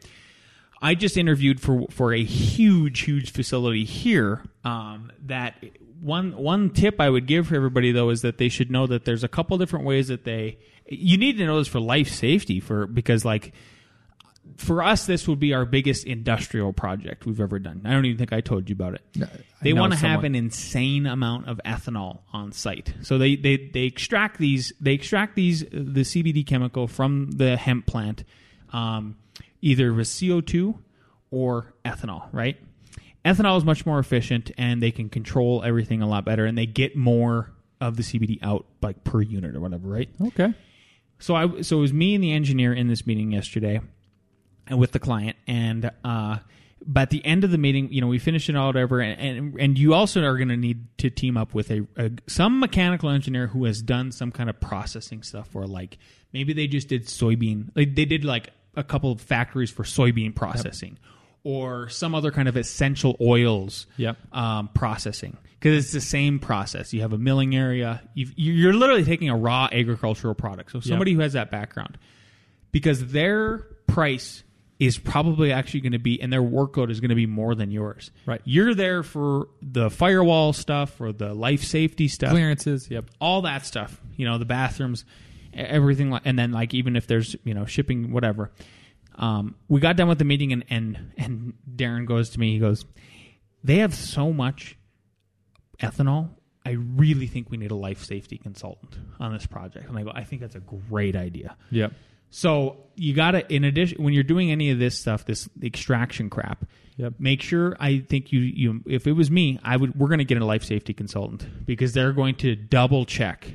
I 0.82 0.94
just 0.94 1.18
interviewed 1.18 1.60
for 1.60 1.88
for 1.90 2.14
a 2.14 2.24
huge 2.24 3.02
huge 3.02 3.32
facility 3.32 3.86
here. 3.86 4.44
Um, 4.64 5.12
that 5.26 5.56
one 6.02 6.36
one 6.38 6.70
tip 6.70 7.00
I 7.02 7.10
would 7.10 7.26
give 7.26 7.48
for 7.48 7.56
everybody 7.56 7.92
though 7.92 8.10
is 8.12 8.22
that 8.22 8.38
they 8.38 8.50
should 8.50 8.70
know 8.70 8.86
that 8.88 9.06
there's 9.06 9.24
a 9.24 9.28
couple 9.28 9.58
different 9.58 9.86
ways 9.86 10.10
that 10.10 10.24
they. 10.26 10.60
You 10.88 11.18
need 11.18 11.38
to 11.38 11.46
know 11.48 11.58
this 11.58 11.68
for 11.68 11.80
life 11.80 12.10
safety 12.10 12.60
for 12.60 12.86
because 12.86 13.26
like 13.26 13.54
for 14.58 14.82
us, 14.84 15.06
this 15.06 15.28
would 15.28 15.40
be 15.40 15.54
our 15.54 15.66
biggest 15.66 16.06
industrial 16.06 16.74
project 16.74 17.26
we've 17.26 17.42
ever 17.42 17.60
done. 17.60 17.82
I 17.86 17.92
don't 17.92 18.06
even 18.06 18.18
think 18.18 18.34
I 18.34 18.42
told 18.42 18.70
you 18.70 18.74
about 18.74 18.96
it. 18.96 19.02
No, 19.16 19.28
they 19.62 19.74
want 19.74 19.94
to 19.94 20.00
have 20.00 20.24
an 20.24 20.36
insane 20.36 21.06
amount 21.06 21.48
of 21.48 21.60
ethanol 21.66 22.20
on 22.32 22.52
site. 22.52 22.94
So 23.02 23.18
they, 23.18 23.36
they, 23.36 23.58
they 23.58 23.84
extract 23.84 24.38
these 24.38 24.72
they 24.80 24.94
extract 24.94 25.36
these 25.36 25.62
the 25.62 26.02
CBD 26.02 26.46
chemical 26.46 26.88
from 26.88 27.32
the 27.32 27.58
hemp 27.58 27.86
plant, 27.86 28.24
um, 28.72 29.18
either 29.62 29.94
with 29.94 30.14
CO 30.20 30.42
two 30.42 30.80
or 31.32 31.74
ethanol. 31.84 32.28
Right? 32.32 32.58
Ethanol 33.26 33.58
is 33.58 33.66
much 33.66 33.86
more 33.86 34.00
efficient, 34.00 34.52
and 34.58 34.82
they 34.82 34.92
can 34.92 35.10
control 35.10 35.64
everything 35.64 36.02
a 36.02 36.08
lot 36.08 36.26
better, 36.26 36.46
and 36.46 36.58
they 36.58 36.68
get 36.68 36.96
more 36.96 37.52
of 37.82 37.98
the 37.98 38.04
CBD 38.04 38.40
out 38.42 38.66
like 38.82 39.04
per 39.04 39.22
unit 39.22 39.56
or 39.56 39.60
whatever. 39.60 39.90
Right? 39.90 40.10
Okay. 40.28 40.54
So 41.20 41.36
I 41.36 41.62
so 41.62 41.78
it 41.78 41.82
was 41.82 41.94
me 41.94 42.16
and 42.16 42.24
the 42.24 42.32
engineer 42.32 42.74
in 42.74 42.88
this 42.88 43.08
meeting 43.08 43.32
yesterday, 43.32 43.82
with 44.70 44.92
the 44.92 45.00
client, 45.00 45.38
and 45.48 45.92
uh, 46.04 46.38
but 46.86 47.02
at 47.02 47.10
the 47.10 47.26
end 47.26 47.44
of 47.44 47.52
the 47.52 47.58
meeting, 47.58 47.92
you 47.92 48.02
know, 48.02 48.08
we 48.08 48.20
finish 48.20 48.50
it 48.50 48.56
all 48.56 48.68
whatever, 48.68 49.00
and 49.00 49.20
and, 49.20 49.60
and 49.60 49.78
you 49.78 49.94
also 49.94 50.24
are 50.24 50.38
going 50.38 50.50
to 50.50 50.58
need 50.58 50.86
to 51.00 51.10
team 51.10 51.38
up 51.38 51.54
with 51.54 51.72
a, 51.72 51.88
a 51.98 52.12
some 52.28 52.60
mechanical 52.60 53.10
engineer 53.10 53.48
who 53.48 53.66
has 53.66 53.82
done 53.82 54.12
some 54.12 54.32
kind 54.32 54.50
of 54.50 54.60
processing 54.60 55.24
stuff, 55.24 55.56
or 55.56 55.66
like 55.66 55.98
maybe 56.34 56.54
they 56.54 56.68
just 56.68 56.88
did 56.88 57.06
soybean, 57.06 57.70
like 57.76 57.96
they 57.96 58.06
did 58.06 58.24
like 58.26 58.52
a 58.76 58.84
couple 58.84 59.12
of 59.12 59.22
factories 59.22 59.72
for 59.72 59.84
soybean 59.84 60.36
processing. 60.36 60.98
Or 61.48 61.90
some 61.90 62.16
other 62.16 62.32
kind 62.32 62.48
of 62.48 62.58
essential 62.58 63.16
oils 63.22 63.86
Yep. 63.98 64.18
um, 64.34 64.68
processing 64.74 65.38
because 65.60 65.84
it's 65.84 65.94
the 65.94 66.02
same 66.02 66.40
process. 66.40 66.92
You 66.92 67.02
have 67.02 67.14
a 67.14 67.20
milling 67.20 67.56
area. 67.56 68.02
You've, 68.16 68.34
you're 68.36 68.74
literally 68.74 69.06
taking 69.06 69.30
a 69.30 69.38
raw 69.38 69.70
agricultural 69.72 70.34
product. 70.34 70.72
So 70.72 70.80
somebody 70.80 71.14
who 71.14 71.20
has 71.20 71.34
that 71.34 71.52
background, 71.52 72.00
because 72.72 73.12
their 73.12 73.60
price 73.86 74.42
is 74.80 74.98
probably 74.98 75.52
actually 75.52 75.80
going 75.80 75.94
to 75.94 76.00
be, 76.00 76.22
and 76.22 76.32
their 76.34 76.42
workload 76.42 76.92
is 76.92 77.00
going 77.00 77.10
to 77.10 77.16
be 77.16 77.26
more 77.26 77.56
than 77.56 77.72
yours. 77.72 78.12
Right. 78.26 78.42
You're 78.44 78.76
there 78.76 79.04
for 79.04 79.48
the 79.62 79.90
firewall 79.90 80.52
stuff 80.54 81.00
or 81.00 81.14
the 81.14 81.34
life 81.34 81.64
safety 81.64 82.08
stuff, 82.08 82.32
Clearances. 82.32 82.90
Yep. 82.90 83.10
all 83.22 83.42
that 83.44 83.66
stuff. 83.66 84.02
You 84.18 84.26
know, 84.26 84.38
the 84.38 84.46
bathrooms, 84.46 85.06
everything, 85.54 86.10
like, 86.10 86.24
and 86.26 86.38
then 86.38 86.52
like 86.52 86.74
even 86.74 86.96
if 86.96 87.08
there's 87.08 87.36
you 87.44 87.54
know 87.54 87.66
shipping, 87.66 88.12
whatever. 88.12 88.52
Um, 89.18 89.56
we 89.70 89.80
got 89.80 89.96
done 89.96 90.10
with 90.10 90.20
the 90.20 90.26
meeting, 90.26 90.52
and 90.52 90.66
and 90.70 91.14
and 91.18 91.54
Darren 91.74 92.06
goes 92.06 92.32
to 92.32 92.40
me. 92.40 92.52
He 92.54 92.60
goes, 92.60 92.84
"They 93.64 93.78
have 93.78 93.96
so 93.96 94.34
much 94.34 94.78
ethanol. 95.80 96.32
I 96.66 96.72
really 96.72 97.28
think 97.28 97.50
we 97.50 97.58
need 97.58 97.72
a 97.72 97.76
life 97.76 98.04
safety 98.04 98.38
consultant 98.38 98.98
on 99.20 99.32
this 99.32 99.46
project." 99.46 99.88
And 99.88 99.98
I 99.98 100.04
go, 100.04 100.12
"I 100.14 100.26
think 100.26 100.42
that's 100.42 100.56
a 100.56 100.60
great 100.60 101.16
idea." 101.16 101.56
Yep. 101.72 101.94
So 102.36 102.76
you 102.98 103.14
got 103.14 103.32
to, 103.32 103.54
in 103.54 103.64
addition, 103.64 104.04
when 104.04 104.14
you're 104.14 104.24
doing 104.24 104.52
any 104.52 104.70
of 104.70 104.78
this 104.78 105.00
stuff, 105.00 105.26
this 105.26 105.48
extraction 105.64 106.30
crap, 106.30 106.66
Yep. 106.98 107.14
make 107.18 107.42
sure. 107.42 107.78
I 107.80 108.00
think 108.00 108.34
you, 108.34 108.42
you, 108.42 108.82
if 108.86 109.08
it 109.08 109.14
was 109.14 109.32
me, 109.32 109.58
I 109.64 109.78
would. 109.78 109.98
We're 109.98 110.08
going 110.10 110.20
to 110.20 110.26
get 110.26 110.42
a 110.42 110.46
life 110.46 110.64
safety 110.66 110.94
consultant 110.94 111.46
because 111.66 111.94
they're 111.94 112.12
going 112.12 112.36
to 112.36 112.56
double 112.58 113.06
check. 113.06 113.48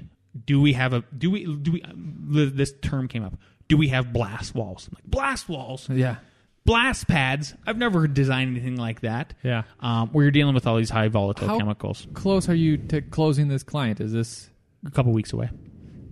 Do 0.46 0.62
we 0.62 0.72
have 0.72 0.94
a? 0.94 1.04
Do 1.16 1.30
we? 1.30 1.44
Do 1.44 1.72
we? 1.72 2.44
This 2.50 2.72
term 2.80 3.06
came 3.08 3.22
up. 3.22 3.34
Do 3.68 3.76
we 3.76 3.88
have 3.88 4.14
blast 4.14 4.54
walls? 4.54 4.88
I'm 4.90 4.94
like 4.96 5.04
blast 5.04 5.46
walls, 5.48 5.88
Yeah. 5.90 6.16
blast 6.64 7.06
pads. 7.06 7.54
I've 7.66 7.76
never 7.78 8.06
designed 8.06 8.56
anything 8.56 8.76
like 8.76 9.00
that. 9.00 9.34
Yeah. 9.42 9.62
Um, 9.80 10.08
where 10.10 10.24
you're 10.24 10.30
dealing 10.32 10.54
with 10.54 10.66
all 10.66 10.76
these 10.76 10.90
high 10.90 11.08
volatile 11.08 11.48
How- 11.48 11.58
chemicals. 11.58 12.06
Close 12.14 12.48
are 12.48 12.54
you 12.54 12.76
to 12.88 13.00
closing 13.02 13.48
this 13.48 13.62
client? 13.62 14.00
Is 14.00 14.12
this? 14.12 14.48
A 14.86 14.90
couple 14.90 15.12
weeks 15.12 15.32
away. 15.34 15.50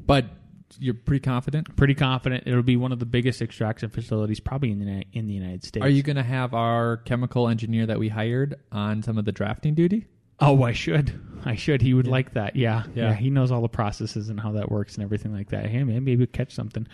But 0.06 0.26
you're 0.78 0.94
pretty 0.94 1.20
confident. 1.20 1.74
Pretty 1.76 1.94
confident 1.94 2.44
it'll 2.46 2.62
be 2.62 2.76
one 2.76 2.92
of 2.92 2.98
the 2.98 3.06
biggest 3.06 3.40
extraction 3.42 3.90
facilities 3.90 4.40
probably 4.40 4.70
in 4.70 4.80
the 4.80 5.04
in 5.12 5.26
the 5.26 5.34
United 5.34 5.64
States. 5.64 5.84
Are 5.84 5.88
you 5.88 6.02
going 6.02 6.16
to 6.16 6.22
have 6.22 6.54
our 6.54 6.98
chemical 6.98 7.48
engineer 7.48 7.86
that 7.86 7.98
we 7.98 8.08
hired 8.08 8.56
on 8.72 9.02
some 9.02 9.18
of 9.18 9.24
the 9.24 9.32
drafting 9.32 9.74
duty? 9.74 10.06
Oh, 10.40 10.62
I 10.62 10.72
should. 10.72 11.20
I 11.44 11.56
should. 11.56 11.82
He 11.82 11.94
would 11.94 12.06
like 12.06 12.34
that. 12.34 12.54
Yeah. 12.54 12.84
Yeah. 12.94 13.10
yeah. 13.10 13.14
He 13.14 13.30
knows 13.30 13.50
all 13.50 13.60
the 13.60 13.68
processes 13.68 14.28
and 14.28 14.38
how 14.38 14.52
that 14.52 14.70
works 14.70 14.94
and 14.94 15.02
everything 15.02 15.32
like 15.32 15.50
that. 15.50 15.66
Hey, 15.66 15.82
maybe 15.82 16.16
we'll 16.16 16.26
catch 16.26 16.54
something. 16.54 16.86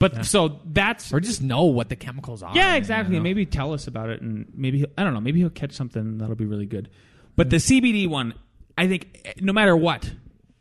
But 0.00 0.24
so 0.24 0.60
that's. 0.64 1.12
Or 1.12 1.20
just 1.20 1.42
know 1.42 1.64
what 1.64 1.88
the 1.88 1.96
chemicals 1.96 2.42
are? 2.42 2.54
yeah, 2.56 2.74
exactly. 2.74 3.16
And 3.16 3.22
maybe 3.22 3.46
tell 3.46 3.74
us 3.74 3.86
about 3.86 4.08
it. 4.08 4.22
And 4.22 4.46
maybe, 4.54 4.78
he'll, 4.78 4.88
I 4.98 5.04
don't 5.04 5.14
know, 5.14 5.20
maybe 5.20 5.40
he'll 5.40 5.50
catch 5.50 5.72
something 5.72 6.18
that'll 6.18 6.34
be 6.34 6.46
really 6.46 6.66
good. 6.66 6.90
But 7.36 7.50
the 7.50 7.56
CBD 7.56 8.08
one, 8.08 8.34
I 8.76 8.88
think 8.88 9.20
eh, 9.24 9.34
no 9.40 9.52
matter 9.52 9.76
what, 9.76 10.10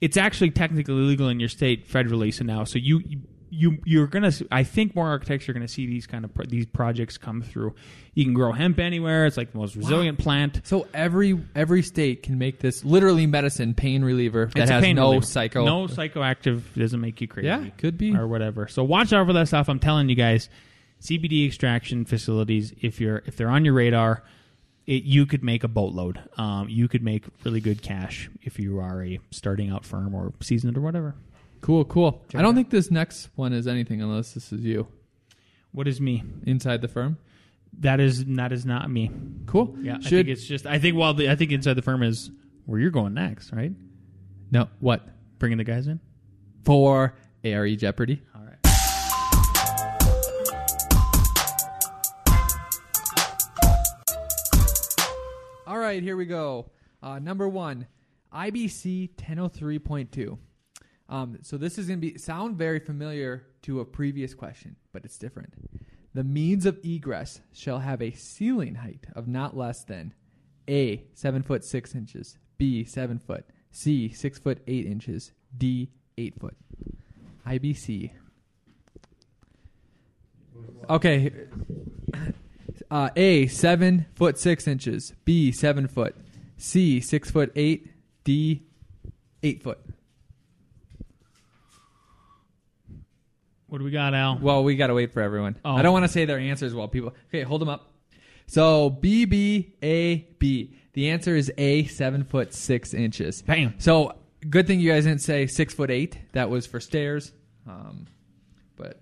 it's 0.02 0.18
actually 0.18 0.52
technically 0.52 0.94
legal 0.94 1.30
in 1.30 1.40
your 1.40 1.50
state 1.50 1.88
federally. 1.90 2.34
So 2.34 2.44
now, 2.44 2.64
so 2.64 2.78
you. 2.80 3.00
you 3.08 3.22
you're 3.52 4.06
gonna. 4.06 4.32
I 4.52 4.64
think 4.64 4.96
more 4.96 5.08
architects 5.08 5.50
are 5.50 5.54
gonna 5.54 5.68
see 5.68 5.88
these 5.88 6.06
kind 6.06 6.24
of 6.24 6.32
pro- 6.36 6.46
these 6.46 6.68
projects 6.68 7.18
come 7.18 7.42
through. 7.42 7.74
You 8.14 8.24
can 8.24 8.36
grow 8.36 8.52
hemp 8.52 8.78
anywhere. 8.78 9.26
It's 9.26 9.38
like 9.38 9.54
the 9.54 9.58
most 9.58 9.76
resilient 9.76 10.20
plant. 10.20 10.62
So 10.66 10.88
every 10.94 11.40
every 11.56 11.82
state 11.82 12.22
can 12.22 12.38
make 12.38 12.60
this 12.60 12.86
literally 12.86 13.26
medicine 13.26 13.74
pain 13.74 14.04
reliever 14.04 14.52
that 14.54 14.62
It's 14.62 14.70
a 14.70 14.74
has 14.76 14.84
pain 14.84 14.98
no 14.98 15.08
reliever. 15.08 15.26
psycho. 15.26 15.66
no 15.66 15.88
psychoactive 15.88 16.62
doesn't 16.78 17.02
make 17.02 17.20
you 17.22 17.28
crazy. 17.28 17.48
Yeah, 17.48 17.68
could 17.80 17.98
be. 17.98 18.16
or 18.16 18.28
whatever. 18.28 18.68
So 18.68 18.84
watch 18.84 19.12
out 19.14 19.26
for 19.26 19.34
that 19.34 19.48
stuff. 19.48 19.68
I'm 19.68 19.80
telling 19.80 20.10
you 20.10 20.16
guys, 20.16 20.48
CBD 21.02 21.48
extraction 21.48 22.06
facilities. 22.06 22.72
If 22.80 23.02
you're 23.02 23.24
if 23.26 23.36
they're 23.36 23.50
on 23.50 23.66
your 23.66 23.74
radar, 23.74 24.22
it, 24.90 25.04
you 25.04 25.26
could 25.28 25.44
make 25.44 25.64
a 25.64 25.68
boatload. 25.68 26.20
Um, 26.38 26.68
you 26.68 26.88
could 26.88 27.04
make 27.04 27.24
really 27.44 27.62
good 27.62 27.82
cash 27.82 28.30
if 28.42 28.58
you 28.60 28.80
are 28.80 29.04
a 29.04 29.20
starting 29.32 29.70
out 29.70 29.86
firm 29.86 30.16
or 30.16 30.34
seasoned 30.42 30.78
or 30.78 30.82
whatever. 30.82 31.16
Cool, 31.62 31.86
cool. 31.86 32.24
Check 32.30 32.40
I 32.40 32.42
don't 32.42 32.56
think 32.56 32.70
this 32.70 32.90
next 32.90 33.30
one 33.36 33.54
is 33.54 33.68
anything 33.68 34.02
unless 34.02 34.34
this 34.34 34.52
is 34.52 34.62
you 34.62 34.88
What 35.72 35.88
is 35.88 36.02
me? 36.02 36.24
inside 36.46 36.82
the 36.82 36.88
firm. 36.88 37.18
That 37.82 38.00
is 38.00 38.26
that 38.26 38.52
is 38.52 38.66
not 38.66 38.90
me. 38.90 39.12
Cool. 39.46 39.76
Yeah, 39.82 39.98
I 39.98 40.10
think 40.10 40.28
it's 40.28 40.46
just. 40.46 40.66
I 40.66 40.80
think 40.80 40.98
well, 40.98 41.14
the, 41.14 41.30
I 41.30 41.36
think 41.36 41.52
inside 41.52 41.76
the 41.76 41.84
firm 41.84 42.02
is 42.02 42.32
where 42.66 42.80
you're 42.80 42.90
going 42.90 43.14
next, 43.14 43.52
right? 43.54 43.72
no 44.52 44.68
what 44.80 45.08
Bringing 45.38 45.60
the 45.60 45.64
guys 45.64 45.86
in. 45.88 46.00
for 46.66 47.14
ARE 47.44 47.76
Jeopardy. 47.76 48.24
Right. 55.90 56.04
Here 56.04 56.16
we 56.16 56.28
go. 56.28 56.70
Uh, 57.02 57.18
number 57.18 57.50
one, 57.50 57.88
IBC 58.32 59.16
1003.2. 59.16 60.38
Um, 61.10 61.40
so 61.42 61.58
this 61.58 61.80
is 61.80 61.88
going 61.88 62.00
to 62.00 62.12
be 62.12 62.16
sound 62.20 62.58
very 62.58 62.80
familiar 62.80 63.48
to 63.64 63.80
a 63.80 63.86
previous 63.86 64.36
question, 64.36 64.76
but 64.94 65.04
it's 65.04 65.18
different. 65.18 65.56
The 66.14 66.24
means 66.24 66.68
of 66.68 66.78
egress 66.84 67.42
shall 67.54 67.80
have 67.80 68.04
a 68.04 68.12
ceiling 68.12 68.76
height 68.76 69.08
of 69.16 69.28
not 69.28 69.58
less 69.58 69.84
than 69.84 70.14
A, 70.70 71.06
7 71.16 71.42
foot 71.42 71.66
6 71.66 71.96
inches, 71.96 72.38
B, 72.60 72.84
7 72.84 73.18
foot, 73.18 73.46
C, 73.72 74.10
6 74.10 74.38
foot 74.38 74.60
8 74.68 74.86
inches, 74.86 75.32
D, 75.58 75.90
8 76.20 76.40
foot. 76.40 76.56
IBC. 77.48 78.12
Okay. 80.88 81.32
Uh, 82.92 83.10
A, 83.16 83.48
7 83.48 84.08
foot 84.16 84.40
6 84.40 84.68
inches, 84.68 85.14
B, 85.24 85.52
7 85.52 85.88
foot, 85.88 86.16
C, 86.58 87.00
6 87.00 87.32
foot 87.32 87.52
8, 87.56 87.88
D, 88.24 88.64
8 89.44 89.64
foot. 89.64 89.80
What 93.68 93.78
do 93.78 93.84
we 93.84 93.92
got, 93.92 94.16
Al? 94.16 94.40
Well, 94.42 94.64
we 94.64 94.76
got 94.76 94.88
to 94.88 94.96
wait 94.96 95.14
for 95.14 95.22
everyone. 95.22 95.56
Oh. 95.64 95.76
I 95.76 95.84
don't 95.84 95.94
want 95.94 96.06
to 96.06 96.12
say 96.12 96.26
their 96.26 96.40
answers 96.40 96.74
while 96.74 96.88
people. 96.88 97.14
Okay, 97.28 97.44
hold 97.44 97.62
them 97.62 97.70
up. 97.70 97.92
So 98.48 98.90
B 98.90 99.26
B 99.26 99.76
A 99.84 100.28
B. 100.40 100.76
The 100.94 101.12
answer 101.12 101.36
is 101.36 101.52
A, 101.56 101.86
seven 101.86 102.24
foot 102.24 102.52
six 102.52 102.96
inches. 102.96 103.44
Bam. 103.44 103.76
So 103.78 104.16
good 104.50 104.66
thing 104.66 104.80
you 104.80 104.92
guys 104.92 105.06
didn't 105.06 105.22
say 105.22 105.46
six 105.46 105.72
foot 105.72 105.92
eight. 105.92 106.18
That 106.32 106.50
was 106.50 106.66
for 106.66 106.80
stairs. 106.80 107.32
Um, 107.68 108.08
but 108.76 109.00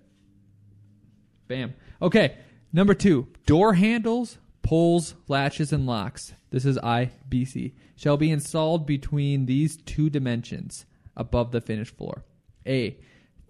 bam. 1.46 1.72
Okay, 2.02 2.36
number 2.72 2.94
two. 2.94 3.28
Door 3.46 3.74
handles, 3.74 4.38
pulls, 4.62 5.14
latches, 5.26 5.72
and 5.72 5.86
locks. 5.86 6.34
This 6.50 6.64
is 6.64 6.78
I 6.78 7.12
B 7.28 7.44
C. 7.44 7.74
Shall 7.96 8.16
be 8.16 8.30
installed 8.30 8.86
between 8.86 9.46
these 9.46 9.76
two 9.76 10.08
dimensions 10.10 10.86
above 11.16 11.50
the 11.50 11.60
finished 11.60 11.96
floor. 11.96 12.24
A, 12.66 12.96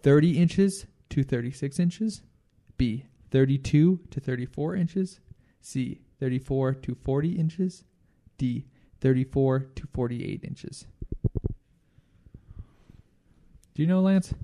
30 0.03 0.39
inches 0.39 0.87
to 1.11 1.23
36 1.23 1.79
inches. 1.79 2.23
B, 2.77 3.05
32 3.31 4.01
to 4.11 4.21
34 4.21 4.77
inches. 4.77 5.21
C, 5.61 6.01
34 6.21 6.75
to 6.75 6.95
40 6.95 7.33
inches. 7.33 7.85
D, 8.39 8.67
34 9.01 9.61
to 9.75 9.87
48 9.93 10.45
inches. 10.45 10.87
Do 13.75 13.83
you 13.83 13.87
know, 13.87 14.01
Lance? 14.01 14.35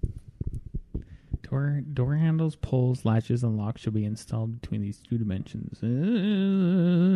Door 1.54 1.82
door 1.92 2.16
handles, 2.16 2.56
pulls, 2.56 3.04
latches, 3.04 3.44
and 3.44 3.56
locks 3.56 3.82
should 3.82 3.94
be 3.94 4.04
installed 4.04 4.60
between 4.60 4.82
these 4.82 4.98
two 4.98 5.16
dimensions. 5.16 5.78
Um, 5.84 7.14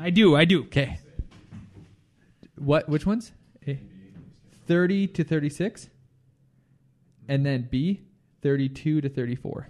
I 0.00 0.10
do, 0.10 0.36
I 0.36 0.44
do. 0.44 0.62
Okay. 0.66 1.00
What? 2.56 2.88
Which 2.88 3.06
ones? 3.06 3.32
A, 3.66 3.80
30 4.68 5.08
to 5.08 5.24
36. 5.24 5.88
And 7.26 7.44
then 7.44 7.66
B, 7.68 8.02
32 8.42 9.00
to 9.00 9.08
34. 9.08 9.68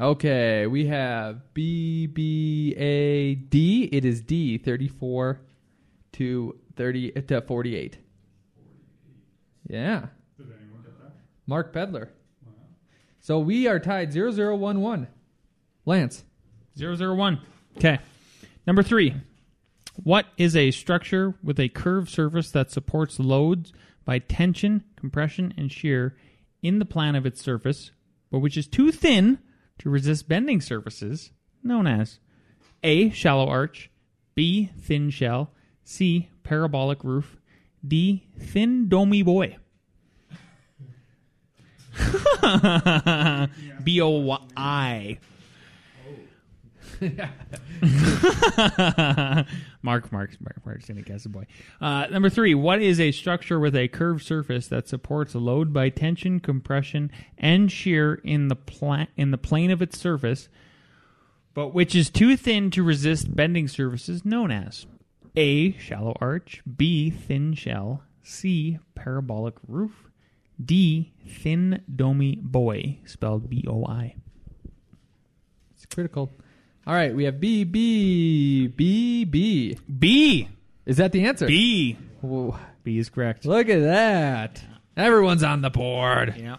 Okay, 0.00 0.68
we 0.68 0.86
have 0.86 1.52
B 1.52 2.06
B 2.06 2.76
A 2.76 3.34
D. 3.34 3.88
It 3.90 4.04
is 4.04 4.20
D, 4.20 4.56
34 4.56 5.40
to 6.12 6.60
30 6.76 7.10
to 7.10 7.40
48. 7.40 7.98
Yeah. 9.68 10.06
Mark 11.46 11.72
Pedler. 11.72 12.08
So 13.20 13.38
we 13.38 13.66
are 13.66 13.78
tied 13.78 14.12
0011. 14.12 15.08
Lance. 15.84 16.24
Zero 16.76 16.94
zero 16.94 17.14
one. 17.14 17.40
Okay. 17.76 17.98
Number 18.66 18.82
three. 18.82 19.14
What 20.02 20.26
is 20.36 20.54
a 20.54 20.70
structure 20.72 21.34
with 21.42 21.58
a 21.58 21.70
curved 21.70 22.10
surface 22.10 22.50
that 22.50 22.70
supports 22.70 23.18
loads 23.18 23.72
by 24.04 24.18
tension, 24.18 24.84
compression, 24.96 25.54
and 25.56 25.72
shear 25.72 26.16
in 26.62 26.78
the 26.78 26.84
plan 26.84 27.14
of 27.14 27.24
its 27.24 27.40
surface, 27.40 27.92
but 28.30 28.40
which 28.40 28.56
is 28.56 28.66
too 28.66 28.92
thin 28.92 29.38
to 29.78 29.88
resist 29.88 30.28
bending 30.28 30.60
surfaces, 30.60 31.32
known 31.62 31.86
as 31.86 32.18
A. 32.82 33.10
Shallow 33.10 33.48
arch, 33.48 33.90
B. 34.34 34.70
Thin 34.78 35.08
shell, 35.10 35.52
C. 35.82 36.28
Parabolic 36.42 37.02
roof, 37.02 37.38
D. 37.86 38.26
Thin 38.38 38.88
domey 38.88 39.24
boy. 39.24 39.56
B 43.84 44.00
O 44.02 44.38
I. 44.56 45.18
Mark, 49.82 50.10
Mark, 50.10 50.30
Mark, 50.40 50.56
Mark's 50.64 50.86
gonna 50.86 51.02
guess 51.02 51.26
a 51.26 51.28
boy. 51.28 51.46
Uh, 51.80 52.06
number 52.06 52.30
three, 52.30 52.54
what 52.54 52.80
is 52.80 52.98
a 52.98 53.12
structure 53.12 53.60
with 53.60 53.76
a 53.76 53.88
curved 53.88 54.24
surface 54.24 54.68
that 54.68 54.88
supports 54.88 55.34
load 55.34 55.72
by 55.72 55.90
tension, 55.90 56.40
compression, 56.40 57.10
and 57.36 57.70
shear 57.70 58.14
in 58.14 58.48
the 58.48 58.56
pla- 58.56 59.06
in 59.16 59.30
the 59.30 59.38
plane 59.38 59.70
of 59.70 59.82
its 59.82 59.98
surface, 59.98 60.48
but 61.54 61.74
which 61.74 61.94
is 61.94 62.08
too 62.08 62.36
thin 62.36 62.70
to 62.70 62.82
resist 62.82 63.36
bending 63.36 63.68
surfaces, 63.68 64.24
known 64.24 64.50
as 64.50 64.86
A. 65.36 65.72
Shallow 65.78 66.16
arch, 66.20 66.62
B. 66.76 67.10
Thin 67.10 67.54
shell, 67.54 68.02
C. 68.22 68.78
Parabolic 68.94 69.54
roof, 69.66 70.08
D. 70.62 71.12
Thin 71.26 71.82
domey 71.94 72.40
boy, 72.40 72.98
spelled 73.04 73.50
B 73.50 73.64
O 73.68 73.84
I. 73.84 74.14
It's 75.74 75.86
critical. 75.86 76.32
All 76.86 76.94
right, 76.94 77.14
we 77.14 77.24
have 77.24 77.40
B 77.40 77.64
B 77.64 78.68
B 78.68 79.24
B. 79.24 79.76
B. 79.98 80.48
Is 80.86 80.98
that 80.98 81.12
the 81.12 81.24
answer? 81.24 81.46
B. 81.46 81.96
Whoa. 82.20 82.56
B 82.84 82.98
is 82.98 83.10
correct. 83.10 83.44
Look 83.44 83.68
at 83.68 83.80
that. 83.80 84.62
Everyone's 84.96 85.42
on 85.42 85.60
the 85.60 85.70
board. 85.70 86.34
Yeah. 86.38 86.56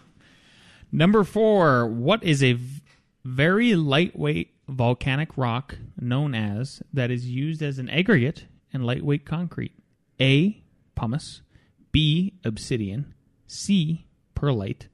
Number 0.92 1.24
four. 1.24 1.86
What 1.86 2.22
is 2.22 2.42
a 2.42 2.52
v- 2.52 2.82
very 3.24 3.74
lightweight 3.74 4.52
volcanic 4.68 5.30
rock 5.36 5.76
known 5.98 6.34
as 6.34 6.82
that 6.92 7.10
is 7.10 7.28
used 7.28 7.62
as 7.62 7.78
an 7.78 7.88
aggregate 7.88 8.44
in 8.72 8.82
lightweight 8.82 9.24
concrete? 9.24 9.72
A. 10.20 10.62
Pumice. 10.94 11.42
B. 11.92 12.34
Obsidian. 12.44 13.14
C. 13.46 14.06
Perlite. 14.34 14.88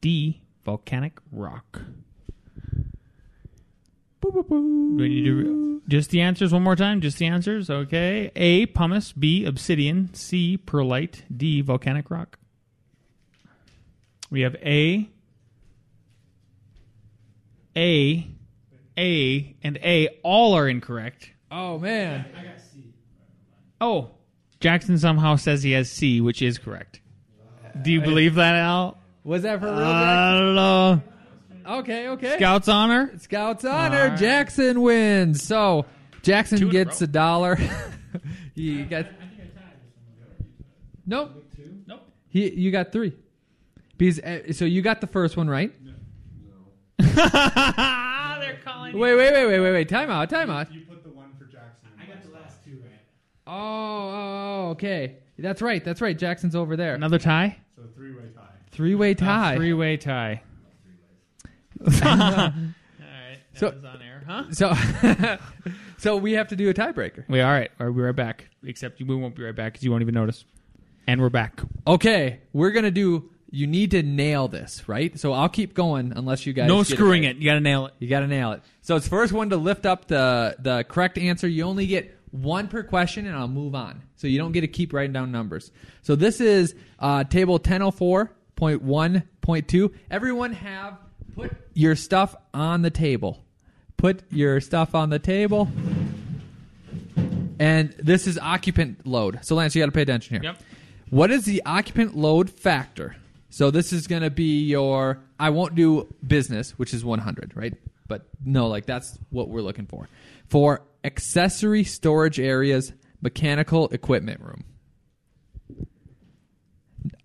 D. 0.00 0.42
Volcanic 0.64 1.18
rock. 1.30 1.82
Do 4.22 4.96
we 4.96 5.08
need 5.08 5.24
to 5.24 5.82
just 5.88 6.10
the 6.10 6.20
answers 6.20 6.52
one 6.52 6.64
more 6.64 6.74
time? 6.74 7.00
Just 7.00 7.18
the 7.18 7.26
answers, 7.26 7.70
okay? 7.70 8.32
A. 8.34 8.66
Pumice. 8.66 9.12
B. 9.12 9.44
Obsidian. 9.44 10.12
C. 10.14 10.56
Perlite. 10.58 11.22
D. 11.34 11.60
Volcanic 11.60 12.10
rock. 12.10 12.38
We 14.30 14.40
have 14.40 14.56
A, 14.56 15.08
A, 17.76 18.26
A, 18.98 19.56
and 19.62 19.76
A. 19.78 20.08
All 20.24 20.54
are 20.54 20.68
incorrect. 20.68 21.30
Oh 21.50 21.78
man. 21.78 22.24
Oh, 23.80 24.10
Jackson 24.60 24.98
somehow 24.98 25.36
says 25.36 25.62
he 25.62 25.72
has 25.72 25.90
C, 25.90 26.20
which 26.20 26.42
is 26.42 26.58
correct. 26.58 27.00
Do 27.82 27.92
you 27.92 28.00
believe 28.00 28.36
that, 28.36 28.54
Al? 28.56 28.98
Was 29.22 29.42
that 29.42 29.60
for 29.60 29.66
real? 29.66 29.74
I 29.74 30.38
don't 30.38 30.54
know. 30.54 31.02
Okay, 31.66 32.08
okay. 32.08 32.36
Scouts 32.36 32.68
honor. 32.68 33.12
Scouts 33.18 33.64
honor. 33.64 34.00
All 34.00 34.08
right. 34.08 34.18
Jackson 34.18 34.80
wins. 34.80 35.42
So 35.42 35.84
Jackson 36.22 36.58
Two 36.58 36.64
in 36.66 36.70
a 36.70 36.72
gets 36.72 37.00
row. 37.00 37.04
a 37.04 37.08
dollar. 37.08 37.58
he 38.54 38.84
got. 38.84 39.06
Nope. 41.04 41.44
Nope. 41.86 42.00
He, 42.28 42.50
you 42.52 42.70
got 42.70 42.92
three. 42.92 43.12
Because 43.98 44.20
uh, 44.20 44.52
so 44.52 44.64
you 44.64 44.80
got 44.82 45.00
the 45.00 45.06
first 45.06 45.36
one 45.36 45.48
right. 45.48 45.72
They're 46.98 48.58
calling. 48.64 48.96
Wait, 48.98 49.14
wait, 49.16 49.32
wait, 49.32 49.46
wait, 49.46 49.60
wait, 49.60 49.72
wait. 49.72 49.88
Time 49.88 50.10
out. 50.10 50.30
Time 50.30 50.50
out. 50.50 50.72
You 50.72 50.82
put 50.82 51.02
the 51.02 51.10
one 51.10 51.32
for 51.38 51.44
Jackson. 51.46 51.88
I 52.00 52.06
got 52.06 52.22
the 52.22 52.30
last 52.30 52.64
two 52.64 52.78
right. 52.82 53.00
Oh, 53.46 53.52
oh, 53.52 54.64
oh, 54.66 54.68
okay. 54.70 55.16
That's 55.38 55.62
right. 55.62 55.84
That's 55.84 56.00
right. 56.00 56.16
Jackson's 56.16 56.56
over 56.56 56.76
there. 56.76 56.94
Another 56.94 57.18
tie. 57.18 57.58
So 57.76 57.82
three 57.94 58.12
way 58.14 58.24
tie. 58.34 58.42
Three-way 58.72 59.14
tie. 59.14 59.56
Three 59.56 59.72
way 59.72 59.96
tie. 59.96 60.42
All 61.80 61.86
right. 61.86 62.52
That 62.98 63.38
So- 63.54 63.70
was 63.70 63.84
on 63.84 64.02
air, 64.02 64.22
huh? 64.26 64.44
So, 64.52 64.74
so 65.98 66.16
we 66.16 66.32
have 66.32 66.48
to 66.48 66.56
do 66.56 66.68
a 66.68 66.74
tiebreaker. 66.74 67.24
We 67.28 67.40
all 67.40 67.50
right. 67.52 67.70
We'll 67.78 67.92
be 67.92 68.02
right 68.02 68.14
back. 68.16 68.48
Except 68.64 69.00
we 69.00 69.14
won't 69.14 69.34
be 69.34 69.44
right 69.44 69.54
back 69.54 69.72
because 69.72 69.84
you 69.84 69.90
won't 69.90 70.02
even 70.02 70.14
notice. 70.14 70.44
And 71.06 71.20
we're 71.20 71.30
back. 71.30 71.60
Okay, 71.86 72.40
we're 72.52 72.72
gonna 72.72 72.90
do. 72.90 73.30
You 73.50 73.66
need 73.68 73.92
to 73.92 74.02
nail 74.02 74.48
this, 74.48 74.88
right? 74.88 75.18
So 75.18 75.32
I'll 75.32 75.48
keep 75.48 75.72
going 75.72 76.12
unless 76.16 76.44
you 76.46 76.52
guys. 76.52 76.66
no 76.66 76.78
get 76.82 76.88
screwing 76.88 77.22
right. 77.22 77.36
it. 77.36 77.38
You 77.38 77.44
got 77.44 77.54
to 77.54 77.60
nail 77.60 77.86
it. 77.86 77.94
You 78.00 78.08
got 78.08 78.20
to 78.20 78.26
nail 78.26 78.50
it. 78.52 78.62
So 78.82 78.96
it's 78.96 79.06
first 79.06 79.32
one 79.32 79.50
to 79.50 79.56
lift 79.56 79.86
up 79.86 80.08
the 80.08 80.56
the 80.58 80.84
correct 80.88 81.16
answer. 81.16 81.46
You 81.46 81.62
only 81.62 81.86
get 81.86 82.15
one 82.42 82.68
per 82.68 82.82
question, 82.82 83.26
and 83.26 83.36
I'll 83.36 83.48
move 83.48 83.74
on. 83.74 84.02
So 84.16 84.26
you 84.26 84.38
don't 84.38 84.52
get 84.52 84.62
to 84.62 84.68
keep 84.68 84.92
writing 84.92 85.12
down 85.12 85.32
numbers. 85.32 85.70
So 86.02 86.16
this 86.16 86.40
is 86.40 86.74
uh, 86.98 87.24
table 87.24 87.58
ten 87.58 87.82
oh 87.82 87.90
four 87.90 88.32
point 88.56 88.82
one 88.82 89.22
point 89.40 89.68
two. 89.68 89.92
Everyone 90.10 90.52
have 90.52 90.98
put 91.34 91.52
your 91.74 91.96
stuff 91.96 92.34
on 92.54 92.82
the 92.82 92.90
table. 92.90 93.44
Put 93.96 94.22
your 94.30 94.60
stuff 94.60 94.94
on 94.94 95.10
the 95.10 95.18
table. 95.18 95.68
And 97.58 97.90
this 97.98 98.26
is 98.26 98.38
occupant 98.38 99.06
load. 99.06 99.40
So 99.42 99.54
Lance, 99.54 99.74
you 99.74 99.82
got 99.82 99.86
to 99.86 99.92
pay 99.92 100.02
attention 100.02 100.36
here. 100.36 100.52
Yep. 100.52 100.62
What 101.08 101.30
is 101.30 101.44
the 101.44 101.62
occupant 101.64 102.16
load 102.16 102.50
factor? 102.50 103.16
So 103.48 103.70
this 103.70 103.92
is 103.92 104.06
going 104.06 104.22
to 104.22 104.30
be 104.30 104.64
your. 104.64 105.20
I 105.38 105.50
won't 105.50 105.74
do 105.74 106.12
business, 106.26 106.72
which 106.72 106.92
is 106.92 107.04
100, 107.04 107.52
right? 107.54 107.74
But 108.08 108.26
no, 108.44 108.68
like 108.68 108.86
that's 108.86 109.18
what 109.30 109.48
we're 109.48 109.62
looking 109.62 109.86
for. 109.86 110.08
For 110.48 110.82
accessory 111.06 111.84
storage 111.84 112.38
areas, 112.40 112.92
mechanical 113.22 113.88
equipment 113.88 114.40
room. 114.40 114.64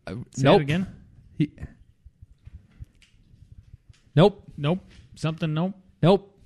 Uh, 0.08 0.16
Say 0.36 0.44
nope. 0.44 0.60
it 0.60 0.64
again. 0.64 0.88
He- 1.38 1.52
nope. 4.16 4.44
Nope. 4.58 4.80
Something. 5.16 5.54
Nope. 5.54 5.74
Nope. 6.02 6.38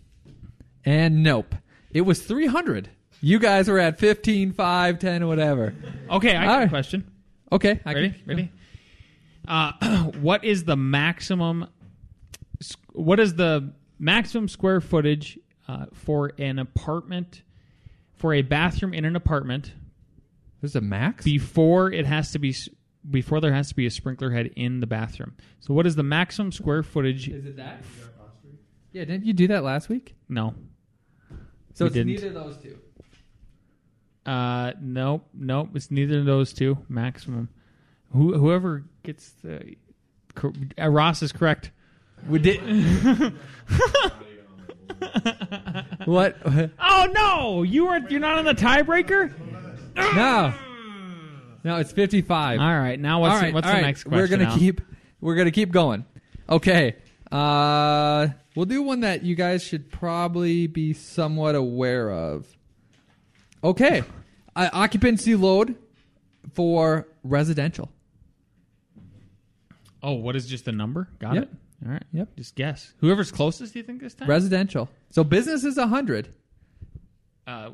And 0.84 1.24
nope. 1.24 1.56
It 1.92 2.02
was 2.02 2.22
300. 2.24 2.90
You 3.22 3.40
guys 3.40 3.68
were 3.68 3.80
at 3.80 3.98
15, 4.00 4.52
5, 4.52 5.00
10, 5.00 5.28
whatever. 5.28 5.74
Okay. 6.10 6.36
I 6.36 6.46
got 6.46 6.64
a 6.64 6.70
question. 6.70 7.10
Okay. 7.52 7.80
I 7.86 7.94
Ready? 7.94 8.10
can- 8.12 8.22
Ready? 8.26 8.52
Uh, 9.48 9.72
what 10.20 10.44
is 10.44 10.64
the 10.66 10.76
maximum? 10.76 11.68
s- 12.62 12.76
What 12.94 13.20
is 13.20 13.36
the 13.36 13.74
maximum 14.00 14.48
square 14.48 14.82
footage 14.82 15.40
uh, 15.68 15.86
for 15.94 16.32
an 16.38 16.60
apartment, 16.60 17.42
for 18.18 18.34
a 18.34 18.42
bathroom 18.42 18.94
in 18.94 19.06
an 19.06 19.16
apartment 19.16 19.74
There's 20.62 20.76
a 20.76 20.82
max? 20.82 21.26
before 21.26 21.92
it 21.92 22.06
has 22.06 22.32
to 22.34 22.40
be 22.40 22.50
s- 22.50 22.70
before 23.10 23.40
there 23.42 23.54
has 23.54 23.70
to 23.70 23.76
be 23.76 23.86
a 23.86 23.92
sprinkler 23.92 24.32
head 24.32 24.52
in 24.56 24.80
the 24.80 24.88
bathroom? 24.88 25.36
So, 25.60 25.74
what 25.74 25.86
is 25.88 25.96
the 25.96 26.04
maximum 26.04 26.52
square 26.52 26.82
footage? 26.84 27.28
Is 27.30 27.46
it 27.46 27.58
that? 27.58 27.84
Yeah, 28.92 29.06
didn't 29.06 29.26
you 29.26 29.34
do 29.34 29.48
that 29.50 29.64
last 29.64 29.90
week? 29.90 30.16
No. 30.30 30.56
So 31.74 31.86
We 31.86 31.88
it's 31.88 31.94
didn't. 31.96 32.08
neither 32.14 32.28
of 32.30 32.34
those 32.34 32.58
two. 32.58 32.78
Uh, 34.26 34.72
nope, 34.82 35.28
nope. 35.34 35.70
It's 35.76 35.92
neither 35.92 36.20
of 36.20 36.26
those 36.26 36.54
two. 36.54 36.78
Maximum. 36.88 37.50
Who, 38.14 38.38
whoever 38.38 38.86
gets 39.04 39.32
the 39.44 39.76
cor- 40.34 40.54
uh, 40.82 40.88
Ross 40.90 41.22
is 41.22 41.32
correct. 41.34 41.72
We 42.30 42.40
did. 42.40 42.60
what? 46.06 46.38
Oh 46.80 47.08
no, 47.14 47.64
you 47.64 47.86
weren't. 47.86 48.10
You're 48.12 48.20
not 48.20 48.38
on 48.38 48.46
the 48.46 48.54
tiebreaker. 48.56 49.34
No. 49.96 50.54
No, 51.64 51.78
it's 51.78 51.92
55. 51.92 52.60
All 52.60 52.66
right, 52.80 53.00
now 53.00 53.22
what's 53.22 53.34
all 53.34 53.42
right, 53.42 53.48
the, 53.48 53.54
what's 53.54 53.66
all 53.66 53.72
the 53.74 53.78
right. 53.78 53.86
next 53.86 54.04
question? 54.04 54.20
We're 54.20 54.28
gonna 54.28 54.52
Al? 54.52 54.58
keep. 54.58 54.82
We're 55.20 55.36
gonna 55.36 55.52
keep 55.52 55.72
going. 55.72 56.06
Okay. 56.48 56.96
Uh, 57.32 58.28
we'll 58.56 58.68
do 58.68 58.84
one 58.84 59.00
that 59.00 59.24
you 59.24 59.36
guys 59.36 59.64
should 59.64 59.92
probably 59.92 60.68
be 60.68 60.94
somewhat 60.94 61.56
aware 61.56 62.12
of. 62.12 62.46
Okay. 63.64 64.04
Uh, 64.56 64.70
occupancy 64.72 65.36
load 65.36 65.76
for 66.54 67.08
residential. 67.24 67.90
Oh, 70.04 70.14
what 70.14 70.36
is 70.36 70.46
just 70.46 70.66
the 70.66 70.72
number? 70.72 71.10
Got 71.18 71.34
Yep. 71.36 71.44
it. 71.44 71.50
All 71.86 71.92
right. 71.92 72.04
Yep. 72.14 72.36
Just 72.38 72.56
guess. 72.56 72.94
Whoever's 73.00 73.32
closest, 73.32 73.74
do 73.74 73.80
you 73.80 73.84
think 73.86 74.02
this 74.02 74.14
time? 74.14 74.30
Residential. 74.30 74.88
So 75.10 75.24
business 75.24 75.64
is 75.64 75.78
100. 75.78 76.30
uh, 77.48 77.70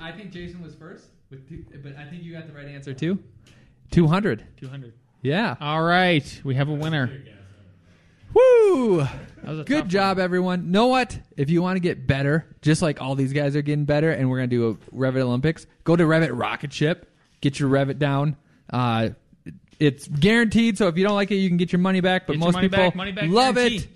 I 0.00 0.12
think 0.12 0.30
Jason 0.30 0.62
was 0.62 0.74
first, 0.74 1.06
with 1.30 1.48
two, 1.48 1.64
but 1.82 1.96
I 1.96 2.04
think 2.04 2.22
you 2.22 2.32
got 2.32 2.46
the 2.46 2.52
right 2.52 2.66
answer 2.68 2.94
too. 2.94 3.18
200. 3.90 4.44
two 4.56 4.68
hundred. 4.68 4.92
Yeah. 5.22 5.56
All 5.60 5.82
right, 5.82 6.40
we 6.44 6.54
have 6.54 6.68
a 6.68 6.72
winner. 6.74 7.10
Woo! 8.32 8.98
That 8.98 9.10
was 9.44 9.58
a 9.60 9.64
Good 9.64 9.80
tough 9.82 9.88
job, 9.88 10.18
everyone. 10.20 10.70
Know 10.70 10.86
what? 10.86 11.18
If 11.36 11.50
you 11.50 11.60
want 11.62 11.76
to 11.76 11.80
get 11.80 12.06
better, 12.06 12.46
just 12.62 12.80
like 12.82 13.02
all 13.02 13.16
these 13.16 13.32
guys 13.32 13.56
are 13.56 13.62
getting 13.62 13.84
better, 13.84 14.12
and 14.12 14.30
we're 14.30 14.36
gonna 14.38 14.46
do 14.46 14.68
a 14.70 14.74
Revit 14.94 15.20
Olympics, 15.20 15.66
go 15.82 15.96
to 15.96 16.04
Revit 16.04 16.30
Rocket 16.32 16.72
Ship, 16.72 17.10
get 17.40 17.58
your 17.58 17.68
Revit 17.68 17.98
down. 17.98 18.36
Uh, 18.72 19.10
it's 19.80 20.06
guaranteed. 20.06 20.78
So 20.78 20.86
if 20.88 20.96
you 20.96 21.02
don't 21.04 21.14
like 21.16 21.30
it, 21.30 21.36
you 21.36 21.48
can 21.48 21.56
get 21.56 21.72
your 21.72 21.80
money 21.80 22.00
back. 22.00 22.26
But 22.26 22.34
Get 22.34 22.38
your 22.38 22.46
most 22.46 22.54
money 22.54 22.68
people 22.68 22.84
back, 22.84 22.94
money 22.94 23.12
back 23.12 23.28
love 23.28 23.56
guarantee. 23.56 23.76
it. 23.78 23.88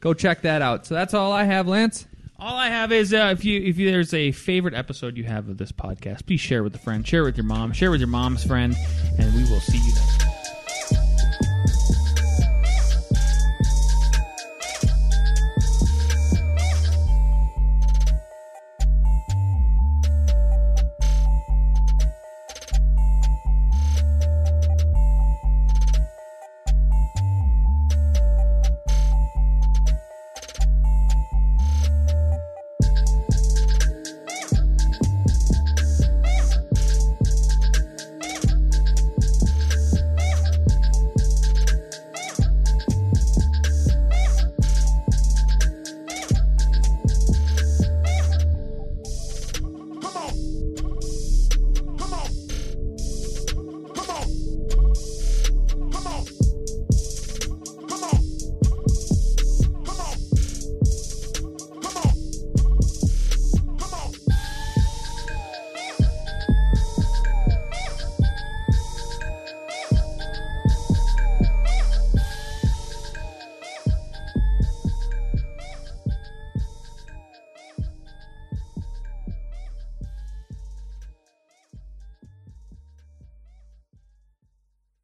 Go 0.00 0.12
check 0.14 0.42
that 0.42 0.60
out. 0.62 0.86
So 0.86 0.94
that's 0.94 1.14
all 1.14 1.32
I 1.32 1.44
have, 1.44 1.66
Lance. 1.66 2.06
All 2.40 2.56
I 2.56 2.68
have 2.68 2.92
is 2.92 3.12
uh, 3.12 3.34
if 3.36 3.44
you 3.44 3.60
if 3.60 3.78
you, 3.78 3.90
there's 3.90 4.14
a 4.14 4.30
favorite 4.30 4.74
episode 4.74 5.16
you 5.16 5.24
have 5.24 5.48
of 5.48 5.58
this 5.58 5.72
podcast, 5.72 6.24
please 6.24 6.40
share 6.40 6.62
with 6.62 6.72
a 6.74 6.78
friend, 6.78 7.04
share 7.06 7.24
with 7.24 7.36
your 7.36 7.44
mom, 7.44 7.72
share 7.72 7.90
with 7.90 7.98
your 8.00 8.08
mom's 8.08 8.44
friend, 8.44 8.76
and 9.18 9.34
we 9.34 9.42
will 9.50 9.58
see 9.58 9.78
you 9.78 9.92
next. 9.94 10.20
time. 10.20 10.27